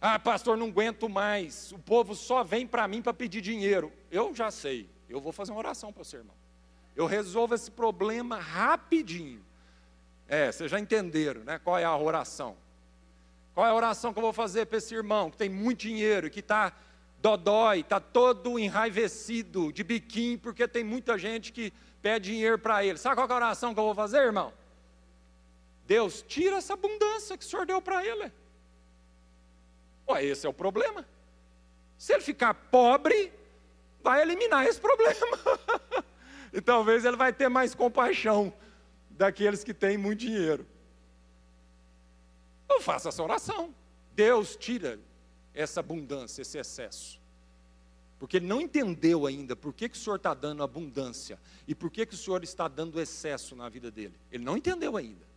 Ah, 0.00 0.18
pastor, 0.18 0.56
não 0.56 0.68
aguento 0.68 1.08
mais. 1.08 1.72
O 1.72 1.78
povo 1.78 2.14
só 2.14 2.44
vem 2.44 2.66
para 2.66 2.86
mim 2.86 3.02
para 3.02 3.12
pedir 3.12 3.40
dinheiro. 3.40 3.92
Eu 4.10 4.34
já 4.34 4.50
sei. 4.50 4.88
Eu 5.08 5.20
vou 5.20 5.32
fazer 5.32 5.52
uma 5.52 5.58
oração 5.58 5.92
para 5.92 6.04
você, 6.04 6.18
irmão. 6.18 6.36
Eu 6.94 7.06
resolvo 7.06 7.54
esse 7.54 7.70
problema 7.70 8.38
rapidinho. 8.38 9.44
É, 10.28 10.52
vocês 10.52 10.70
já 10.70 10.78
entenderam, 10.78 11.42
né? 11.42 11.58
Qual 11.58 11.78
é 11.78 11.84
a 11.84 11.96
oração? 11.96 12.56
Qual 13.54 13.66
é 13.66 13.70
a 13.70 13.74
oração 13.74 14.12
que 14.12 14.18
eu 14.18 14.22
vou 14.22 14.32
fazer 14.32 14.66
para 14.66 14.78
esse 14.78 14.94
irmão 14.94 15.30
que 15.30 15.36
tem 15.36 15.48
muito 15.48 15.80
dinheiro 15.80 16.30
que 16.30 16.40
está 16.40 16.72
dodói, 17.20 17.80
está 17.80 17.98
todo 17.98 18.58
enraivecido, 18.58 19.72
de 19.72 19.82
biquinho, 19.82 20.38
porque 20.38 20.68
tem 20.68 20.84
muita 20.84 21.18
gente 21.18 21.52
que 21.52 21.72
pede 22.00 22.30
dinheiro 22.30 22.58
para 22.58 22.84
ele. 22.84 22.98
Sabe 22.98 23.16
qual 23.16 23.28
é 23.28 23.32
a 23.32 23.36
oração 23.36 23.74
que 23.74 23.80
eu 23.80 23.84
vou 23.84 23.94
fazer, 23.94 24.18
irmão? 24.18 24.52
Deus, 25.86 26.22
tira 26.28 26.56
essa 26.56 26.74
abundância 26.74 27.36
que 27.36 27.44
o 27.44 27.48
Senhor 27.48 27.66
deu 27.66 27.80
para 27.80 28.04
ele. 28.04 28.30
Ué, 30.08 30.24
esse 30.24 30.46
é 30.46 30.48
o 30.48 30.54
problema. 30.54 31.06
Se 31.96 32.12
ele 32.12 32.22
ficar 32.22 32.54
pobre, 32.54 33.32
vai 34.02 34.22
eliminar 34.22 34.66
esse 34.66 34.80
problema. 34.80 35.14
e 36.52 36.60
talvez 36.60 37.04
ele 37.04 37.16
vai 37.16 37.32
ter 37.32 37.48
mais 37.48 37.74
compaixão 37.74 38.52
daqueles 39.10 39.64
que 39.64 39.74
têm 39.74 39.98
muito 39.98 40.20
dinheiro. 40.20 40.66
Eu 42.68 42.80
faço 42.80 43.08
essa 43.08 43.22
oração. 43.22 43.74
Deus 44.14 44.56
tira 44.56 44.98
essa 45.54 45.80
abundância, 45.80 46.42
esse 46.42 46.58
excesso. 46.58 47.20
Porque 48.18 48.38
ele 48.38 48.46
não 48.46 48.60
entendeu 48.60 49.26
ainda 49.26 49.54
por 49.54 49.72
que, 49.72 49.88
que 49.88 49.96
o 49.96 50.00
Senhor 50.00 50.16
está 50.16 50.34
dando 50.34 50.62
abundância 50.62 51.38
e 51.66 51.74
por 51.74 51.90
que, 51.90 52.04
que 52.04 52.14
o 52.14 52.18
Senhor 52.18 52.42
está 52.42 52.66
dando 52.66 53.00
excesso 53.00 53.54
na 53.54 53.68
vida 53.68 53.90
dele. 53.90 54.14
Ele 54.30 54.44
não 54.44 54.56
entendeu 54.56 54.96
ainda. 54.96 55.27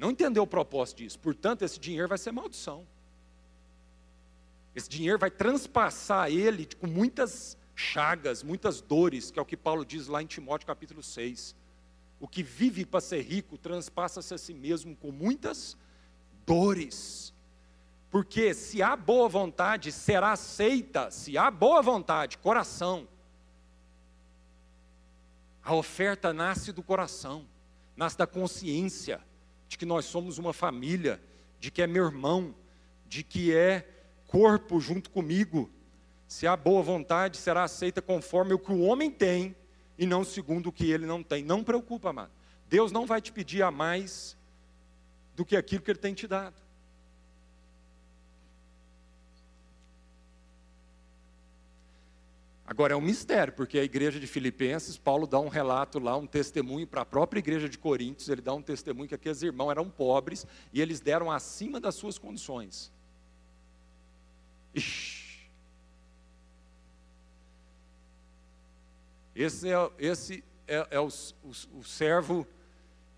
Não 0.00 0.12
entendeu 0.12 0.44
o 0.44 0.46
propósito 0.46 0.96
disso. 0.96 1.18
Portanto, 1.18 1.60
esse 1.60 1.78
dinheiro 1.78 2.08
vai 2.08 2.16
ser 2.16 2.32
maldição. 2.32 2.86
Esse 4.74 4.88
dinheiro 4.88 5.18
vai 5.18 5.30
transpassar 5.30 6.30
ele 6.30 6.66
com 6.80 6.86
muitas 6.86 7.54
chagas, 7.76 8.42
muitas 8.42 8.80
dores, 8.80 9.30
que 9.30 9.38
é 9.38 9.42
o 9.42 9.44
que 9.44 9.58
Paulo 9.58 9.84
diz 9.84 10.06
lá 10.06 10.22
em 10.22 10.26
Timóteo 10.26 10.66
capítulo 10.66 11.02
6. 11.02 11.54
O 12.18 12.26
que 12.26 12.42
vive 12.42 12.86
para 12.86 13.02
ser 13.02 13.20
rico 13.20 13.58
transpassa-se 13.58 14.32
a 14.32 14.38
si 14.38 14.54
mesmo 14.54 14.96
com 14.96 15.12
muitas 15.12 15.76
dores. 16.46 17.34
Porque 18.10 18.54
se 18.54 18.82
há 18.82 18.96
boa 18.96 19.28
vontade, 19.28 19.92
será 19.92 20.32
aceita, 20.32 21.10
se 21.10 21.36
há 21.36 21.50
boa 21.50 21.82
vontade, 21.82 22.38
coração. 22.38 23.06
A 25.62 25.74
oferta 25.74 26.32
nasce 26.32 26.72
do 26.72 26.82
coração, 26.82 27.46
nasce 27.94 28.16
da 28.16 28.26
consciência 28.26 29.20
de 29.70 29.78
que 29.78 29.86
nós 29.86 30.04
somos 30.04 30.36
uma 30.36 30.52
família, 30.52 31.22
de 31.60 31.70
que 31.70 31.80
é 31.80 31.86
meu 31.86 32.04
irmão, 32.04 32.52
de 33.06 33.22
que 33.22 33.54
é 33.54 33.86
corpo 34.26 34.80
junto 34.80 35.08
comigo. 35.10 35.70
Se 36.26 36.44
há 36.44 36.56
boa 36.56 36.82
vontade, 36.82 37.36
será 37.36 37.62
aceita 37.62 38.02
conforme 38.02 38.52
o 38.52 38.58
que 38.58 38.72
o 38.72 38.80
homem 38.80 39.12
tem 39.12 39.54
e 39.96 40.04
não 40.04 40.24
segundo 40.24 40.66
o 40.66 40.72
que 40.72 40.90
ele 40.90 41.06
não 41.06 41.22
tem. 41.22 41.44
Não 41.44 41.62
preocupa, 41.62 42.10
amado. 42.10 42.32
Deus 42.68 42.90
não 42.90 43.06
vai 43.06 43.20
te 43.20 43.30
pedir 43.30 43.62
a 43.62 43.70
mais 43.70 44.36
do 45.36 45.44
que 45.44 45.56
aquilo 45.56 45.82
que 45.82 45.92
ele 45.92 46.00
tem 46.00 46.14
te 46.14 46.26
dado. 46.26 46.60
Agora 52.70 52.94
é 52.94 52.96
um 52.96 53.00
mistério, 53.00 53.52
porque 53.52 53.80
a 53.80 53.82
igreja 53.82 54.20
de 54.20 54.28
Filipenses, 54.28 54.96
Paulo 54.96 55.26
dá 55.26 55.40
um 55.40 55.48
relato 55.48 55.98
lá, 55.98 56.16
um 56.16 56.24
testemunho 56.24 56.86
para 56.86 57.00
a 57.00 57.04
própria 57.04 57.40
igreja 57.40 57.68
de 57.68 57.76
Coríntios, 57.76 58.28
ele 58.28 58.40
dá 58.40 58.54
um 58.54 58.62
testemunho 58.62 59.08
que 59.08 59.14
aqueles 59.16 59.42
irmãos 59.42 59.72
eram 59.72 59.90
pobres 59.90 60.46
e 60.72 60.80
eles 60.80 61.00
deram 61.00 61.32
acima 61.32 61.80
das 61.80 61.96
suas 61.96 62.16
condições. 62.16 62.92
Ixi. 64.72 65.50
Esse 69.34 69.68
é, 69.68 69.90
esse 69.98 70.44
é, 70.68 70.86
é 70.92 71.00
o, 71.00 71.08
o, 71.08 71.80
o 71.80 71.82
servo 71.82 72.46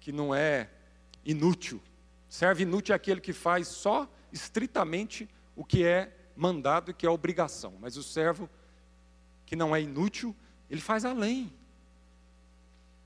que 0.00 0.10
não 0.10 0.34
é 0.34 0.70
inútil. 1.26 1.78
Servo 2.26 2.62
inútil 2.62 2.94
é 2.94 2.96
aquele 2.96 3.20
que 3.20 3.34
faz 3.34 3.68
só 3.68 4.10
estritamente 4.32 5.28
o 5.54 5.62
que 5.62 5.84
é 5.84 6.10
mandado 6.34 6.90
e 6.90 6.94
que 6.94 7.04
é 7.04 7.10
obrigação. 7.10 7.74
Mas 7.78 7.98
o 7.98 8.02
servo 8.02 8.48
que 9.52 9.56
não 9.56 9.76
é 9.76 9.82
inútil, 9.82 10.34
ele 10.70 10.80
faz 10.80 11.04
além. 11.04 11.52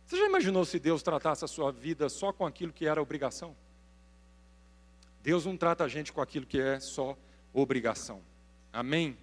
Você 0.04 0.16
já 0.16 0.26
imaginou 0.26 0.64
se 0.64 0.78
Deus 0.78 1.02
tratasse 1.02 1.44
a 1.44 1.48
sua 1.48 1.72
vida 1.72 2.08
só 2.08 2.32
com 2.32 2.46
aquilo 2.46 2.72
que 2.72 2.86
era 2.86 3.02
obrigação? 3.02 3.56
Deus 5.24 5.44
não 5.44 5.56
trata 5.56 5.82
a 5.82 5.88
gente 5.88 6.12
com 6.12 6.20
aquilo 6.20 6.46
que 6.46 6.60
é 6.60 6.78
só 6.78 7.18
obrigação. 7.52 8.22
Amém? 8.72 9.18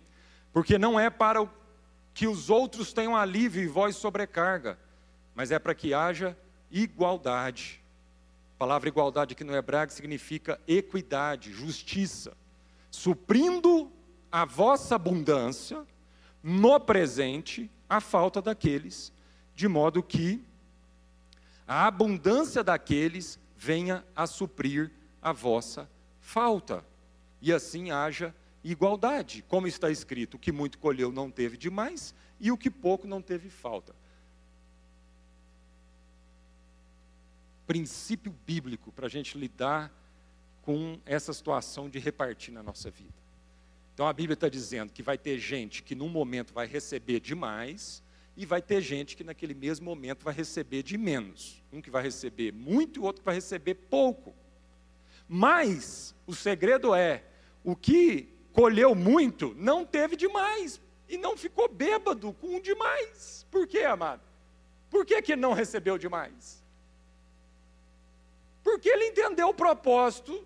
Porque 0.51 0.77
não 0.77 0.99
é 0.99 1.09
para 1.09 1.49
que 2.13 2.27
os 2.27 2.49
outros 2.49 2.91
tenham 2.91 3.15
alívio 3.15 3.63
e 3.63 3.67
voz 3.67 3.95
sobrecarga, 3.95 4.77
mas 5.33 5.49
é 5.49 5.57
para 5.57 5.73
que 5.73 5.93
haja 5.93 6.37
igualdade. 6.69 7.81
A 8.57 8.59
palavra 8.59 8.89
igualdade 8.89 9.31
aqui 9.31 9.45
no 9.45 9.55
hebraico 9.55 9.93
significa 9.93 10.59
equidade, 10.67 11.53
justiça, 11.53 12.35
suprindo 12.91 13.89
a 14.29 14.43
vossa 14.43 14.95
abundância 14.95 15.87
no 16.43 16.77
presente 16.77 17.71
a 17.89 18.01
falta 18.01 18.41
daqueles, 18.41 19.13
de 19.55 19.67
modo 19.67 20.03
que 20.03 20.43
a 21.65 21.87
abundância 21.87 22.61
daqueles 22.61 23.39
venha 23.55 24.05
a 24.13 24.27
suprir 24.27 24.91
a 25.21 25.31
vossa 25.31 25.89
falta, 26.19 26.85
e 27.41 27.53
assim 27.53 27.91
haja 27.91 28.35
igualdade, 28.61 29.43
como 29.47 29.67
está 29.67 29.89
escrito: 29.89 30.35
o 30.35 30.39
que 30.39 30.51
muito 30.51 30.77
colheu 30.77 31.11
não 31.11 31.31
teve 31.31 31.55
demais, 31.55 32.13
e 32.39 32.51
o 32.51 32.57
que 32.57 32.69
pouco 32.69 33.07
não 33.07 33.21
teve 33.21 33.49
falta. 33.49 33.95
Princípio 37.65 38.35
bíblico 38.45 38.91
para 38.91 39.05
a 39.05 39.09
gente 39.09 39.37
lidar 39.37 39.91
com 40.61 40.99
essa 41.05 41.31
situação 41.31 41.89
de 41.89 41.99
repartir 41.99 42.53
na 42.53 42.61
nossa 42.61 42.91
vida. 42.91 43.22
Então 43.93 44.07
a 44.07 44.13
Bíblia 44.13 44.33
está 44.33 44.49
dizendo 44.49 44.91
que 44.91 45.03
vai 45.03 45.17
ter 45.17 45.37
gente 45.37 45.83
que 45.83 45.93
num 45.93 46.09
momento 46.09 46.53
vai 46.53 46.65
receber 46.65 47.19
demais 47.19 48.03
e 48.35 48.45
vai 48.45 48.61
ter 48.61 48.81
gente 48.81 49.15
que 49.15 49.23
naquele 49.23 49.53
mesmo 49.53 49.85
momento 49.85 50.23
vai 50.23 50.33
receber 50.33 50.81
de 50.81 50.97
menos. 50.97 51.63
Um 51.71 51.81
que 51.81 51.91
vai 51.91 52.01
receber 52.01 52.51
muito 52.51 52.99
e 52.99 53.03
outro 53.03 53.21
que 53.21 53.25
vai 53.25 53.35
receber 53.35 53.75
pouco. 53.75 54.33
Mas 55.27 56.15
o 56.25 56.33
segredo 56.33 56.95
é: 56.95 57.23
o 57.63 57.75
que 57.75 58.29
colheu 58.51 58.95
muito 58.95 59.53
não 59.55 59.85
teve 59.85 60.15
demais 60.15 60.81
e 61.07 61.17
não 61.17 61.37
ficou 61.37 61.69
bêbado 61.69 62.33
com 62.33 62.59
demais. 62.59 63.45
Por 63.51 63.67
quê, 63.67 63.79
amado? 63.79 64.21
Por 64.89 65.05
que, 65.05 65.21
que 65.21 65.35
não 65.35 65.53
recebeu 65.53 65.97
demais? 65.97 66.63
Porque 68.63 68.89
ele 68.89 69.07
entendeu 69.07 69.49
o 69.49 69.53
propósito 69.53 70.45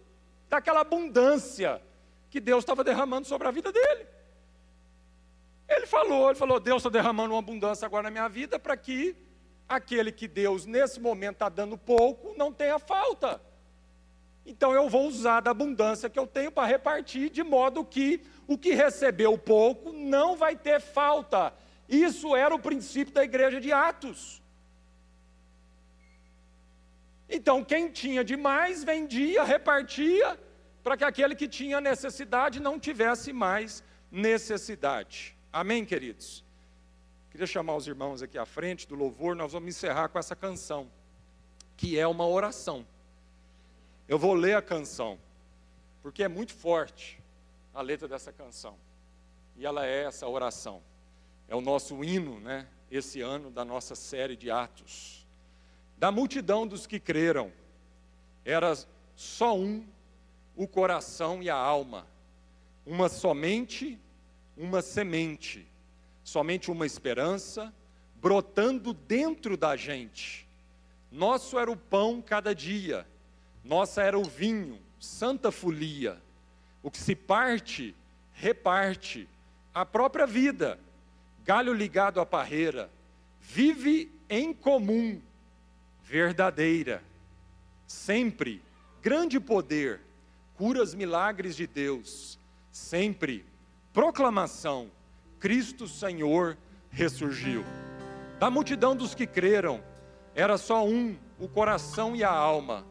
daquela 0.49 0.81
abundância 0.81 1.81
que 2.29 2.39
Deus 2.39 2.63
estava 2.63 2.83
derramando 2.83 3.27
sobre 3.27 3.47
a 3.47 3.51
vida 3.51 3.71
dele. 3.71 4.07
Ele 5.67 5.85
falou, 5.85 6.29
ele 6.29 6.39
falou, 6.39 6.59
Deus 6.59 6.81
está 6.81 6.89
derramando 6.89 7.33
uma 7.33 7.39
abundância 7.39 7.85
agora 7.85 8.03
na 8.03 8.11
minha 8.11 8.27
vida 8.27 8.57
para 8.57 8.77
que 8.77 9.15
aquele 9.67 10.11
que 10.11 10.27
Deus 10.27 10.65
nesse 10.65 10.99
momento 10.99 11.33
está 11.33 11.49
dando 11.49 11.77
pouco 11.77 12.33
não 12.37 12.53
tenha 12.53 12.79
falta. 12.79 13.41
Então 14.45 14.73
eu 14.73 14.87
vou 14.89 15.07
usar 15.07 15.41
da 15.41 15.51
abundância 15.51 16.09
que 16.09 16.17
eu 16.17 16.25
tenho 16.25 16.51
para 16.51 16.65
repartir, 16.65 17.29
de 17.29 17.43
modo 17.43 17.83
que 17.83 18.21
o 18.47 18.57
que 18.57 18.73
recebeu 18.73 19.37
pouco 19.37 19.91
não 19.91 20.37
vai 20.37 20.55
ter 20.55 20.79
falta. 20.79 21.53
Isso 21.89 22.33
era 22.35 22.55
o 22.55 22.59
princípio 22.59 23.13
da 23.13 23.23
igreja 23.23 23.59
de 23.59 23.73
Atos. 23.73 24.41
Então, 27.29 27.61
quem 27.61 27.89
tinha 27.89 28.23
demais 28.23 28.85
vendia, 28.85 29.43
repartia, 29.43 30.39
para 30.87 30.95
que 30.95 31.03
aquele 31.03 31.35
que 31.35 31.49
tinha 31.49 31.81
necessidade 31.81 32.61
não 32.61 32.79
tivesse 32.79 33.33
mais 33.33 33.83
necessidade. 34.09 35.35
Amém, 35.51 35.83
queridos? 35.83 36.45
Queria 37.29 37.45
chamar 37.45 37.75
os 37.75 37.85
irmãos 37.87 38.21
aqui 38.21 38.37
à 38.37 38.45
frente 38.45 38.87
do 38.87 38.95
louvor, 38.95 39.35
nós 39.35 39.51
vamos 39.51 39.67
encerrar 39.67 40.07
com 40.07 40.17
essa 40.17 40.33
canção, 40.33 40.89
que 41.75 41.99
é 41.99 42.07
uma 42.07 42.25
oração. 42.25 42.87
Eu 44.07 44.17
vou 44.17 44.33
ler 44.33 44.55
a 44.55 44.61
canção, 44.61 45.19
porque 46.01 46.23
é 46.23 46.29
muito 46.29 46.53
forte 46.53 47.21
a 47.73 47.81
letra 47.81 48.07
dessa 48.07 48.31
canção. 48.31 48.77
E 49.57 49.65
ela 49.65 49.85
é 49.85 50.05
essa 50.05 50.25
oração. 50.25 50.81
É 51.49 51.55
o 51.57 51.59
nosso 51.59 52.01
hino, 52.01 52.39
né? 52.39 52.65
Esse 52.89 53.19
ano 53.19 53.51
da 53.51 53.65
nossa 53.65 53.93
série 53.93 54.37
de 54.37 54.49
Atos. 54.49 55.27
Da 55.97 56.13
multidão 56.13 56.65
dos 56.65 56.87
que 56.87 56.97
creram, 56.97 57.51
era 58.45 58.73
só 59.17 59.53
um 59.53 59.85
o 60.57 60.67
coração 60.67 61.41
e 61.41 61.49
a 61.49 61.55
alma. 61.55 62.05
Uma 62.85 63.07
somente, 63.07 63.97
uma 64.57 64.81
semente, 64.81 65.65
somente 66.23 66.71
uma 66.71 66.85
esperança 66.85 67.71
brotando 68.15 68.91
dentro 68.91 69.55
da 69.55 69.75
gente. 69.75 70.47
Nosso 71.11 71.57
era 71.59 71.71
o 71.71 71.77
pão 71.77 72.21
cada 72.21 72.53
dia, 72.53 73.07
nossa 73.63 74.01
era 74.01 74.17
o 74.17 74.23
vinho, 74.23 74.79
santa 74.99 75.51
folia. 75.51 76.17
O 76.81 76.89
que 76.89 76.97
se 76.97 77.15
parte, 77.15 77.95
reparte. 78.33 79.27
A 79.73 79.85
própria 79.85 80.25
vida, 80.25 80.79
galho 81.45 81.71
ligado 81.71 82.19
à 82.19 82.25
parreira, 82.25 82.89
vive 83.39 84.11
em 84.27 84.53
comum, 84.53 85.21
verdadeira. 86.03 87.03
Sempre, 87.85 88.61
grande 89.01 89.39
poder, 89.39 90.01
curas, 90.57 90.95
milagres 90.95 91.55
de 91.55 91.67
Deus. 91.67 92.39
Sempre, 92.71 93.45
proclamação, 93.93 94.91
Cristo 95.39 95.87
Senhor 95.87 96.57
ressurgiu. 96.89 97.63
Da 98.39 98.49
multidão 98.49 98.95
dos 98.95 99.15
que 99.15 99.27
creram, 99.27 99.81
era 100.35 100.57
só 100.57 100.85
um, 100.85 101.15
o 101.39 101.47
coração 101.47 102.15
e 102.15 102.23
a 102.23 102.31
alma. 102.31 102.85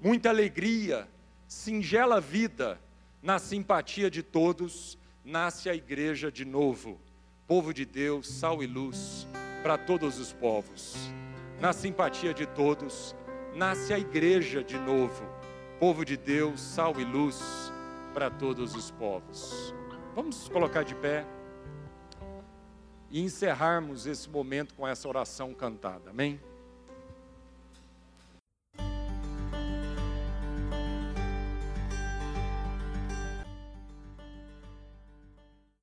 Muita 0.00 0.28
alegria, 0.28 1.08
singela 1.46 2.20
vida, 2.20 2.80
na 3.20 3.38
simpatia 3.38 4.10
de 4.10 4.22
todos, 4.22 4.96
nasce 5.24 5.68
a 5.68 5.74
igreja 5.74 6.30
de 6.30 6.44
novo. 6.44 7.00
Povo 7.46 7.74
de 7.74 7.84
Deus, 7.84 8.28
sal 8.28 8.62
e 8.62 8.66
luz 8.66 9.26
para 9.62 9.76
todos 9.76 10.18
os 10.18 10.32
povos. 10.32 10.96
Na 11.60 11.72
simpatia 11.72 12.32
de 12.32 12.46
todos, 12.46 13.14
nasce 13.54 13.92
a 13.92 13.98
igreja 13.98 14.62
de 14.62 14.78
novo. 14.78 15.37
Povo 15.78 16.04
de 16.04 16.16
Deus, 16.16 16.60
sal 16.60 16.98
e 16.98 17.04
luz 17.04 17.72
para 18.12 18.28
todos 18.28 18.74
os 18.74 18.90
povos. 18.90 19.72
Vamos 20.12 20.48
colocar 20.48 20.82
de 20.82 20.92
pé 20.96 21.24
e 23.08 23.22
encerrarmos 23.22 24.04
esse 24.04 24.28
momento 24.28 24.74
com 24.74 24.88
essa 24.88 25.06
oração 25.06 25.54
cantada. 25.54 26.10
Amém? 26.10 26.40